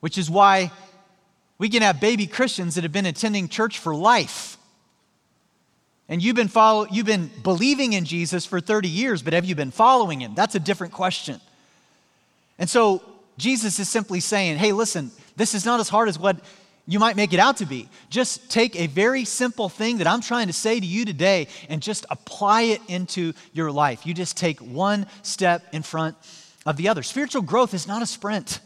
Which 0.00 0.18
is 0.18 0.28
why 0.28 0.72
we 1.56 1.68
can 1.68 1.82
have 1.82 2.00
baby 2.00 2.26
Christians 2.26 2.74
that 2.74 2.82
have 2.82 2.90
been 2.90 3.06
attending 3.06 3.48
church 3.48 3.78
for 3.78 3.94
life. 3.94 4.58
And 6.08 6.20
you've 6.20 6.34
been, 6.34 6.48
follow, 6.48 6.88
you've 6.90 7.06
been 7.06 7.30
believing 7.44 7.92
in 7.92 8.04
Jesus 8.04 8.44
for 8.44 8.60
30 8.60 8.88
years, 8.88 9.22
but 9.22 9.34
have 9.34 9.44
you 9.44 9.54
been 9.54 9.70
following 9.70 10.20
him? 10.20 10.34
That's 10.34 10.56
a 10.56 10.60
different 10.60 10.92
question. 10.92 11.40
And 12.58 12.68
so 12.68 13.04
Jesus 13.38 13.78
is 13.78 13.88
simply 13.88 14.18
saying, 14.18 14.58
hey, 14.58 14.72
listen, 14.72 15.12
this 15.36 15.54
is 15.54 15.64
not 15.64 15.78
as 15.78 15.88
hard 15.88 16.08
as 16.08 16.18
what 16.18 16.40
you 16.86 16.98
might 16.98 17.16
make 17.16 17.32
it 17.32 17.40
out 17.40 17.58
to 17.58 17.66
be. 17.66 17.88
Just 18.10 18.50
take 18.50 18.76
a 18.76 18.86
very 18.88 19.24
simple 19.24 19.68
thing 19.68 19.98
that 19.98 20.06
I'm 20.06 20.20
trying 20.20 20.48
to 20.48 20.52
say 20.52 20.78
to 20.78 20.86
you 20.86 21.04
today 21.04 21.48
and 21.68 21.80
just 21.80 22.04
apply 22.10 22.62
it 22.62 22.82
into 22.88 23.32
your 23.52 23.72
life. 23.72 24.06
You 24.06 24.12
just 24.12 24.36
take 24.36 24.60
one 24.60 25.06
step 25.22 25.64
in 25.72 25.82
front 25.82 26.16
of 26.66 26.76
the 26.76 26.88
other. 26.88 27.02
Spiritual 27.02 27.42
growth 27.42 27.72
is 27.72 27.88
not 27.88 28.02
a 28.02 28.06
sprint, 28.06 28.60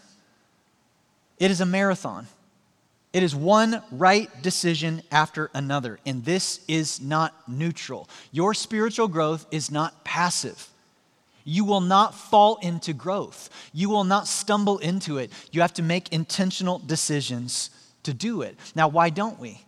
it 1.39 1.51
is 1.51 1.61
a 1.61 1.67
marathon. 1.67 2.27
It 3.11 3.23
is 3.23 3.35
one 3.35 3.83
right 3.91 4.29
decision 4.43 5.03
after 5.11 5.51
another, 5.55 5.99
and 6.05 6.27
this 6.27 6.61
is 6.69 7.01
not 7.01 7.35
neutral. 7.49 8.07
Your 8.33 8.53
spiritual 8.53 9.09
growth 9.09 9.47
is 9.51 9.71
not 9.71 10.05
passive. 10.05 10.69
You 11.43 11.65
will 11.65 11.81
not 11.81 12.15
fall 12.15 12.59
into 12.61 12.93
growth. 12.93 13.49
You 13.73 13.89
will 13.89 14.05
not 14.05 14.29
stumble 14.29 14.77
into 14.77 15.17
it. 15.17 15.33
You 15.51 15.63
have 15.63 15.73
to 15.75 15.83
make 15.83 16.13
intentional 16.13 16.79
decisions 16.81 17.71
to 18.09 18.15
do 18.15 18.43
it. 18.43 18.59
Now, 18.75 18.89
why 18.89 19.11
don't 19.11 19.39
we? 19.39 19.61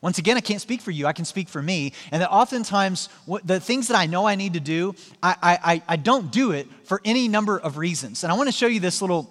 Once 0.00 0.18
again, 0.18 0.36
I 0.36 0.40
can't 0.40 0.60
speak 0.60 0.80
for 0.80 0.90
you, 0.90 1.06
I 1.06 1.12
can 1.12 1.24
speak 1.24 1.48
for 1.48 1.62
me. 1.62 1.92
And 2.10 2.22
that 2.22 2.30
oftentimes, 2.30 3.08
what, 3.24 3.46
the 3.46 3.60
things 3.60 3.88
that 3.88 3.96
I 3.96 4.06
know 4.06 4.26
I 4.26 4.34
need 4.34 4.54
to 4.54 4.60
do, 4.60 4.94
I, 5.22 5.58
I, 5.62 5.82
I 5.86 5.96
don't 5.96 6.32
do 6.32 6.50
it 6.50 6.66
for 6.84 7.00
any 7.04 7.28
number 7.28 7.56
of 7.56 7.76
reasons. 7.76 8.24
And 8.24 8.32
I 8.32 8.36
want 8.36 8.48
to 8.48 8.52
show 8.52 8.66
you 8.66 8.80
this 8.80 9.00
little 9.00 9.30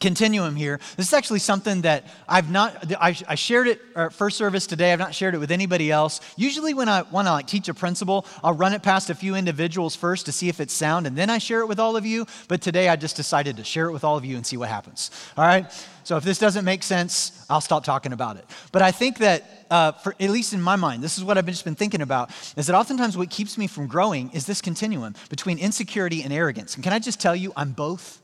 continuum 0.00 0.56
here. 0.56 0.80
This 0.96 1.08
is 1.08 1.12
actually 1.12 1.38
something 1.40 1.82
that 1.82 2.06
I've 2.28 2.50
not, 2.50 2.92
I, 3.00 3.12
shared 3.34 3.68
it 3.68 3.80
at 3.94 4.12
first 4.12 4.38
service 4.38 4.66
today. 4.66 4.92
I've 4.92 4.98
not 4.98 5.14
shared 5.14 5.34
it 5.34 5.38
with 5.38 5.50
anybody 5.50 5.90
else. 5.90 6.20
Usually 6.36 6.74
when 6.74 6.88
I 6.88 7.02
want 7.02 7.28
to 7.28 7.32
like 7.32 7.46
teach 7.46 7.68
a 7.68 7.74
principle, 7.74 8.26
I'll 8.42 8.54
run 8.54 8.72
it 8.72 8.82
past 8.82 9.10
a 9.10 9.14
few 9.14 9.34
individuals 9.34 9.94
first 9.94 10.26
to 10.26 10.32
see 10.32 10.48
if 10.48 10.58
it's 10.60 10.72
sound, 10.72 11.06
and 11.06 11.16
then 11.16 11.28
I 11.30 11.38
share 11.38 11.60
it 11.60 11.66
with 11.66 11.78
all 11.78 11.96
of 11.96 12.06
you. 12.06 12.26
But 12.48 12.62
today 12.62 12.88
I 12.88 12.96
just 12.96 13.16
decided 13.16 13.58
to 13.58 13.64
share 13.64 13.86
it 13.86 13.92
with 13.92 14.02
all 14.02 14.16
of 14.16 14.24
you 14.24 14.36
and 14.36 14.46
see 14.46 14.56
what 14.56 14.68
happens. 14.70 15.10
All 15.36 15.44
right? 15.44 15.70
So 16.04 16.16
if 16.16 16.24
this 16.24 16.38
doesn't 16.38 16.64
make 16.64 16.82
sense, 16.82 17.44
I'll 17.50 17.60
stop 17.60 17.84
talking 17.84 18.12
about 18.12 18.36
it. 18.36 18.46
But 18.72 18.82
I 18.82 18.90
think 18.90 19.18
that, 19.18 19.66
uh, 19.70 19.92
for, 19.92 20.14
at 20.18 20.30
least 20.30 20.54
in 20.54 20.62
my 20.62 20.76
mind, 20.76 21.02
this 21.02 21.18
is 21.18 21.24
what 21.24 21.36
I've 21.36 21.46
just 21.46 21.64
been 21.64 21.74
thinking 21.74 22.00
about, 22.00 22.30
is 22.56 22.66
that 22.66 22.74
oftentimes 22.74 23.16
what 23.16 23.28
keeps 23.28 23.58
me 23.58 23.66
from 23.66 23.86
growing 23.86 24.30
is 24.30 24.46
this 24.46 24.62
continuum 24.62 25.14
between 25.28 25.58
insecurity 25.58 26.22
and 26.22 26.32
arrogance. 26.32 26.74
And 26.74 26.82
can 26.82 26.92
I 26.92 26.98
just 26.98 27.20
tell 27.20 27.36
you, 27.36 27.52
I'm 27.54 27.72
both 27.72 28.19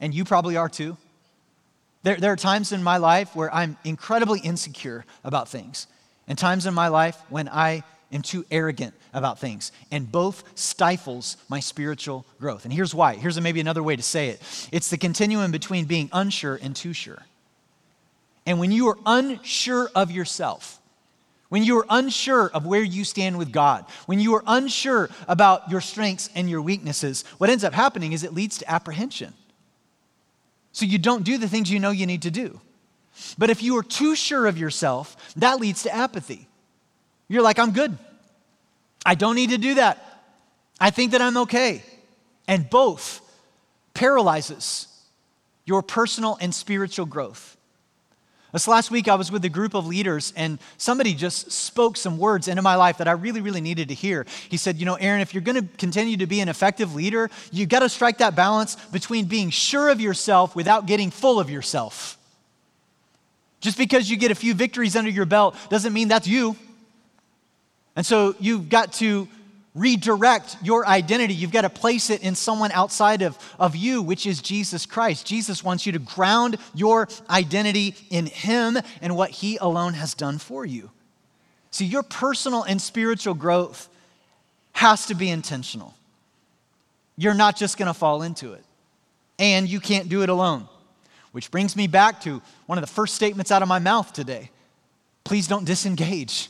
and 0.00 0.14
you 0.14 0.24
probably 0.24 0.56
are 0.56 0.68
too. 0.68 0.96
There, 2.02 2.16
there 2.16 2.32
are 2.32 2.36
times 2.36 2.72
in 2.72 2.82
my 2.82 2.98
life 2.98 3.34
where 3.34 3.52
I'm 3.52 3.76
incredibly 3.84 4.40
insecure 4.40 5.04
about 5.24 5.48
things, 5.48 5.86
and 6.26 6.38
times 6.38 6.66
in 6.66 6.74
my 6.74 6.88
life 6.88 7.16
when 7.28 7.48
I 7.48 7.82
am 8.12 8.22
too 8.22 8.44
arrogant 8.50 8.94
about 9.12 9.38
things, 9.38 9.72
and 9.90 10.10
both 10.10 10.44
stifles 10.54 11.36
my 11.48 11.60
spiritual 11.60 12.24
growth. 12.38 12.64
And 12.64 12.72
here's 12.72 12.94
why. 12.94 13.14
Here's 13.14 13.40
maybe 13.40 13.60
another 13.60 13.82
way 13.82 13.96
to 13.96 14.02
say 14.02 14.28
it 14.28 14.68
it's 14.72 14.90
the 14.90 14.98
continuum 14.98 15.50
between 15.50 15.84
being 15.84 16.08
unsure 16.12 16.58
and 16.62 16.74
too 16.74 16.92
sure. 16.92 17.22
And 18.46 18.58
when 18.58 18.72
you 18.72 18.88
are 18.88 18.98
unsure 19.04 19.90
of 19.94 20.10
yourself, 20.10 20.80
when 21.50 21.64
you 21.64 21.78
are 21.78 21.86
unsure 21.90 22.48
of 22.48 22.66
where 22.66 22.82
you 22.82 23.04
stand 23.04 23.38
with 23.38 23.52
God, 23.52 23.84
when 24.06 24.20
you 24.20 24.34
are 24.34 24.44
unsure 24.46 25.10
about 25.26 25.70
your 25.70 25.80
strengths 25.80 26.30
and 26.34 26.48
your 26.48 26.62
weaknesses, 26.62 27.24
what 27.38 27.50
ends 27.50 27.64
up 27.64 27.72
happening 27.72 28.12
is 28.12 28.22
it 28.22 28.34
leads 28.34 28.58
to 28.58 28.70
apprehension. 28.70 29.34
So 30.72 30.86
you 30.86 30.98
don't 30.98 31.24
do 31.24 31.38
the 31.38 31.48
things 31.48 31.70
you 31.70 31.80
know 31.80 31.90
you 31.90 32.06
need 32.06 32.22
to 32.22 32.30
do. 32.30 32.60
But 33.36 33.50
if 33.50 33.62
you 33.62 33.76
are 33.76 33.82
too 33.82 34.14
sure 34.14 34.46
of 34.46 34.58
yourself, 34.58 35.16
that 35.34 35.60
leads 35.60 35.82
to 35.82 35.94
apathy. 35.94 36.48
You're 37.28 37.42
like, 37.42 37.58
I'm 37.58 37.72
good. 37.72 37.98
I 39.04 39.14
don't 39.14 39.34
need 39.34 39.50
to 39.50 39.58
do 39.58 39.74
that. 39.74 40.04
I 40.80 40.90
think 40.90 41.12
that 41.12 41.20
I'm 41.20 41.36
okay. 41.38 41.82
And 42.46 42.70
both 42.70 43.20
paralyzes 43.94 44.86
your 45.64 45.82
personal 45.82 46.38
and 46.40 46.54
spiritual 46.54 47.04
growth. 47.04 47.57
This 48.52 48.66
last 48.66 48.90
week, 48.90 49.08
I 49.08 49.14
was 49.14 49.30
with 49.30 49.44
a 49.44 49.50
group 49.50 49.74
of 49.74 49.86
leaders, 49.86 50.32
and 50.34 50.58
somebody 50.78 51.12
just 51.12 51.52
spoke 51.52 51.98
some 51.98 52.16
words 52.16 52.48
into 52.48 52.62
my 52.62 52.76
life 52.76 52.96
that 52.98 53.06
I 53.06 53.12
really, 53.12 53.42
really 53.42 53.60
needed 53.60 53.88
to 53.88 53.94
hear. 53.94 54.24
He 54.48 54.56
said, 54.56 54.78
You 54.78 54.86
know, 54.86 54.94
Aaron, 54.94 55.20
if 55.20 55.34
you're 55.34 55.42
going 55.42 55.60
to 55.60 55.76
continue 55.76 56.16
to 56.16 56.26
be 56.26 56.40
an 56.40 56.48
effective 56.48 56.94
leader, 56.94 57.28
you've 57.52 57.68
got 57.68 57.80
to 57.80 57.90
strike 57.90 58.18
that 58.18 58.34
balance 58.34 58.76
between 58.86 59.26
being 59.26 59.50
sure 59.50 59.90
of 59.90 60.00
yourself 60.00 60.56
without 60.56 60.86
getting 60.86 61.10
full 61.10 61.38
of 61.38 61.50
yourself. 61.50 62.16
Just 63.60 63.76
because 63.76 64.08
you 64.08 64.16
get 64.16 64.30
a 64.30 64.34
few 64.34 64.54
victories 64.54 64.96
under 64.96 65.10
your 65.10 65.26
belt 65.26 65.54
doesn't 65.68 65.92
mean 65.92 66.08
that's 66.08 66.26
you. 66.26 66.56
And 67.96 68.06
so 68.06 68.34
you've 68.38 68.68
got 68.68 68.94
to 68.94 69.28
redirect 69.78 70.56
your 70.62 70.86
identity. 70.86 71.34
You've 71.34 71.52
got 71.52 71.62
to 71.62 71.70
place 71.70 72.10
it 72.10 72.22
in 72.22 72.34
someone 72.34 72.72
outside 72.72 73.22
of, 73.22 73.38
of 73.58 73.76
you, 73.76 74.02
which 74.02 74.26
is 74.26 74.42
Jesus 74.42 74.86
Christ. 74.86 75.26
Jesus 75.26 75.62
wants 75.62 75.86
you 75.86 75.92
to 75.92 75.98
ground 75.98 76.56
your 76.74 77.08
identity 77.30 77.94
in 78.10 78.26
Him 78.26 78.78
and 79.00 79.16
what 79.16 79.30
He 79.30 79.56
alone 79.56 79.94
has 79.94 80.14
done 80.14 80.38
for 80.38 80.64
you. 80.64 80.90
See, 81.70 81.84
your 81.84 82.02
personal 82.02 82.62
and 82.62 82.80
spiritual 82.80 83.34
growth 83.34 83.88
has 84.72 85.06
to 85.06 85.14
be 85.14 85.30
intentional. 85.30 85.94
You're 87.16 87.34
not 87.34 87.56
just 87.56 87.76
going 87.78 87.88
to 87.88 87.94
fall 87.94 88.22
into 88.22 88.52
it, 88.52 88.64
and 89.38 89.68
you 89.68 89.80
can't 89.80 90.08
do 90.08 90.22
it 90.22 90.28
alone. 90.28 90.68
Which 91.32 91.50
brings 91.50 91.76
me 91.76 91.86
back 91.86 92.22
to 92.22 92.40
one 92.66 92.78
of 92.78 92.82
the 92.82 92.92
first 92.92 93.14
statements 93.14 93.50
out 93.50 93.62
of 93.62 93.68
my 93.68 93.78
mouth 93.78 94.12
today. 94.12 94.50
Please 95.24 95.46
don't 95.46 95.64
disengage. 95.64 96.48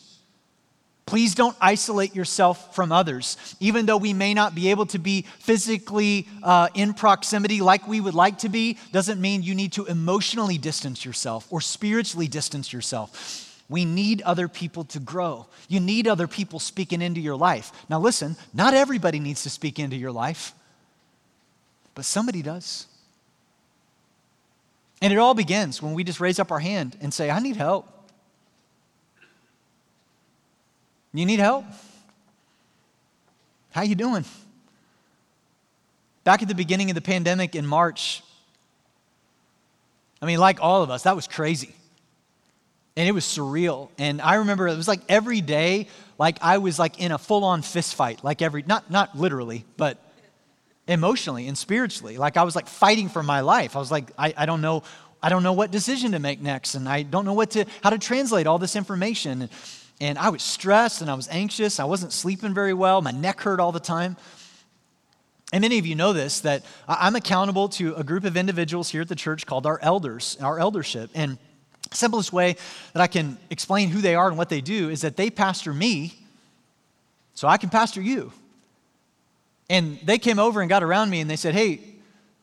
Please 1.08 1.34
don't 1.34 1.56
isolate 1.58 2.14
yourself 2.14 2.74
from 2.74 2.92
others. 2.92 3.38
Even 3.60 3.86
though 3.86 3.96
we 3.96 4.12
may 4.12 4.34
not 4.34 4.54
be 4.54 4.68
able 4.68 4.84
to 4.84 4.98
be 4.98 5.22
physically 5.38 6.28
uh, 6.42 6.68
in 6.74 6.92
proximity 6.92 7.62
like 7.62 7.88
we 7.88 7.98
would 7.98 8.12
like 8.12 8.36
to 8.40 8.50
be, 8.50 8.76
doesn't 8.92 9.18
mean 9.18 9.42
you 9.42 9.54
need 9.54 9.72
to 9.72 9.86
emotionally 9.86 10.58
distance 10.58 11.06
yourself 11.06 11.46
or 11.48 11.62
spiritually 11.62 12.28
distance 12.28 12.74
yourself. 12.74 13.64
We 13.70 13.86
need 13.86 14.20
other 14.20 14.48
people 14.48 14.84
to 14.84 15.00
grow. 15.00 15.46
You 15.66 15.80
need 15.80 16.06
other 16.06 16.26
people 16.26 16.60
speaking 16.60 17.00
into 17.00 17.22
your 17.22 17.36
life. 17.36 17.72
Now, 17.88 18.00
listen, 18.00 18.36
not 18.52 18.74
everybody 18.74 19.18
needs 19.18 19.44
to 19.44 19.50
speak 19.50 19.78
into 19.78 19.96
your 19.96 20.12
life, 20.12 20.52
but 21.94 22.04
somebody 22.04 22.42
does. 22.42 22.86
And 25.00 25.10
it 25.10 25.18
all 25.18 25.32
begins 25.32 25.80
when 25.80 25.94
we 25.94 26.04
just 26.04 26.20
raise 26.20 26.38
up 26.38 26.52
our 26.52 26.58
hand 26.58 26.98
and 27.00 27.14
say, 27.14 27.30
I 27.30 27.40
need 27.40 27.56
help. 27.56 27.97
You 31.12 31.26
need 31.26 31.40
help? 31.40 31.64
How 33.70 33.82
you 33.82 33.94
doing? 33.94 34.24
Back 36.24 36.42
at 36.42 36.48
the 36.48 36.54
beginning 36.54 36.90
of 36.90 36.94
the 36.94 37.00
pandemic 37.00 37.54
in 37.54 37.66
March, 37.66 38.22
I 40.20 40.26
mean, 40.26 40.38
like 40.38 40.60
all 40.60 40.82
of 40.82 40.90
us, 40.90 41.04
that 41.04 41.16
was 41.16 41.26
crazy. 41.26 41.74
And 42.96 43.08
it 43.08 43.12
was 43.12 43.24
surreal. 43.24 43.90
And 43.98 44.20
I 44.20 44.36
remember 44.36 44.68
it 44.68 44.76
was 44.76 44.88
like 44.88 45.00
every 45.08 45.40
day, 45.40 45.88
like 46.18 46.38
I 46.42 46.58
was 46.58 46.78
like 46.78 47.00
in 47.00 47.12
a 47.12 47.18
full-on 47.18 47.62
fist 47.62 47.94
fight, 47.94 48.24
like 48.24 48.42
every 48.42 48.64
not 48.66 48.90
not 48.90 49.16
literally, 49.16 49.64
but 49.76 49.98
emotionally 50.88 51.46
and 51.46 51.56
spiritually. 51.56 52.18
Like 52.18 52.36
I 52.36 52.42
was 52.42 52.56
like 52.56 52.66
fighting 52.66 53.08
for 53.08 53.22
my 53.22 53.40
life. 53.40 53.76
I 53.76 53.78
was 53.78 53.92
like, 53.92 54.10
I, 54.18 54.34
I 54.36 54.46
don't 54.46 54.60
know, 54.60 54.82
I 55.22 55.28
don't 55.28 55.44
know 55.44 55.52
what 55.52 55.70
decision 55.70 56.12
to 56.12 56.18
make 56.18 56.40
next, 56.40 56.74
and 56.74 56.88
I 56.88 57.02
don't 57.02 57.24
know 57.24 57.34
what 57.34 57.52
to 57.52 57.66
how 57.82 57.90
to 57.90 57.98
translate 57.98 58.48
all 58.48 58.58
this 58.58 58.74
information. 58.74 59.48
And 60.00 60.18
I 60.18 60.28
was 60.28 60.42
stressed 60.42 61.00
and 61.00 61.10
I 61.10 61.14
was 61.14 61.28
anxious. 61.28 61.80
I 61.80 61.84
wasn't 61.84 62.12
sleeping 62.12 62.54
very 62.54 62.74
well. 62.74 63.02
My 63.02 63.10
neck 63.10 63.40
hurt 63.40 63.60
all 63.60 63.72
the 63.72 63.80
time. 63.80 64.16
And 65.52 65.62
many 65.62 65.78
of 65.78 65.86
you 65.86 65.94
know 65.94 66.12
this 66.12 66.40
that 66.40 66.64
I'm 66.86 67.16
accountable 67.16 67.68
to 67.70 67.94
a 67.94 68.04
group 68.04 68.24
of 68.24 68.36
individuals 68.36 68.90
here 68.90 69.02
at 69.02 69.08
the 69.08 69.16
church 69.16 69.46
called 69.46 69.66
our 69.66 69.78
elders, 69.82 70.36
our 70.40 70.58
eldership. 70.58 71.10
And 71.14 71.38
simplest 71.92 72.32
way 72.32 72.56
that 72.92 73.00
I 73.00 73.06
can 73.06 73.38
explain 73.50 73.88
who 73.88 74.00
they 74.00 74.14
are 74.14 74.28
and 74.28 74.36
what 74.36 74.50
they 74.50 74.60
do 74.60 74.90
is 74.90 75.00
that 75.00 75.16
they 75.16 75.30
pastor 75.30 75.72
me 75.72 76.14
so 77.34 77.48
I 77.48 77.56
can 77.56 77.70
pastor 77.70 78.02
you. 78.02 78.32
And 79.70 79.98
they 80.04 80.18
came 80.18 80.38
over 80.38 80.60
and 80.60 80.68
got 80.68 80.82
around 80.82 81.10
me 81.10 81.20
and 81.20 81.30
they 81.30 81.36
said, 81.36 81.54
Hey, 81.54 81.80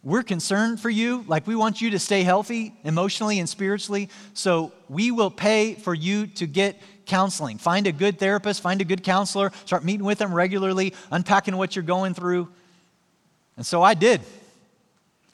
we're 0.04 0.24
concerned 0.24 0.80
for 0.80 0.90
you. 0.90 1.26
Like, 1.28 1.48
we 1.48 1.56
want 1.56 1.82
you 1.82 1.90
to 1.92 2.00
stay 2.00 2.22
healthy 2.22 2.74
emotionally 2.84 3.40
and 3.40 3.50
spiritually. 3.50 4.10
So, 4.36 4.72
we 4.88 5.10
will 5.10 5.32
pay 5.32 5.74
for 5.74 5.96
you 5.96 6.28
to 6.28 6.46
get 6.46 6.80
counseling. 7.06 7.58
Find 7.58 7.88
a 7.88 7.92
good 7.92 8.20
therapist, 8.20 8.62
find 8.62 8.82
a 8.82 8.86
good 8.86 9.04
counselor, 9.04 9.52
start 9.66 9.84
meeting 9.84 10.06
with 10.06 10.18
them 10.18 10.34
regularly, 10.34 10.94
unpacking 11.12 11.56
what 11.58 11.76
you're 11.76 11.84
going 11.84 12.14
through. 12.14 12.50
And 13.58 13.66
so 13.66 13.82
I 13.82 13.94
did. 13.94 14.22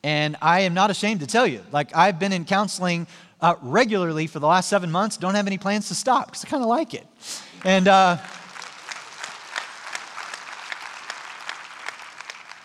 And 0.03 0.35
I 0.41 0.61
am 0.61 0.73
not 0.73 0.89
ashamed 0.89 1.19
to 1.19 1.27
tell 1.27 1.45
you, 1.45 1.61
like, 1.71 1.95
I've 1.95 2.19
been 2.19 2.33
in 2.33 2.45
counseling 2.45 3.07
uh, 3.39 3.55
regularly 3.61 4.27
for 4.27 4.39
the 4.39 4.47
last 4.47 4.69
seven 4.69 4.91
months, 4.91 5.17
don't 5.17 5.35
have 5.35 5.47
any 5.47 5.57
plans 5.57 5.87
to 5.87 5.95
stop 5.95 6.27
because 6.27 6.45
I 6.45 6.47
kind 6.47 6.63
of 6.63 6.69
like 6.69 6.93
it. 6.93 7.07
And, 7.63 7.87
uh, 7.87 8.17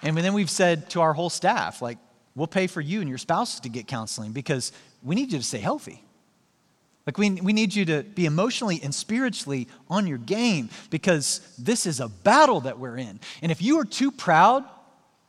and 0.02 0.16
then 0.16 0.34
we've 0.34 0.50
said 0.50 0.88
to 0.90 1.00
our 1.00 1.12
whole 1.12 1.30
staff, 1.30 1.82
like, 1.82 1.98
we'll 2.34 2.46
pay 2.46 2.66
for 2.66 2.80
you 2.80 3.00
and 3.00 3.08
your 3.08 3.18
spouses 3.18 3.60
to 3.60 3.68
get 3.68 3.86
counseling 3.86 4.32
because 4.32 4.72
we 5.02 5.14
need 5.14 5.32
you 5.32 5.38
to 5.38 5.44
stay 5.44 5.58
healthy. 5.58 6.02
Like, 7.06 7.18
we, 7.18 7.30
we 7.30 7.52
need 7.52 7.72
you 7.72 7.84
to 7.84 8.02
be 8.02 8.26
emotionally 8.26 8.80
and 8.82 8.92
spiritually 8.92 9.68
on 9.88 10.08
your 10.08 10.18
game 10.18 10.70
because 10.90 11.40
this 11.56 11.86
is 11.86 12.00
a 12.00 12.08
battle 12.08 12.62
that 12.62 12.80
we're 12.80 12.96
in. 12.96 13.20
And 13.42 13.52
if 13.52 13.62
you 13.62 13.78
are 13.78 13.84
too 13.84 14.10
proud 14.10 14.64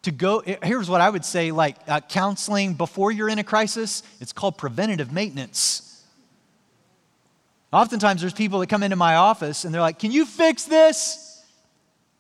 to 0.02 0.12
go, 0.12 0.42
here's 0.64 0.90
what 0.90 1.02
I 1.02 1.10
would 1.10 1.24
say 1.24 1.52
like 1.52 1.78
uh, 1.88 2.00
counseling 2.02 2.74
before 2.74 3.12
you're 3.12 3.30
in 3.30 3.38
a 3.38 3.44
crisis, 3.44 4.02
it's 4.20 4.34
called 4.34 4.58
preventative 4.58 5.12
maintenance. 5.12 5.84
Oftentimes, 7.72 8.22
there's 8.22 8.34
people 8.34 8.60
that 8.60 8.68
come 8.68 8.82
into 8.82 8.96
my 8.96 9.16
office 9.16 9.66
and 9.66 9.74
they're 9.74 9.82
like, 9.82 10.00
Can 10.00 10.12
you 10.12 10.26
fix 10.26 10.64
this? 10.64 11.44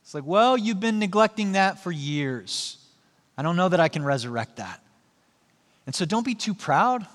It's 0.04 0.14
like, 0.14 0.26
Well, 0.26 0.58
you've 0.58 0.80
been 0.80 1.00
neglecting 1.00 1.54
that 1.54 1.82
for 1.82 1.92
years. 1.92 2.78
I 3.38 3.42
don't 3.44 3.56
know 3.56 3.70
that 3.70 3.80
I 3.80 3.88
can 3.88 4.04
resurrect 4.04 4.58
that. 4.58 4.82
And 5.86 5.96
so 5.96 6.06
don't 6.06 6.26
be 6.26 6.36
too 6.36 6.54
proud. 6.54 7.08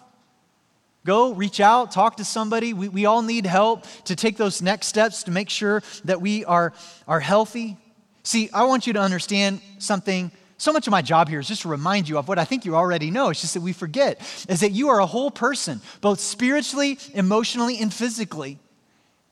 Go 1.04 1.34
reach 1.34 1.60
out, 1.60 1.90
talk 1.90 2.18
to 2.18 2.24
somebody. 2.24 2.72
We, 2.72 2.88
we 2.88 3.06
all 3.06 3.22
need 3.22 3.44
help 3.44 3.84
to 4.04 4.14
take 4.14 4.36
those 4.36 4.62
next 4.62 4.86
steps 4.86 5.24
to 5.24 5.30
make 5.30 5.50
sure 5.50 5.82
that 6.04 6.20
we 6.20 6.44
are, 6.44 6.72
are 7.08 7.20
healthy. 7.20 7.76
See, 8.22 8.50
I 8.52 8.64
want 8.64 8.86
you 8.86 8.92
to 8.92 9.00
understand 9.00 9.60
something. 9.78 10.30
So 10.58 10.72
much 10.72 10.86
of 10.86 10.92
my 10.92 11.02
job 11.02 11.28
here 11.28 11.40
is 11.40 11.48
just 11.48 11.62
to 11.62 11.68
remind 11.68 12.08
you 12.08 12.18
of 12.18 12.28
what 12.28 12.38
I 12.38 12.44
think 12.44 12.64
you 12.64 12.76
already 12.76 13.10
know. 13.10 13.30
It's 13.30 13.40
just 13.40 13.54
that 13.54 13.62
we 13.62 13.72
forget 13.72 14.20
is 14.48 14.60
that 14.60 14.70
you 14.70 14.90
are 14.90 15.00
a 15.00 15.06
whole 15.06 15.32
person, 15.32 15.80
both 16.00 16.20
spiritually, 16.20 16.98
emotionally, 17.14 17.78
and 17.80 17.92
physically. 17.92 18.60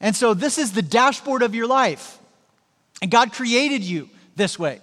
And 0.00 0.16
so 0.16 0.34
this 0.34 0.58
is 0.58 0.72
the 0.72 0.82
dashboard 0.82 1.42
of 1.42 1.54
your 1.54 1.68
life. 1.68 2.18
And 3.00 3.12
God 3.12 3.32
created 3.32 3.82
you 3.82 4.08
this 4.34 4.58
way. 4.58 4.80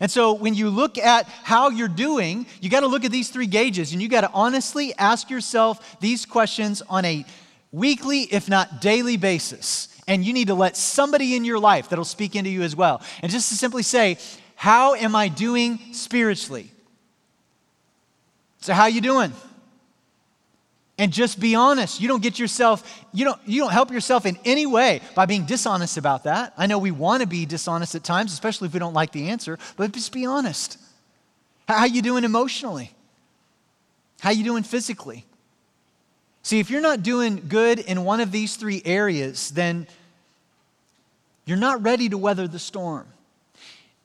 And 0.00 0.10
so 0.10 0.32
when 0.32 0.54
you 0.54 0.68
look 0.68 0.98
at 0.98 1.26
how 1.26 1.70
you're 1.70 1.88
doing, 1.88 2.46
you 2.60 2.68
got 2.68 2.80
to 2.80 2.86
look 2.86 3.04
at 3.04 3.10
these 3.10 3.30
three 3.30 3.46
gauges 3.46 3.92
and 3.92 4.02
you 4.02 4.08
got 4.08 4.22
to 4.22 4.30
honestly 4.32 4.94
ask 4.98 5.30
yourself 5.30 6.00
these 6.00 6.26
questions 6.26 6.82
on 6.88 7.04
a 7.04 7.24
weekly, 7.72 8.22
if 8.22 8.48
not 8.48 8.80
daily 8.80 9.16
basis. 9.16 9.88
And 10.06 10.24
you 10.24 10.32
need 10.32 10.48
to 10.48 10.54
let 10.54 10.76
somebody 10.76 11.34
in 11.34 11.44
your 11.44 11.58
life 11.58 11.88
that'll 11.88 12.04
speak 12.04 12.36
into 12.36 12.50
you 12.50 12.62
as 12.62 12.76
well. 12.76 13.02
And 13.22 13.32
just 13.32 13.48
to 13.48 13.54
simply 13.56 13.82
say, 13.82 14.18
how 14.54 14.94
am 14.94 15.16
I 15.16 15.28
doing 15.28 15.78
spiritually? 15.92 16.70
So 18.60 18.72
how 18.72 18.86
you 18.86 19.00
doing? 19.00 19.32
And 20.98 21.12
just 21.12 21.38
be 21.38 21.54
honest. 21.54 22.00
You 22.00 22.08
don't 22.08 22.22
get 22.22 22.38
yourself, 22.38 23.04
you 23.12 23.24
don't, 23.24 23.40
you 23.46 23.60
don't 23.60 23.72
help 23.72 23.90
yourself 23.90 24.26
in 24.26 24.38
any 24.44 24.66
way 24.66 25.00
by 25.14 25.26
being 25.26 25.44
dishonest 25.44 25.96
about 25.96 26.24
that. 26.24 26.54
I 26.56 26.66
know 26.66 26.78
we 26.78 26.90
want 26.90 27.22
to 27.22 27.26
be 27.26 27.46
dishonest 27.46 27.94
at 27.94 28.04
times, 28.04 28.32
especially 28.32 28.66
if 28.66 28.74
we 28.74 28.80
don't 28.80 28.94
like 28.94 29.12
the 29.12 29.28
answer, 29.28 29.58
but 29.76 29.92
just 29.92 30.12
be 30.12 30.24
honest. 30.24 30.78
How, 31.68 31.84
you 31.84 32.00
doing 32.00 32.24
emotionally? 32.24 32.92
How 34.20 34.30
you 34.30 34.44
doing 34.44 34.62
physically? 34.62 35.24
See, 36.42 36.60
if 36.60 36.70
you're 36.70 36.80
not 36.80 37.02
doing 37.02 37.44
good 37.48 37.80
in 37.80 38.04
one 38.04 38.20
of 38.20 38.30
these 38.30 38.56
three 38.56 38.80
areas, 38.84 39.50
then 39.50 39.86
you're 41.44 41.58
not 41.58 41.82
ready 41.82 42.08
to 42.08 42.16
weather 42.16 42.46
the 42.46 42.58
storm. 42.58 43.06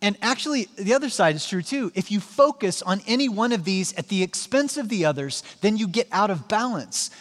And 0.02 0.18
actually, 0.22 0.68
the 0.78 0.94
other 0.94 1.10
side 1.10 1.36
is 1.36 1.46
true 1.46 1.62
too. 1.62 1.92
If 1.94 2.12
you 2.12 2.20
focus 2.20 2.82
on 2.82 3.02
any 3.06 3.30
one 3.30 3.52
of 3.52 3.64
these 3.64 3.94
at 3.94 4.08
the 4.08 4.24
expense 4.24 4.78
of 4.78 4.90
the 4.90 5.06
others, 5.06 5.44
then 5.62 5.78
you 5.78 5.88
get 5.88 6.08
out 6.12 6.32
of 6.32 6.48
balance 6.48 7.12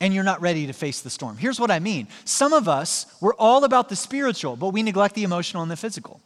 and 0.00 0.12
you're 0.12 0.24
not 0.24 0.40
ready 0.40 0.66
to 0.66 0.72
face 0.72 1.00
the 1.00 1.10
storm. 1.10 1.36
Here's 1.36 1.60
what 1.60 1.70
I 1.70 1.78
mean 1.78 2.08
some 2.24 2.52
of 2.52 2.68
us, 2.68 3.06
we're 3.20 3.34
all 3.34 3.64
about 3.64 3.88
the 3.88 3.96
spiritual, 3.96 4.56
but 4.56 4.70
we 4.70 4.82
neglect 4.82 5.14
the 5.14 5.22
emotional 5.22 5.62
and 5.62 5.70
the 5.70 5.76
physical. 5.76 6.20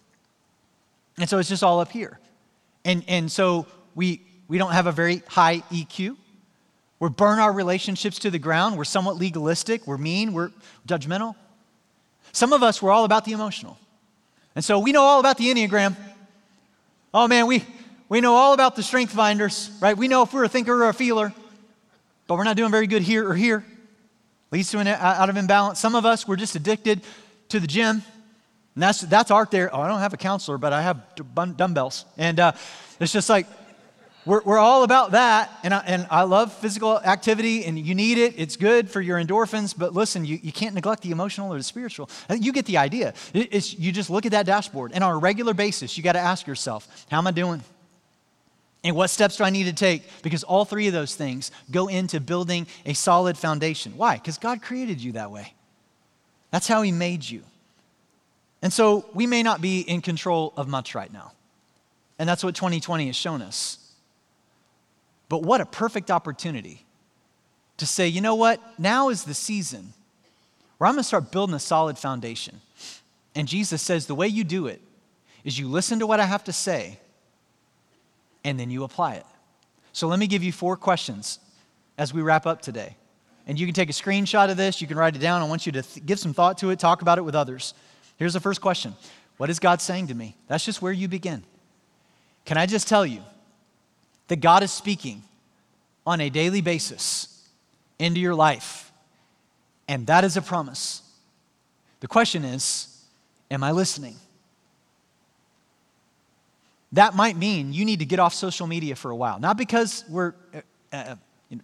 And 1.18 1.28
so 1.28 1.38
it's 1.38 1.48
just 1.48 1.62
all 1.62 1.80
up 1.80 1.90
here. 1.90 2.18
And, 2.84 3.04
and 3.06 3.30
so 3.30 3.66
we, 3.94 4.22
we 4.48 4.56
don't 4.56 4.72
have 4.72 4.86
a 4.86 4.92
very 4.92 5.22
high 5.28 5.58
EQ. 5.70 6.16
We 6.98 7.08
burn 7.10 7.38
our 7.38 7.52
relationships 7.52 8.18
to 8.20 8.30
the 8.30 8.38
ground. 8.38 8.76
We're 8.78 8.84
somewhat 8.84 9.16
legalistic. 9.16 9.86
We're 9.86 9.98
mean. 9.98 10.32
We're 10.32 10.50
judgmental. 10.88 11.34
Some 12.32 12.52
of 12.52 12.62
us, 12.62 12.80
we're 12.80 12.90
all 12.90 13.04
about 13.04 13.24
the 13.24 13.32
emotional. 13.32 13.78
And 14.54 14.64
so 14.64 14.78
we 14.78 14.92
know 14.92 15.02
all 15.02 15.20
about 15.20 15.38
the 15.38 15.46
Enneagram. 15.52 15.96
Oh 17.14 17.28
man, 17.28 17.46
we, 17.46 17.64
we 18.08 18.20
know 18.20 18.34
all 18.34 18.52
about 18.52 18.76
the 18.76 18.82
strength 18.82 19.12
finders, 19.12 19.70
right? 19.80 19.96
We 19.96 20.08
know 20.08 20.22
if 20.22 20.32
we're 20.32 20.44
a 20.44 20.48
thinker 20.48 20.84
or 20.84 20.88
a 20.88 20.94
feeler, 20.94 21.32
but 22.26 22.36
we're 22.36 22.44
not 22.44 22.56
doing 22.56 22.70
very 22.70 22.86
good 22.86 23.02
here 23.02 23.28
or 23.28 23.34
here. 23.34 23.64
leads 24.50 24.70
to 24.70 24.78
an 24.78 24.88
out 24.88 25.30
of 25.30 25.36
imbalance. 25.36 25.78
Some 25.78 25.94
of 25.94 26.04
us, 26.04 26.26
we're 26.26 26.36
just 26.36 26.56
addicted 26.56 27.02
to 27.48 27.60
the 27.60 27.66
gym. 27.66 28.02
And 28.74 28.82
that's, 28.82 29.00
that's 29.00 29.30
art 29.30 29.50
there. 29.50 29.74
Oh, 29.74 29.80
I 29.80 29.88
don't 29.88 29.98
have 29.98 30.14
a 30.14 30.16
counselor, 30.16 30.58
but 30.58 30.72
I 30.72 30.82
have 30.82 31.02
dumbbells. 31.56 32.04
And 32.16 32.38
uh, 32.38 32.52
it's 33.00 33.12
just 33.12 33.28
like, 33.28 33.46
we're, 34.26 34.42
we're 34.42 34.58
all 34.58 34.82
about 34.82 35.12
that. 35.12 35.50
And 35.62 35.72
I, 35.72 35.78
and 35.86 36.06
I 36.10 36.22
love 36.22 36.52
physical 36.52 36.98
activity, 36.98 37.64
and 37.64 37.78
you 37.78 37.94
need 37.94 38.18
it. 38.18 38.34
It's 38.36 38.56
good 38.56 38.90
for 38.90 39.00
your 39.00 39.18
endorphins. 39.18 39.74
But 39.76 39.94
listen, 39.94 40.24
you, 40.24 40.38
you 40.42 40.52
can't 40.52 40.74
neglect 40.74 41.02
the 41.02 41.10
emotional 41.10 41.52
or 41.52 41.56
the 41.56 41.62
spiritual. 41.62 42.10
Uh, 42.28 42.34
you 42.34 42.52
get 42.52 42.66
the 42.66 42.76
idea. 42.76 43.14
It, 43.32 43.48
it's, 43.52 43.78
you 43.78 43.92
just 43.92 44.10
look 44.10 44.26
at 44.26 44.32
that 44.32 44.46
dashboard. 44.46 44.92
And 44.94 45.02
on 45.02 45.12
a 45.12 45.18
regular 45.18 45.54
basis, 45.54 45.96
you 45.96 46.02
got 46.02 46.12
to 46.12 46.20
ask 46.20 46.46
yourself, 46.46 47.06
how 47.10 47.18
am 47.18 47.26
I 47.26 47.30
doing? 47.30 47.62
And 48.84 48.96
what 48.96 49.08
steps 49.08 49.36
do 49.36 49.44
I 49.44 49.50
need 49.50 49.64
to 49.64 49.72
take? 49.72 50.02
Because 50.22 50.42
all 50.42 50.64
three 50.64 50.86
of 50.86 50.92
those 50.92 51.14
things 51.14 51.50
go 51.70 51.88
into 51.88 52.20
building 52.20 52.66
a 52.86 52.94
solid 52.94 53.36
foundation. 53.36 53.96
Why? 53.96 54.16
Because 54.16 54.38
God 54.38 54.62
created 54.62 55.02
you 55.02 55.12
that 55.12 55.30
way. 55.30 55.54
That's 56.50 56.66
how 56.66 56.82
He 56.82 56.92
made 56.92 57.28
you. 57.28 57.42
And 58.62 58.72
so 58.72 59.06
we 59.14 59.26
may 59.26 59.42
not 59.42 59.60
be 59.60 59.80
in 59.80 60.02
control 60.02 60.52
of 60.56 60.68
much 60.68 60.94
right 60.94 61.12
now. 61.12 61.32
And 62.18 62.28
that's 62.28 62.44
what 62.44 62.54
2020 62.54 63.06
has 63.06 63.16
shown 63.16 63.40
us. 63.40 63.78
But 65.30 65.44
what 65.44 65.60
a 65.60 65.64
perfect 65.64 66.10
opportunity 66.10 66.84
to 67.76 67.86
say, 67.86 68.08
you 68.08 68.20
know 68.20 68.34
what? 68.34 68.60
Now 68.78 69.08
is 69.08 69.22
the 69.24 69.32
season 69.32 69.94
where 70.76 70.88
I'm 70.88 70.94
going 70.94 71.04
to 71.04 71.06
start 71.06 71.30
building 71.30 71.54
a 71.54 71.60
solid 71.60 71.96
foundation. 71.96 72.60
And 73.36 73.46
Jesus 73.46 73.80
says 73.80 74.06
the 74.06 74.14
way 74.14 74.26
you 74.26 74.42
do 74.42 74.66
it 74.66 74.82
is 75.44 75.56
you 75.56 75.68
listen 75.68 76.00
to 76.00 76.06
what 76.06 76.18
I 76.18 76.26
have 76.26 76.42
to 76.44 76.52
say 76.52 76.98
and 78.42 78.58
then 78.58 78.70
you 78.70 78.82
apply 78.82 79.14
it. 79.14 79.26
So 79.92 80.08
let 80.08 80.18
me 80.18 80.26
give 80.26 80.42
you 80.42 80.50
four 80.50 80.76
questions 80.76 81.38
as 81.96 82.12
we 82.12 82.22
wrap 82.22 82.44
up 82.44 82.60
today. 82.60 82.96
And 83.46 83.58
you 83.58 83.66
can 83.66 83.74
take 83.74 83.88
a 83.88 83.92
screenshot 83.92 84.50
of 84.50 84.56
this, 84.56 84.80
you 84.80 84.88
can 84.88 84.96
write 84.96 85.14
it 85.14 85.20
down. 85.20 85.42
I 85.42 85.48
want 85.48 85.64
you 85.64 85.72
to 85.72 85.82
th- 85.82 86.04
give 86.04 86.18
some 86.18 86.34
thought 86.34 86.58
to 86.58 86.70
it, 86.70 86.80
talk 86.80 87.02
about 87.02 87.18
it 87.18 87.22
with 87.22 87.36
others. 87.36 87.72
Here's 88.16 88.32
the 88.32 88.40
first 88.40 88.60
question 88.60 88.96
What 89.36 89.48
is 89.48 89.60
God 89.60 89.80
saying 89.80 90.08
to 90.08 90.14
me? 90.14 90.34
That's 90.48 90.64
just 90.64 90.82
where 90.82 90.92
you 90.92 91.06
begin. 91.06 91.44
Can 92.44 92.56
I 92.58 92.66
just 92.66 92.88
tell 92.88 93.06
you 93.06 93.22
that 94.30 94.40
God 94.40 94.62
is 94.62 94.72
speaking 94.72 95.22
on 96.06 96.20
a 96.20 96.30
daily 96.30 96.62
basis 96.62 97.46
into 97.98 98.18
your 98.18 98.34
life? 98.34 98.90
And 99.86 100.06
that 100.06 100.24
is 100.24 100.36
a 100.36 100.42
promise. 100.42 101.02
The 102.00 102.08
question 102.08 102.44
is, 102.44 103.04
am 103.50 103.62
I 103.62 103.72
listening? 103.72 104.16
that 106.92 107.14
might 107.14 107.36
mean 107.36 107.72
you 107.72 107.84
need 107.84 108.00
to 108.00 108.04
get 108.04 108.18
off 108.18 108.34
social 108.34 108.66
media 108.66 108.96
for 108.96 109.10
a 109.10 109.16
while. 109.16 109.38
Not 109.38 109.56
because 109.56 110.04
we're 110.08 110.34
uh, 110.54 110.60
uh, 110.92 111.14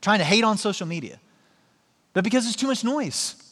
trying 0.00 0.18
to 0.18 0.24
hate 0.24 0.44
on 0.44 0.57
social 0.57 0.87
media, 0.87 1.18
but 2.12 2.24
because 2.24 2.44
there's 2.44 2.57
too 2.57 2.68
much 2.68 2.85
noise. 2.85 3.42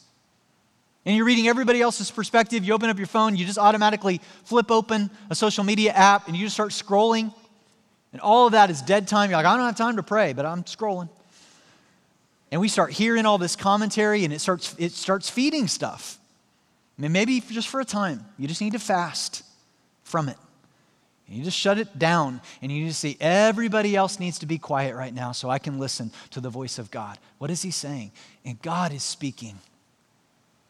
And 1.05 1.15
you're 1.15 1.25
reading 1.25 1.47
everybody 1.47 1.81
else's 1.81 2.09
perspective. 2.09 2.63
You 2.63 2.73
open 2.73 2.89
up 2.89 2.97
your 2.97 3.07
phone, 3.07 3.35
you 3.35 3.45
just 3.45 3.59
automatically 3.59 4.21
flip 4.43 4.71
open 4.71 5.11
a 5.29 5.35
social 5.35 5.63
media 5.63 5.91
app, 5.91 6.27
and 6.27 6.35
you 6.35 6.45
just 6.45 6.55
start 6.55 6.71
scrolling. 6.71 7.33
And 8.15 8.21
all 8.21 8.45
of 8.45 8.53
that 8.53 8.69
is 8.69 8.81
dead 8.81 9.09
time. 9.09 9.29
You're 9.29 9.39
like, 9.39 9.45
I 9.45 9.57
don't 9.57 9.65
have 9.65 9.75
time 9.75 9.97
to 9.97 10.03
pray, 10.03 10.31
but 10.31 10.45
I'm 10.45 10.63
scrolling. 10.63 11.09
And 12.49 12.61
we 12.61 12.69
start 12.69 12.93
hearing 12.93 13.25
all 13.25 13.37
this 13.37 13.57
commentary, 13.57 14.23
and 14.23 14.31
it 14.31 14.39
starts, 14.39 14.73
it 14.77 14.93
starts 14.93 15.29
feeding 15.29 15.67
stuff. 15.67 16.17
I 16.97 17.01
mean, 17.01 17.11
maybe 17.11 17.41
just 17.41 17.67
for 17.67 17.81
a 17.81 17.83
time, 17.83 18.23
you 18.37 18.47
just 18.47 18.61
need 18.61 18.71
to 18.71 18.79
fast 18.79 19.43
from 20.05 20.29
it. 20.29 20.37
And 21.27 21.35
you 21.35 21.43
just 21.43 21.57
shut 21.57 21.77
it 21.77 21.99
down 21.99 22.39
and 22.61 22.71
you 22.71 22.87
just 22.87 23.01
say, 23.01 23.17
everybody 23.19 23.97
else 23.97 24.17
needs 24.17 24.39
to 24.39 24.45
be 24.45 24.59
quiet 24.59 24.95
right 24.95 25.13
now 25.13 25.33
so 25.33 25.49
I 25.49 25.59
can 25.59 25.77
listen 25.77 26.09
to 26.29 26.39
the 26.39 26.49
voice 26.49 26.79
of 26.79 26.91
God. 26.91 27.17
What 27.37 27.51
is 27.51 27.63
he 27.63 27.71
saying? 27.71 28.13
And 28.45 28.61
God 28.61 28.93
is 28.93 29.03
speaking. 29.03 29.59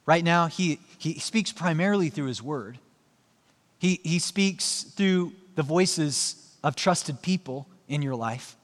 Right 0.07 0.23
now, 0.23 0.47
he, 0.47 0.79
he 0.97 1.19
speaks 1.19 1.51
primarily 1.51 2.09
through 2.09 2.25
his 2.25 2.41
word. 2.41 2.79
He, 3.77 3.99
he 4.01 4.17
speaks 4.17 4.81
through 4.81 5.33
the 5.53 5.61
voices 5.61 6.41
of 6.65 6.75
trusted 6.75 7.21
people 7.21 7.67
in 7.87 8.01
your 8.01 8.15
life. 8.15 8.57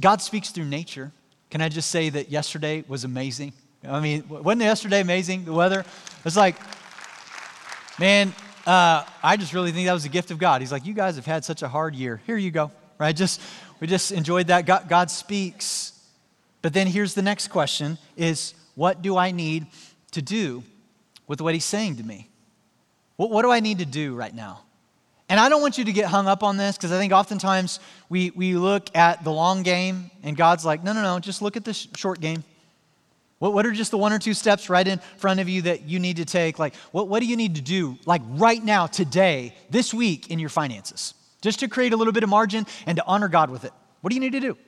God 0.00 0.22
speaks 0.22 0.48
through 0.48 0.64
nature. 0.64 1.12
Can 1.50 1.60
I 1.60 1.68
just 1.68 1.90
say 1.90 2.08
that 2.08 2.30
yesterday 2.30 2.84
was 2.88 3.04
amazing? 3.04 3.52
I 3.86 4.00
mean, 4.00 4.24
wasn't 4.28 4.62
yesterday 4.62 5.02
amazing? 5.02 5.44
The 5.44 5.52
weather? 5.52 5.84
It's 6.24 6.36
like, 6.38 6.56
man, 7.98 8.32
uh, 8.66 9.04
I 9.22 9.36
just 9.36 9.52
really 9.52 9.72
think 9.72 9.86
that 9.86 9.92
was 9.92 10.06
a 10.06 10.08
gift 10.08 10.30
of 10.30 10.38
God. 10.38 10.62
He's 10.62 10.72
like, 10.72 10.86
you 10.86 10.94
guys 10.94 11.16
have 11.16 11.26
had 11.26 11.44
such 11.44 11.60
a 11.60 11.68
hard 11.68 11.94
year. 11.94 12.22
Here 12.26 12.38
you 12.38 12.50
go, 12.50 12.72
right? 12.98 13.14
Just 13.14 13.42
we 13.78 13.86
just 13.86 14.10
enjoyed 14.10 14.46
that. 14.46 14.64
God, 14.64 14.88
God 14.88 15.10
speaks. 15.10 15.92
But 16.62 16.72
then 16.72 16.86
here's 16.86 17.12
the 17.12 17.22
next 17.22 17.48
question: 17.48 17.98
Is 18.16 18.54
what 18.74 19.02
do 19.02 19.18
I 19.18 19.32
need 19.32 19.66
to 20.12 20.22
do 20.22 20.62
with 21.26 21.42
what 21.42 21.52
He's 21.52 21.66
saying 21.66 21.96
to 21.96 22.04
me? 22.04 22.30
What, 23.16 23.30
what 23.30 23.42
do 23.42 23.50
I 23.50 23.60
need 23.60 23.80
to 23.80 23.84
do 23.84 24.14
right 24.14 24.34
now? 24.34 24.62
And 25.32 25.40
I 25.40 25.48
don't 25.48 25.62
want 25.62 25.78
you 25.78 25.86
to 25.86 25.92
get 25.92 26.08
hung 26.08 26.28
up 26.28 26.42
on 26.42 26.58
this 26.58 26.76
because 26.76 26.92
I 26.92 26.98
think 26.98 27.10
oftentimes 27.10 27.80
we, 28.10 28.28
we 28.32 28.54
look 28.54 28.94
at 28.94 29.24
the 29.24 29.32
long 29.32 29.62
game 29.62 30.10
and 30.22 30.36
God's 30.36 30.62
like, 30.62 30.84
no, 30.84 30.92
no, 30.92 31.00
no, 31.00 31.18
just 31.20 31.40
look 31.40 31.56
at 31.56 31.64
the 31.64 31.72
sh- 31.72 31.86
short 31.96 32.20
game. 32.20 32.44
What, 33.38 33.54
what 33.54 33.64
are 33.64 33.72
just 33.72 33.92
the 33.92 33.96
one 33.96 34.12
or 34.12 34.18
two 34.18 34.34
steps 34.34 34.68
right 34.68 34.86
in 34.86 35.00
front 35.16 35.40
of 35.40 35.48
you 35.48 35.62
that 35.62 35.84
you 35.84 36.00
need 36.00 36.18
to 36.18 36.26
take? 36.26 36.58
Like, 36.58 36.74
what, 36.90 37.08
what 37.08 37.20
do 37.20 37.26
you 37.26 37.38
need 37.38 37.54
to 37.54 37.62
do, 37.62 37.96
like 38.04 38.20
right 38.26 38.62
now, 38.62 38.86
today, 38.86 39.54
this 39.70 39.94
week 39.94 40.30
in 40.30 40.38
your 40.38 40.50
finances? 40.50 41.14
Just 41.40 41.60
to 41.60 41.68
create 41.68 41.94
a 41.94 41.96
little 41.96 42.12
bit 42.12 42.24
of 42.24 42.28
margin 42.28 42.66
and 42.84 42.98
to 42.98 43.04
honor 43.06 43.28
God 43.28 43.48
with 43.48 43.64
it. 43.64 43.72
What 44.02 44.10
do 44.10 44.16
you 44.16 44.20
need 44.20 44.32
to 44.32 44.40
do? 44.40 44.58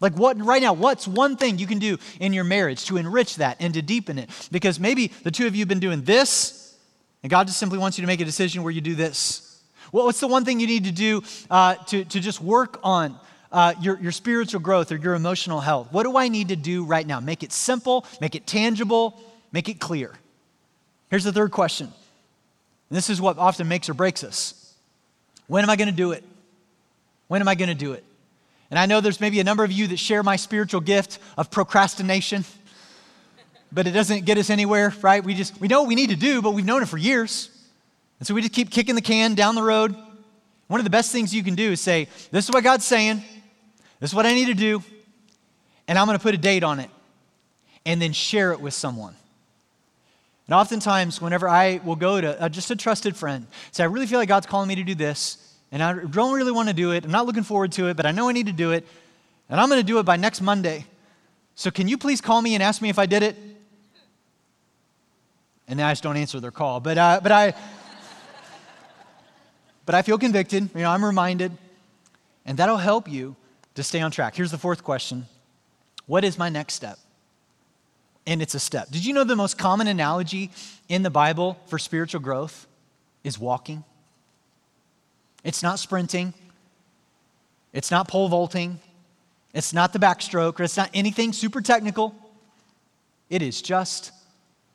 Like, 0.00 0.14
what 0.14 0.42
right 0.42 0.62
now, 0.62 0.72
what's 0.72 1.06
one 1.06 1.36
thing 1.36 1.58
you 1.58 1.66
can 1.66 1.78
do 1.78 1.98
in 2.20 2.32
your 2.32 2.44
marriage 2.44 2.86
to 2.86 2.96
enrich 2.96 3.36
that 3.36 3.58
and 3.60 3.74
to 3.74 3.82
deepen 3.82 4.18
it? 4.18 4.30
Because 4.50 4.80
maybe 4.80 5.08
the 5.08 5.30
two 5.30 5.46
of 5.46 5.54
you 5.54 5.60
have 5.60 5.68
been 5.68 5.78
doing 5.78 6.04
this, 6.04 6.74
and 7.22 7.28
God 7.28 7.48
just 7.48 7.58
simply 7.58 7.76
wants 7.76 7.98
you 7.98 8.02
to 8.02 8.06
make 8.06 8.22
a 8.22 8.24
decision 8.24 8.62
where 8.62 8.72
you 8.72 8.80
do 8.80 8.94
this. 8.94 9.49
What's 9.90 10.20
the 10.20 10.28
one 10.28 10.44
thing 10.44 10.60
you 10.60 10.66
need 10.66 10.84
to 10.84 10.92
do 10.92 11.22
uh, 11.50 11.74
to, 11.86 12.04
to 12.04 12.20
just 12.20 12.40
work 12.40 12.78
on 12.82 13.18
uh, 13.50 13.74
your, 13.80 13.98
your 13.98 14.12
spiritual 14.12 14.60
growth 14.60 14.92
or 14.92 14.96
your 14.96 15.14
emotional 15.14 15.60
health? 15.60 15.88
What 15.90 16.04
do 16.04 16.16
I 16.16 16.28
need 16.28 16.48
to 16.48 16.56
do 16.56 16.84
right 16.84 17.06
now? 17.06 17.20
Make 17.20 17.42
it 17.42 17.52
simple, 17.52 18.06
make 18.20 18.34
it 18.34 18.46
tangible, 18.46 19.20
make 19.52 19.68
it 19.68 19.80
clear. 19.80 20.14
Here's 21.10 21.24
the 21.24 21.32
third 21.32 21.50
question. 21.50 21.86
And 22.88 22.96
this 22.96 23.10
is 23.10 23.20
what 23.20 23.38
often 23.38 23.66
makes 23.68 23.88
or 23.88 23.94
breaks 23.94 24.22
us. 24.22 24.74
When 25.48 25.64
am 25.64 25.70
I 25.70 25.76
going 25.76 25.88
to 25.88 25.94
do 25.94 26.12
it? 26.12 26.22
When 27.26 27.40
am 27.40 27.48
I 27.48 27.56
going 27.56 27.68
to 27.68 27.74
do 27.74 27.92
it? 27.92 28.04
And 28.70 28.78
I 28.78 28.86
know 28.86 29.00
there's 29.00 29.20
maybe 29.20 29.40
a 29.40 29.44
number 29.44 29.64
of 29.64 29.72
you 29.72 29.88
that 29.88 29.98
share 29.98 30.22
my 30.22 30.36
spiritual 30.36 30.80
gift 30.80 31.18
of 31.36 31.50
procrastination, 31.50 32.44
but 33.72 33.88
it 33.88 33.90
doesn't 33.90 34.24
get 34.24 34.38
us 34.38 34.50
anywhere, 34.50 34.94
right? 35.02 35.24
We 35.24 35.34
just, 35.34 35.60
we 35.60 35.66
know 35.66 35.80
what 35.80 35.88
we 35.88 35.96
need 35.96 36.10
to 36.10 36.16
do, 36.16 36.40
but 36.40 36.52
we've 36.52 36.64
known 36.64 36.82
it 36.82 36.88
for 36.88 36.96
years. 36.96 37.50
And 38.20 38.26
so 38.26 38.34
we 38.34 38.42
just 38.42 38.52
keep 38.52 38.70
kicking 38.70 38.94
the 38.94 39.02
can 39.02 39.34
down 39.34 39.56
the 39.56 39.62
road. 39.62 39.96
One 40.68 40.78
of 40.78 40.84
the 40.84 40.90
best 40.90 41.10
things 41.10 41.34
you 41.34 41.42
can 41.42 41.56
do 41.56 41.72
is 41.72 41.80
say, 41.80 42.06
This 42.30 42.44
is 42.44 42.52
what 42.52 42.62
God's 42.62 42.84
saying. 42.84 43.24
This 43.98 44.10
is 44.10 44.14
what 44.14 44.24
I 44.24 44.32
need 44.32 44.46
to 44.46 44.54
do, 44.54 44.82
and 45.86 45.98
I'm 45.98 46.06
going 46.06 46.16
to 46.16 46.22
put 46.22 46.34
a 46.34 46.38
date 46.38 46.64
on 46.64 46.80
it, 46.80 46.88
and 47.84 48.00
then 48.00 48.12
share 48.12 48.52
it 48.52 48.60
with 48.60 48.72
someone. 48.72 49.14
And 50.46 50.54
oftentimes, 50.54 51.20
whenever 51.20 51.48
I 51.48 51.80
will 51.84 51.96
go 51.96 52.18
to 52.18 52.40
uh, 52.40 52.48
just 52.48 52.70
a 52.70 52.76
trusted 52.76 53.14
friend, 53.14 53.46
say, 53.72 53.84
I 53.84 53.86
really 53.88 54.06
feel 54.06 54.18
like 54.18 54.28
God's 54.28 54.46
calling 54.46 54.68
me 54.68 54.74
to 54.76 54.84
do 54.84 54.94
this, 54.94 55.54
and 55.70 55.82
I 55.82 55.92
don't 55.92 56.32
really 56.32 56.50
want 56.50 56.68
to 56.68 56.74
do 56.74 56.92
it. 56.92 57.04
I'm 57.04 57.10
not 57.10 57.26
looking 57.26 57.42
forward 57.42 57.72
to 57.72 57.88
it, 57.88 57.96
but 57.96 58.06
I 58.06 58.10
know 58.10 58.28
I 58.28 58.32
need 58.32 58.46
to 58.46 58.52
do 58.52 58.72
it, 58.72 58.86
and 59.50 59.60
I'm 59.60 59.68
going 59.68 59.80
to 59.80 59.86
do 59.86 59.98
it 59.98 60.04
by 60.04 60.16
next 60.16 60.40
Monday. 60.40 60.86
So, 61.54 61.70
can 61.70 61.88
you 61.88 61.98
please 61.98 62.22
call 62.22 62.40
me 62.40 62.54
and 62.54 62.62
ask 62.62 62.80
me 62.80 62.88
if 62.88 62.98
I 62.98 63.04
did 63.04 63.22
it? 63.22 63.36
And 65.68 65.78
I 65.80 65.92
just 65.92 66.02
don't 66.02 66.16
answer 66.16 66.40
their 66.40 66.50
call. 66.50 66.80
But, 66.80 66.96
uh, 66.96 67.20
but, 67.22 67.32
I, 67.32 67.54
but 69.86 69.94
I 69.94 70.02
feel 70.02 70.18
convicted. 70.18 70.70
You 70.74 70.82
know, 70.82 70.90
I'm 70.90 71.04
reminded, 71.04 71.52
and 72.44 72.58
that'll 72.58 72.76
help 72.76 73.08
you 73.08 73.36
to 73.74 73.82
stay 73.82 74.00
on 74.00 74.10
track. 74.10 74.34
Here's 74.34 74.50
the 74.50 74.58
fourth 74.58 74.84
question 74.84 75.26
What 76.06 76.24
is 76.24 76.38
my 76.38 76.48
next 76.48 76.74
step? 76.74 76.98
And 78.26 78.42
it's 78.42 78.54
a 78.54 78.60
step. 78.60 78.90
Did 78.90 79.04
you 79.04 79.14
know 79.14 79.24
the 79.24 79.36
most 79.36 79.58
common 79.58 79.86
analogy 79.86 80.50
in 80.88 81.02
the 81.02 81.10
Bible 81.10 81.58
for 81.66 81.78
spiritual 81.78 82.20
growth 82.20 82.66
is 83.24 83.38
walking? 83.38 83.82
It's 85.42 85.62
not 85.62 85.78
sprinting, 85.78 86.34
it's 87.72 87.90
not 87.90 88.08
pole 88.08 88.28
vaulting, 88.28 88.78
it's 89.54 89.72
not 89.72 89.92
the 89.92 89.98
backstroke, 89.98 90.60
or 90.60 90.64
it's 90.64 90.76
not 90.76 90.90
anything 90.94 91.32
super 91.32 91.60
technical. 91.60 92.14
It 93.30 93.42
is 93.42 93.62
just 93.62 94.12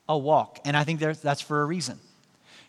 a 0.08 0.16
walk. 0.16 0.60
And 0.64 0.76
I 0.76 0.84
think 0.84 1.00
that's 1.00 1.40
for 1.40 1.62
a 1.62 1.64
reason. 1.64 1.98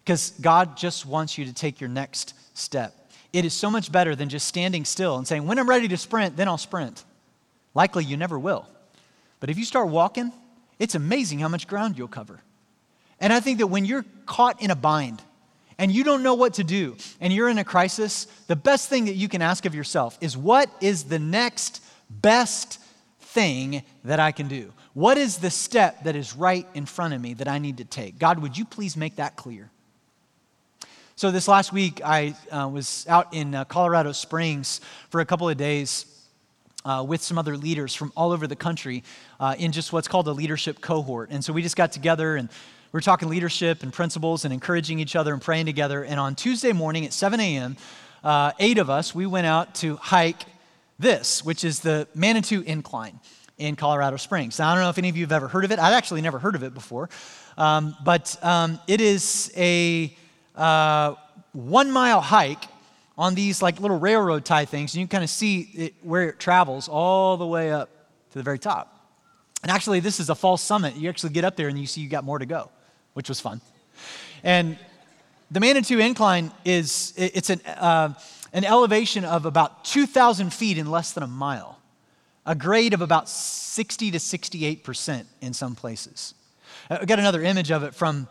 Because 0.07 0.31
God 0.39 0.77
just 0.77 1.05
wants 1.05 1.37
you 1.37 1.43
to 1.43 1.51
take 1.51 1.81
your 1.81 1.89
next 1.89 2.33
step. 2.53 2.95
It 3.33 3.43
is 3.43 3.53
so 3.53 3.69
much 3.69 3.91
better 3.91 4.15
than 4.15 4.29
just 4.29 4.47
standing 4.47 4.85
still 4.85 5.17
and 5.17 5.27
saying, 5.27 5.45
when 5.45 5.59
I'm 5.59 5.67
ready 5.67 5.89
to 5.89 5.97
sprint, 5.97 6.37
then 6.37 6.47
I'll 6.47 6.57
sprint. 6.57 7.03
Likely 7.73 8.05
you 8.05 8.15
never 8.15 8.39
will. 8.39 8.69
But 9.41 9.49
if 9.49 9.57
you 9.57 9.65
start 9.65 9.89
walking, 9.89 10.31
it's 10.79 10.95
amazing 10.95 11.39
how 11.39 11.49
much 11.49 11.67
ground 11.67 11.97
you'll 11.97 12.07
cover. 12.07 12.39
And 13.19 13.33
I 13.33 13.41
think 13.41 13.57
that 13.57 13.67
when 13.67 13.83
you're 13.83 14.05
caught 14.25 14.61
in 14.61 14.71
a 14.71 14.77
bind 14.77 15.21
and 15.77 15.91
you 15.91 16.05
don't 16.05 16.23
know 16.23 16.35
what 16.35 16.53
to 16.53 16.63
do 16.63 16.95
and 17.19 17.33
you're 17.33 17.49
in 17.49 17.57
a 17.57 17.65
crisis, 17.65 18.27
the 18.47 18.55
best 18.55 18.87
thing 18.87 19.05
that 19.05 19.15
you 19.15 19.27
can 19.27 19.41
ask 19.41 19.65
of 19.65 19.75
yourself 19.75 20.17
is 20.21 20.37
what 20.37 20.69
is 20.79 21.03
the 21.03 21.19
next 21.19 21.83
best 22.09 22.79
thing 23.19 23.83
that 24.05 24.21
I 24.21 24.31
can 24.31 24.47
do? 24.47 24.71
What 24.93 25.17
is 25.17 25.39
the 25.39 25.51
step 25.51 26.05
that 26.05 26.15
is 26.15 26.33
right 26.33 26.65
in 26.75 26.85
front 26.85 27.13
of 27.13 27.19
me 27.19 27.33
that 27.33 27.49
I 27.49 27.59
need 27.59 27.79
to 27.79 27.83
take? 27.85 28.17
God, 28.17 28.39
would 28.39 28.57
you 28.57 28.63
please 28.63 28.95
make 28.95 29.17
that 29.17 29.35
clear? 29.35 29.69
So, 31.17 31.31
this 31.31 31.47
last 31.47 31.73
week, 31.73 31.99
I 32.05 32.35
uh, 32.51 32.69
was 32.71 33.03
out 33.09 33.33
in 33.33 33.55
uh, 33.55 33.65
Colorado 33.65 34.11
Springs 34.11 34.81
for 35.09 35.19
a 35.19 35.25
couple 35.25 35.49
of 35.49 35.57
days 35.57 36.05
uh, 36.85 37.03
with 37.07 37.23
some 37.23 37.39
other 37.39 37.57
leaders 37.57 37.95
from 37.95 38.13
all 38.15 38.31
over 38.31 38.45
the 38.45 38.55
country 38.55 39.03
uh, 39.39 39.55
in 39.57 39.71
just 39.71 39.91
what's 39.91 40.07
called 40.07 40.27
a 40.27 40.31
leadership 40.31 40.79
cohort. 40.79 41.31
And 41.31 41.43
so, 41.43 41.53
we 41.53 41.63
just 41.63 41.75
got 41.75 41.91
together 41.91 42.35
and 42.35 42.49
we 42.49 42.97
were 42.97 43.01
talking 43.01 43.29
leadership 43.29 43.81
and 43.81 43.91
principles 43.91 44.45
and 44.45 44.53
encouraging 44.53 44.99
each 44.99 45.15
other 45.15 45.33
and 45.33 45.41
praying 45.41 45.65
together. 45.65 46.03
And 46.03 46.19
on 46.19 46.35
Tuesday 46.35 46.71
morning 46.71 47.03
at 47.03 47.13
7 47.13 47.39
a.m., 47.39 47.77
uh, 48.23 48.51
eight 48.59 48.77
of 48.77 48.91
us, 48.91 49.15
we 49.15 49.25
went 49.25 49.47
out 49.47 49.73
to 49.75 49.95
hike 49.95 50.43
this, 50.99 51.43
which 51.43 51.63
is 51.63 51.79
the 51.79 52.07
Manitou 52.13 52.61
Incline 52.61 53.19
in 53.57 53.75
Colorado 53.75 54.17
Springs. 54.17 54.59
Now, 54.59 54.69
I 54.69 54.75
don't 54.75 54.83
know 54.83 54.91
if 54.91 54.99
any 54.99 55.09
of 55.09 55.17
you 55.17 55.23
have 55.23 55.31
ever 55.31 55.47
heard 55.47 55.65
of 55.65 55.71
it. 55.71 55.79
I'd 55.79 55.95
actually 55.95 56.21
never 56.21 56.37
heard 56.37 56.53
of 56.53 56.61
it 56.61 56.75
before. 56.75 57.09
Um, 57.57 57.97
but 58.03 58.37
um, 58.43 58.79
it 58.87 59.01
is 59.01 59.51
a 59.57 60.15
uh, 60.57 61.15
one 61.53 61.91
mile 61.91 62.21
hike 62.21 62.65
on 63.17 63.35
these 63.35 63.61
like 63.61 63.79
little 63.79 63.99
railroad 63.99 64.45
tie 64.45 64.65
things, 64.65 64.93
and 64.93 65.01
you 65.01 65.07
kind 65.07 65.23
of 65.23 65.29
see 65.29 65.69
it, 65.73 65.93
where 66.01 66.29
it 66.29 66.39
travels 66.39 66.87
all 66.87 67.37
the 67.37 67.47
way 67.47 67.71
up 67.71 67.89
to 68.31 68.37
the 68.37 68.43
very 68.43 68.59
top. 68.59 68.93
And 69.63 69.71
actually, 69.71 69.99
this 69.99 70.19
is 70.19 70.29
a 70.29 70.35
false 70.35 70.61
summit. 70.61 70.95
You 70.95 71.09
actually 71.09 71.31
get 71.31 71.43
up 71.43 71.55
there 71.55 71.67
and 71.67 71.79
you 71.79 71.87
see 71.87 72.01
you 72.01 72.09
got 72.09 72.23
more 72.23 72.37
to 72.39 72.45
go, 72.45 72.69
which 73.13 73.29
was 73.29 73.39
fun. 73.39 73.59
And 74.43 74.77
the 75.49 75.59
Manitou 75.59 75.97
Incline 75.99 76.51
is 76.63 77.13
it's 77.17 77.49
an, 77.49 77.61
uh, 77.65 78.13
an 78.53 78.63
elevation 78.63 79.25
of 79.25 79.45
about 79.45 79.83
2,000 79.85 80.53
feet 80.53 80.77
in 80.77 80.91
less 80.91 81.13
than 81.13 81.23
a 81.23 81.27
mile, 81.27 81.79
a 82.45 82.53
grade 82.53 82.93
of 82.93 83.01
about 83.01 83.29
60 83.29 84.11
to 84.11 84.17
68% 84.17 85.25
in 85.41 85.53
some 85.53 85.75
places. 85.75 86.33
I 86.89 87.05
got 87.05 87.19
another 87.19 87.41
image 87.41 87.71
of 87.71 87.83
it 87.83 87.95
from 87.95 88.27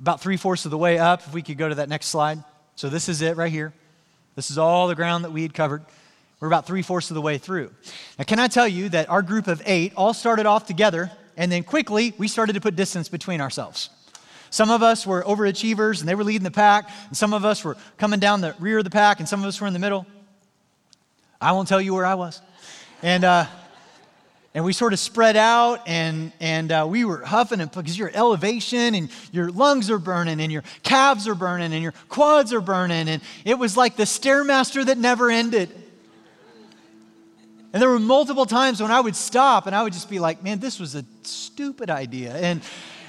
about 0.00 0.20
three 0.20 0.36
fourths 0.36 0.64
of 0.64 0.70
the 0.70 0.78
way 0.78 0.98
up. 0.98 1.26
If 1.26 1.32
we 1.32 1.42
could 1.42 1.58
go 1.58 1.68
to 1.68 1.76
that 1.76 1.88
next 1.88 2.06
slide. 2.06 2.42
So 2.74 2.88
this 2.88 3.08
is 3.08 3.22
it 3.22 3.36
right 3.36 3.50
here. 3.50 3.72
This 4.34 4.50
is 4.50 4.58
all 4.58 4.88
the 4.88 4.94
ground 4.94 5.24
that 5.24 5.32
we 5.32 5.42
had 5.42 5.54
covered. 5.54 5.82
We're 6.40 6.48
about 6.48 6.66
three 6.66 6.82
fourths 6.82 7.10
of 7.10 7.14
the 7.14 7.22
way 7.22 7.38
through. 7.38 7.70
Now, 8.18 8.24
can 8.24 8.38
I 8.38 8.48
tell 8.48 8.68
you 8.68 8.90
that 8.90 9.08
our 9.08 9.22
group 9.22 9.46
of 9.46 9.62
eight 9.64 9.94
all 9.96 10.12
started 10.12 10.44
off 10.44 10.66
together, 10.66 11.10
and 11.36 11.50
then 11.50 11.62
quickly 11.62 12.12
we 12.18 12.28
started 12.28 12.52
to 12.52 12.60
put 12.60 12.76
distance 12.76 13.08
between 13.08 13.40
ourselves. 13.40 13.88
Some 14.50 14.70
of 14.70 14.82
us 14.82 15.06
were 15.06 15.22
overachievers 15.22 16.00
and 16.00 16.08
they 16.08 16.14
were 16.14 16.24
leading 16.24 16.44
the 16.44 16.50
pack, 16.50 16.90
and 17.08 17.16
some 17.16 17.32
of 17.32 17.44
us 17.44 17.64
were 17.64 17.76
coming 17.96 18.20
down 18.20 18.42
the 18.42 18.54
rear 18.58 18.78
of 18.78 18.84
the 18.84 18.90
pack, 18.90 19.20
and 19.20 19.28
some 19.28 19.40
of 19.40 19.46
us 19.46 19.60
were 19.60 19.66
in 19.66 19.72
the 19.72 19.78
middle. 19.78 20.06
I 21.40 21.52
won't 21.52 21.68
tell 21.68 21.80
you 21.80 21.94
where 21.94 22.06
I 22.06 22.14
was. 22.14 22.42
And, 23.02 23.24
uh, 23.24 23.46
and 24.56 24.64
we 24.64 24.72
sort 24.72 24.94
of 24.94 24.98
spread 24.98 25.36
out 25.36 25.86
and, 25.86 26.32
and 26.40 26.72
uh, 26.72 26.86
we 26.88 27.04
were 27.04 27.22
huffing 27.22 27.60
and 27.60 27.70
because 27.70 27.98
your 27.98 28.10
elevation 28.14 28.94
and 28.94 29.10
your 29.30 29.50
lungs 29.50 29.90
are 29.90 29.98
burning 29.98 30.40
and 30.40 30.50
your 30.50 30.64
calves 30.82 31.28
are 31.28 31.34
burning 31.34 31.74
and 31.74 31.82
your 31.82 31.92
quads 32.08 32.54
are 32.54 32.62
burning 32.62 33.06
and 33.06 33.20
it 33.44 33.58
was 33.58 33.76
like 33.76 33.96
the 33.96 34.04
stairmaster 34.04 34.82
that 34.86 34.96
never 34.96 35.28
ended. 35.30 35.68
And 37.74 37.82
there 37.82 37.90
were 37.90 37.98
multiple 37.98 38.46
times 38.46 38.80
when 38.80 38.90
i 38.90 38.98
would 38.98 39.14
stop 39.14 39.66
and 39.66 39.76
i 39.76 39.82
would 39.82 39.92
just 39.92 40.08
be 40.08 40.20
like 40.20 40.42
man 40.42 40.58
this 40.58 40.80
was 40.80 40.94
a 40.94 41.04
stupid 41.22 41.90
idea. 41.90 42.34
And 42.34 42.62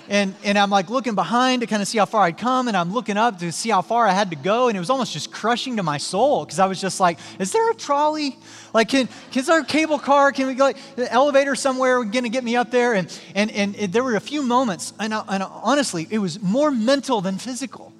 and, 0.09 0.35
and 0.43 0.57
I'm 0.57 0.69
like 0.69 0.89
looking 0.89 1.15
behind 1.15 1.61
to 1.61 1.67
kind 1.67 1.81
of 1.81 1.87
see 1.87 1.97
how 1.97 2.05
far 2.05 2.23
I'd 2.23 2.37
come, 2.37 2.67
and 2.67 2.77
I'm 2.77 2.93
looking 2.93 3.17
up 3.17 3.39
to 3.39 3.51
see 3.51 3.69
how 3.69 3.81
far 3.81 4.07
I 4.07 4.13
had 4.13 4.29
to 4.29 4.35
go, 4.35 4.67
and 4.67 4.75
it 4.75 4.79
was 4.79 4.89
almost 4.89 5.13
just 5.13 5.31
crushing 5.31 5.77
to 5.77 5.83
my 5.83 5.97
soul 5.97 6.45
because 6.45 6.59
I 6.59 6.65
was 6.65 6.79
just 6.79 6.99
like, 6.99 7.19
is 7.39 7.51
there 7.51 7.69
a 7.69 7.75
trolley? 7.75 8.37
Like, 8.73 8.89
can, 8.89 9.09
is 9.33 9.47
there 9.47 9.59
a 9.59 9.65
cable 9.65 9.99
car? 9.99 10.31
Can 10.31 10.47
we 10.47 10.53
go, 10.53 10.65
like, 10.65 10.77
the 10.95 11.11
elevator 11.11 11.55
somewhere 11.55 12.03
to 12.03 12.29
get 12.29 12.43
me 12.43 12.55
up 12.55 12.71
there? 12.71 12.93
And, 12.93 13.19
and, 13.35 13.51
and 13.51 13.75
it, 13.75 13.91
there 13.91 14.03
were 14.03 14.15
a 14.15 14.21
few 14.21 14.43
moments, 14.43 14.93
and, 14.99 15.13
I, 15.13 15.23
and 15.27 15.43
uh, 15.43 15.49
honestly, 15.51 16.07
it 16.09 16.19
was 16.19 16.41
more 16.41 16.71
mental 16.71 17.21
than 17.21 17.37
physical. 17.37 17.93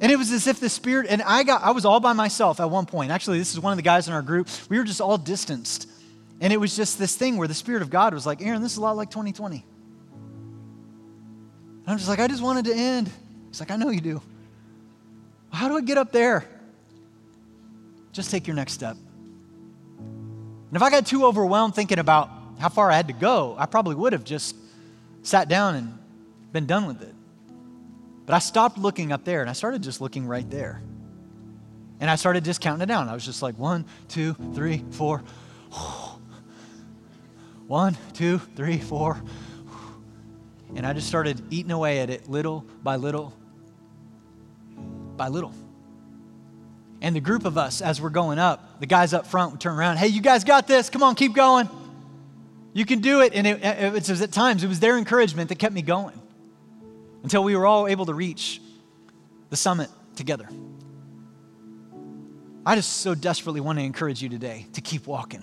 And 0.00 0.12
it 0.12 0.16
was 0.16 0.30
as 0.32 0.46
if 0.46 0.60
the 0.60 0.68
Spirit, 0.68 1.06
and 1.08 1.22
I 1.22 1.44
got, 1.44 1.62
I 1.62 1.70
was 1.70 1.84
all 1.84 2.00
by 2.00 2.12
myself 2.12 2.60
at 2.60 2.68
one 2.68 2.84
point. 2.84 3.10
Actually, 3.10 3.38
this 3.38 3.54
is 3.54 3.60
one 3.60 3.72
of 3.72 3.76
the 3.78 3.82
guys 3.82 4.08
in 4.08 4.12
our 4.12 4.22
group. 4.22 4.48
We 4.68 4.76
were 4.76 4.84
just 4.84 5.00
all 5.00 5.16
distanced. 5.16 5.88
And 6.40 6.52
it 6.52 6.58
was 6.58 6.76
just 6.76 6.98
this 6.98 7.16
thing 7.16 7.36
where 7.38 7.48
the 7.48 7.54
Spirit 7.54 7.80
of 7.80 7.90
God 7.90 8.12
was 8.12 8.26
like, 8.26 8.42
Aaron, 8.42 8.60
this 8.60 8.72
is 8.72 8.78
a 8.78 8.82
lot 8.82 8.96
like 8.96 9.10
2020. 9.10 9.64
And 11.84 11.92
I'm 11.92 11.98
just 11.98 12.08
like, 12.08 12.18
I 12.18 12.26
just 12.28 12.42
wanted 12.42 12.64
to 12.66 12.74
end. 12.74 13.10
He's 13.48 13.60
like, 13.60 13.70
I 13.70 13.76
know 13.76 13.90
you 13.90 14.00
do. 14.00 14.22
How 15.52 15.68
do 15.68 15.76
I 15.76 15.82
get 15.82 15.98
up 15.98 16.12
there? 16.12 16.48
Just 18.12 18.30
take 18.30 18.46
your 18.46 18.56
next 18.56 18.72
step. 18.72 18.96
And 19.98 20.76
if 20.76 20.82
I 20.82 20.90
got 20.90 21.06
too 21.06 21.26
overwhelmed 21.26 21.74
thinking 21.74 21.98
about 21.98 22.30
how 22.58 22.68
far 22.68 22.90
I 22.90 22.96
had 22.96 23.08
to 23.08 23.12
go, 23.12 23.54
I 23.58 23.66
probably 23.66 23.94
would 23.94 24.12
have 24.12 24.24
just 24.24 24.56
sat 25.22 25.48
down 25.48 25.74
and 25.74 25.98
been 26.52 26.66
done 26.66 26.86
with 26.86 27.02
it. 27.02 27.14
But 28.26 28.34
I 28.34 28.38
stopped 28.38 28.78
looking 28.78 29.12
up 29.12 29.24
there 29.24 29.42
and 29.42 29.50
I 29.50 29.52
started 29.52 29.82
just 29.82 30.00
looking 30.00 30.26
right 30.26 30.48
there. 30.50 30.80
And 32.00 32.10
I 32.10 32.16
started 32.16 32.44
just 32.44 32.60
counting 32.60 32.82
it 32.82 32.86
down. 32.86 33.08
I 33.08 33.14
was 33.14 33.24
just 33.24 33.42
like, 33.42 33.58
one, 33.58 33.84
two, 34.08 34.34
three, 34.54 34.84
four. 34.90 35.22
One, 37.66 37.96
two, 38.12 38.38
three, 38.56 38.78
four. 38.78 39.22
And 40.74 40.86
I 40.86 40.92
just 40.92 41.06
started 41.06 41.40
eating 41.50 41.70
away 41.70 42.00
at 42.00 42.10
it 42.10 42.28
little 42.28 42.64
by 42.82 42.96
little 42.96 43.32
by 45.16 45.28
little. 45.28 45.52
And 47.00 47.14
the 47.14 47.20
group 47.20 47.44
of 47.44 47.58
us, 47.58 47.80
as 47.80 48.00
we're 48.00 48.10
going 48.10 48.38
up, 48.38 48.80
the 48.80 48.86
guys 48.86 49.12
up 49.12 49.26
front 49.26 49.52
would 49.52 49.60
turn 49.60 49.76
around, 49.78 49.98
hey, 49.98 50.08
you 50.08 50.22
guys 50.22 50.42
got 50.42 50.66
this. 50.66 50.88
Come 50.88 51.02
on, 51.02 51.14
keep 51.14 51.34
going. 51.34 51.68
You 52.72 52.84
can 52.84 53.00
do 53.00 53.20
it. 53.20 53.34
And 53.34 53.46
it, 53.46 53.62
it, 53.62 53.92
was 53.92 54.22
at 54.22 54.32
times, 54.32 54.64
it 54.64 54.68
was 54.68 54.80
their 54.80 54.96
encouragement 54.96 55.50
that 55.50 55.58
kept 55.58 55.74
me 55.74 55.82
going 55.82 56.20
until 57.22 57.44
we 57.44 57.56
were 57.56 57.66
all 57.66 57.86
able 57.88 58.06
to 58.06 58.14
reach 58.14 58.60
the 59.50 59.56
summit 59.56 59.90
together. 60.16 60.48
I 62.66 62.76
just 62.76 62.98
so 62.98 63.14
desperately 63.14 63.60
want 63.60 63.78
to 63.78 63.84
encourage 63.84 64.22
you 64.22 64.28
today 64.28 64.66
to 64.72 64.80
keep 64.80 65.06
walking. 65.06 65.42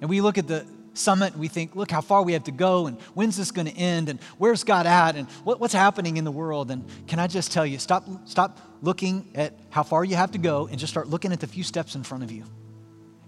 And 0.00 0.10
we 0.10 0.20
look 0.20 0.38
at 0.38 0.48
the, 0.48 0.66
summit 0.96 1.36
we 1.36 1.48
think, 1.48 1.76
look 1.76 1.90
how 1.90 2.00
far 2.00 2.22
we 2.22 2.32
have 2.32 2.44
to 2.44 2.52
go 2.52 2.86
and 2.86 2.98
when's 3.14 3.36
this 3.36 3.50
going 3.50 3.66
to 3.66 3.76
end 3.76 4.08
and 4.08 4.20
where's 4.38 4.64
God 4.64 4.86
at 4.86 5.16
and 5.16 5.28
what, 5.44 5.60
what's 5.60 5.74
happening 5.74 6.16
in 6.16 6.24
the 6.24 6.32
world. 6.32 6.70
And 6.70 6.84
can 7.06 7.18
I 7.18 7.26
just 7.26 7.52
tell 7.52 7.66
you, 7.66 7.78
stop, 7.78 8.04
stop 8.24 8.58
looking 8.82 9.30
at 9.34 9.58
how 9.70 9.82
far 9.82 10.04
you 10.04 10.16
have 10.16 10.32
to 10.32 10.38
go 10.38 10.66
and 10.66 10.78
just 10.78 10.92
start 10.92 11.08
looking 11.08 11.32
at 11.32 11.40
the 11.40 11.46
few 11.46 11.62
steps 11.62 11.94
in 11.94 12.02
front 12.02 12.24
of 12.24 12.30
you 12.30 12.44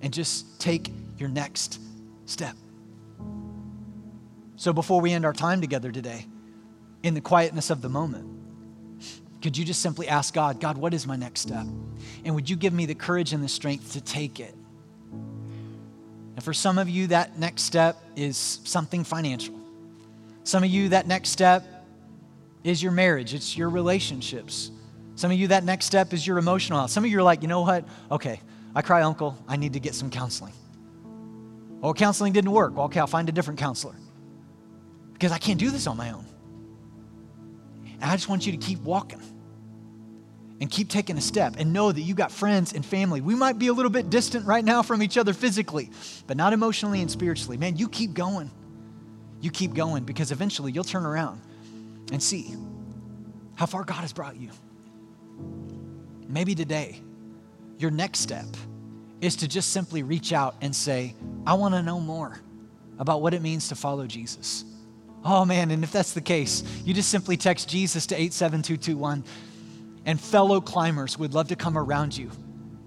and 0.00 0.12
just 0.12 0.60
take 0.60 0.90
your 1.18 1.28
next 1.28 1.80
step. 2.26 2.56
So 4.56 4.72
before 4.72 5.00
we 5.00 5.12
end 5.12 5.24
our 5.24 5.32
time 5.32 5.60
together 5.60 5.92
today, 5.92 6.26
in 7.02 7.14
the 7.14 7.20
quietness 7.20 7.70
of 7.70 7.80
the 7.80 7.88
moment, 7.88 8.28
could 9.40 9.56
you 9.56 9.64
just 9.64 9.80
simply 9.80 10.08
ask 10.08 10.34
God, 10.34 10.60
God, 10.60 10.76
what 10.76 10.92
is 10.92 11.06
my 11.06 11.14
next 11.14 11.42
step? 11.42 11.66
And 12.24 12.34
would 12.34 12.50
you 12.50 12.56
give 12.56 12.72
me 12.72 12.86
the 12.86 12.94
courage 12.94 13.32
and 13.32 13.42
the 13.42 13.48
strength 13.48 13.92
to 13.92 14.00
take 14.00 14.40
it? 14.40 14.54
And 16.38 16.44
for 16.44 16.54
some 16.54 16.78
of 16.78 16.88
you, 16.88 17.08
that 17.08 17.36
next 17.36 17.62
step 17.62 18.00
is 18.14 18.60
something 18.62 19.02
financial. 19.02 19.58
Some 20.44 20.62
of 20.62 20.70
you, 20.70 20.90
that 20.90 21.08
next 21.08 21.30
step 21.30 21.66
is 22.62 22.80
your 22.80 22.92
marriage, 22.92 23.34
it's 23.34 23.56
your 23.56 23.68
relationships. 23.68 24.70
Some 25.16 25.32
of 25.32 25.36
you, 25.36 25.48
that 25.48 25.64
next 25.64 25.86
step 25.86 26.12
is 26.12 26.24
your 26.24 26.38
emotional 26.38 26.78
health. 26.78 26.92
Some 26.92 27.02
of 27.02 27.10
you 27.10 27.18
are 27.18 27.24
like, 27.24 27.42
you 27.42 27.48
know 27.48 27.62
what? 27.62 27.84
Okay, 28.12 28.40
I 28.72 28.82
cry 28.82 29.02
uncle, 29.02 29.36
I 29.48 29.56
need 29.56 29.72
to 29.72 29.80
get 29.80 29.96
some 29.96 30.10
counseling. 30.10 30.52
Well, 31.80 31.92
counseling 31.92 32.34
didn't 32.34 32.52
work. 32.52 32.76
Well, 32.76 32.84
okay, 32.84 33.00
I'll 33.00 33.08
find 33.08 33.28
a 33.28 33.32
different 33.32 33.58
counselor 33.58 33.96
because 35.14 35.32
I 35.32 35.38
can't 35.38 35.58
do 35.58 35.70
this 35.70 35.88
on 35.88 35.96
my 35.96 36.12
own. 36.12 36.24
And 38.00 38.04
I 38.04 38.14
just 38.14 38.28
want 38.28 38.46
you 38.46 38.52
to 38.52 38.58
keep 38.58 38.78
walking 38.82 39.22
and 40.60 40.70
keep 40.70 40.88
taking 40.88 41.16
a 41.16 41.20
step 41.20 41.54
and 41.58 41.72
know 41.72 41.92
that 41.92 42.00
you 42.00 42.14
got 42.14 42.32
friends 42.32 42.72
and 42.72 42.84
family. 42.84 43.20
We 43.20 43.34
might 43.34 43.58
be 43.58 43.68
a 43.68 43.72
little 43.72 43.90
bit 43.90 44.10
distant 44.10 44.46
right 44.46 44.64
now 44.64 44.82
from 44.82 45.02
each 45.02 45.16
other 45.16 45.32
physically, 45.32 45.90
but 46.26 46.36
not 46.36 46.52
emotionally 46.52 47.00
and 47.00 47.10
spiritually. 47.10 47.56
Man, 47.56 47.76
you 47.76 47.88
keep 47.88 48.14
going. 48.14 48.50
You 49.40 49.50
keep 49.50 49.74
going 49.74 50.04
because 50.04 50.32
eventually 50.32 50.72
you'll 50.72 50.84
turn 50.84 51.06
around 51.06 51.40
and 52.10 52.22
see 52.22 52.54
how 53.54 53.66
far 53.66 53.84
God 53.84 54.00
has 54.00 54.12
brought 54.12 54.36
you. 54.36 54.50
Maybe 56.28 56.54
today, 56.54 57.00
your 57.78 57.90
next 57.90 58.20
step 58.20 58.46
is 59.20 59.36
to 59.36 59.48
just 59.48 59.70
simply 59.70 60.02
reach 60.02 60.32
out 60.32 60.56
and 60.60 60.74
say, 60.74 61.14
I 61.46 61.54
want 61.54 61.74
to 61.74 61.82
know 61.82 62.00
more 62.00 62.40
about 62.98 63.22
what 63.22 63.34
it 63.34 63.42
means 63.42 63.68
to 63.68 63.76
follow 63.76 64.06
Jesus. 64.06 64.64
Oh 65.24 65.44
man, 65.44 65.70
and 65.70 65.82
if 65.82 65.92
that's 65.92 66.12
the 66.12 66.20
case, 66.20 66.62
you 66.84 66.94
just 66.94 67.08
simply 67.08 67.36
text 67.36 67.68
Jesus 67.68 68.06
to 68.06 68.14
87221 68.14 69.24
and 70.08 70.18
fellow 70.18 70.58
climbers 70.58 71.18
would 71.18 71.34
love 71.34 71.48
to 71.48 71.54
come 71.54 71.76
around 71.76 72.16
you 72.16 72.30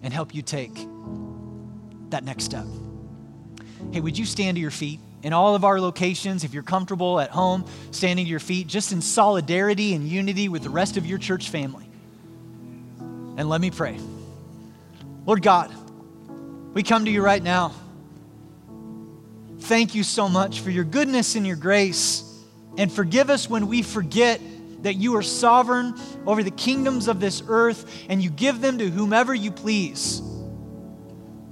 and 0.02 0.12
help 0.12 0.34
you 0.34 0.42
take 0.42 0.74
that 2.10 2.24
next 2.24 2.46
step. 2.46 2.66
Hey, 3.92 4.02
would 4.02 4.18
you 4.18 4.26
stand 4.26 4.58
to 4.58 4.62
your 4.62 4.72
feet? 4.72 5.00
In 5.22 5.32
all 5.32 5.54
of 5.54 5.64
our 5.64 5.80
locations, 5.80 6.44
if 6.44 6.52
you're 6.52 6.64
comfortable 6.64 7.20
at 7.20 7.30
home, 7.30 7.64
standing 7.92 8.26
to 8.26 8.30
your 8.30 8.40
feet, 8.40 8.66
just 8.66 8.92
in 8.92 9.04
solidarity 9.04 9.94
and 9.94 10.08
unity 10.08 10.50
with 10.50 10.64
the 10.64 10.72
rest 10.72 10.98
of 10.98 11.06
your 11.06 11.20
church 11.20 11.52
family. 11.52 11.86
And 13.38 13.48
let 13.48 13.62
me 13.62 13.70
pray. 13.70 14.00
Lord 15.28 15.44
God, 15.44 15.72
we 16.74 16.82
come 16.82 17.06
to 17.06 17.12
you 17.12 17.22
right 17.22 17.44
now. 17.44 17.72
thank 19.60 19.94
you 19.94 20.02
so 20.02 20.28
much 20.28 20.62
for 20.62 20.72
your 20.72 20.86
goodness 20.86 21.36
and 21.36 21.46
your 21.46 21.56
grace. 21.56 22.24
And 22.80 22.92
forgive 22.92 23.30
us 23.30 23.48
when 23.48 23.68
we 23.68 23.84
forget 23.84 24.42
that 24.82 24.96
you 24.96 25.16
are 25.16 25.22
sovereign 25.22 25.96
over 26.26 26.44
the 26.44 26.52
kingdoms 26.52 27.08
of 27.08 27.20
this 27.20 27.44
earth 27.48 28.06
and 28.10 28.22
you 28.22 28.30
give 28.30 28.62
them 28.62 28.78
to 28.80 28.90
whomever 28.90 29.34
you 29.34 29.52
please. 29.52 30.20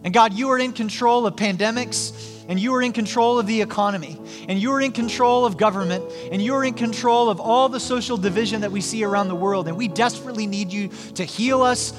And 0.04 0.14
God, 0.14 0.34
you 0.34 0.50
are 0.50 0.60
in 0.60 0.74
control 0.74 1.28
of 1.28 1.36
pandemics 1.36 2.40
and 2.50 2.60
you 2.60 2.74
are 2.74 2.82
in 2.82 2.94
control 2.94 3.38
of 3.38 3.46
the 3.46 3.62
economy, 3.62 4.20
and 4.48 4.60
you 4.60 4.72
are 4.72 4.82
in 4.82 4.92
control 4.92 5.46
of 5.46 5.56
government, 5.56 6.04
and 6.32 6.42
you 6.42 6.56
are 6.56 6.66
in 6.66 6.74
control 6.74 7.30
of 7.30 7.40
all 7.40 7.70
the 7.70 7.80
social 7.80 8.18
division 8.18 8.62
that 8.62 8.72
we 8.72 8.82
see 8.82 9.04
around 9.04 9.28
the 9.28 9.36
world. 9.36 9.68
And 9.68 9.78
we 9.78 9.88
desperately 9.88 10.48
need 10.48 10.74
you 10.74 10.88
to 11.14 11.24
heal 11.24 11.62
us 11.62 11.94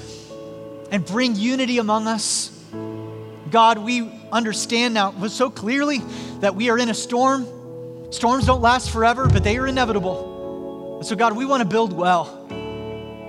and 0.90 1.06
bring 1.06 1.36
unity 1.36 1.78
among 1.78 2.08
us. 2.08 2.50
God, 3.52 3.78
we 3.78 4.10
understand 4.32 4.92
now 4.94 5.12
so 5.28 5.50
clearly 5.50 5.98
that 6.40 6.56
we 6.56 6.68
are 6.68 6.78
in 6.78 6.88
a 6.88 6.94
storm. 6.94 7.46
Storms 8.10 8.44
don't 8.44 8.60
last 8.60 8.90
forever, 8.90 9.28
but 9.28 9.44
they 9.44 9.56
are 9.56 9.68
inevitable. 9.68 10.29
And 11.00 11.06
so, 11.06 11.16
God, 11.16 11.34
we 11.34 11.46
want 11.46 11.62
to 11.62 11.66
build 11.66 11.94
well. 11.94 12.26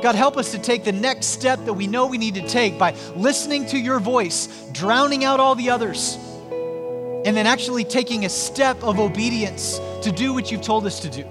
God, 0.04 0.14
help 0.14 0.36
us 0.36 0.52
to 0.52 0.60
take 0.60 0.84
the 0.84 0.92
next 0.92 1.28
step 1.28 1.64
that 1.64 1.72
we 1.72 1.88
know 1.88 2.06
we 2.06 2.18
need 2.18 2.36
to 2.36 2.46
take 2.46 2.78
by 2.78 2.96
listening 3.16 3.66
to 3.68 3.80
your 3.80 4.02
voice, 4.02 4.48
drowning 4.74 5.24
out 5.24 5.40
all 5.40 5.56
the 5.56 5.70
others 5.70 6.18
and 7.24 7.38
then 7.38 7.48
actually 7.48 7.86
taking 7.86 8.26
a 8.26 8.30
step 8.30 8.84
of 8.84 9.00
obedience 9.00 9.80
to 10.02 10.12
do 10.12 10.34
what 10.34 10.52
you've 10.52 10.62
told 10.62 10.86
us 10.86 11.00
to 11.00 11.10
do. 11.10 11.24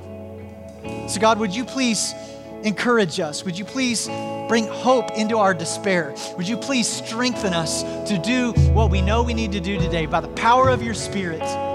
So, 1.09 1.20
God, 1.20 1.38
would 1.38 1.55
you 1.55 1.66
please 1.66 2.14
encourage 2.62 3.20
us? 3.20 3.45
Would 3.45 3.59
you 3.59 3.66
please 3.66 4.07
bring 4.49 4.66
hope 4.66 5.11
into 5.12 5.36
our 5.36 5.53
despair? 5.53 6.14
Would 6.38 6.49
you 6.49 6.57
please 6.57 6.88
strengthen 6.88 7.53
us 7.53 7.82
to 8.09 8.16
do 8.16 8.53
what 8.72 8.91
we 8.91 9.03
know 9.03 9.22
we 9.22 9.34
need 9.34 9.53
to 9.53 9.61
do 9.61 9.78
today 9.78 10.07
by 10.07 10.20
the 10.20 10.28
power 10.28 10.70
of 10.70 10.82
your 10.82 10.95
Spirit? 10.95 11.70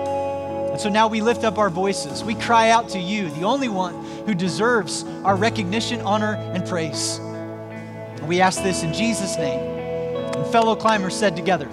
And 0.75 0.81
so 0.81 0.89
now 0.89 1.07
we 1.07 1.21
lift 1.21 1.45
up 1.45 1.57
our 1.57 1.69
voices. 1.69 2.21
We 2.21 2.35
cry 2.35 2.69
out 2.69 2.89
to 2.89 2.99
you, 2.99 3.29
the 3.29 3.43
only 3.43 3.69
one 3.69 3.93
who 4.25 4.33
deserves 4.33 5.05
our 5.23 5.37
recognition, 5.37 6.01
honor, 6.01 6.33
and 6.53 6.67
praise. 6.67 7.17
And 7.19 8.27
we 8.27 8.41
ask 8.41 8.61
this 8.61 8.83
in 8.83 8.93
Jesus' 8.93 9.37
name. 9.37 9.61
And 9.61 10.45
fellow 10.47 10.75
climbers 10.75 11.15
said 11.15 11.33
together, 11.33 11.69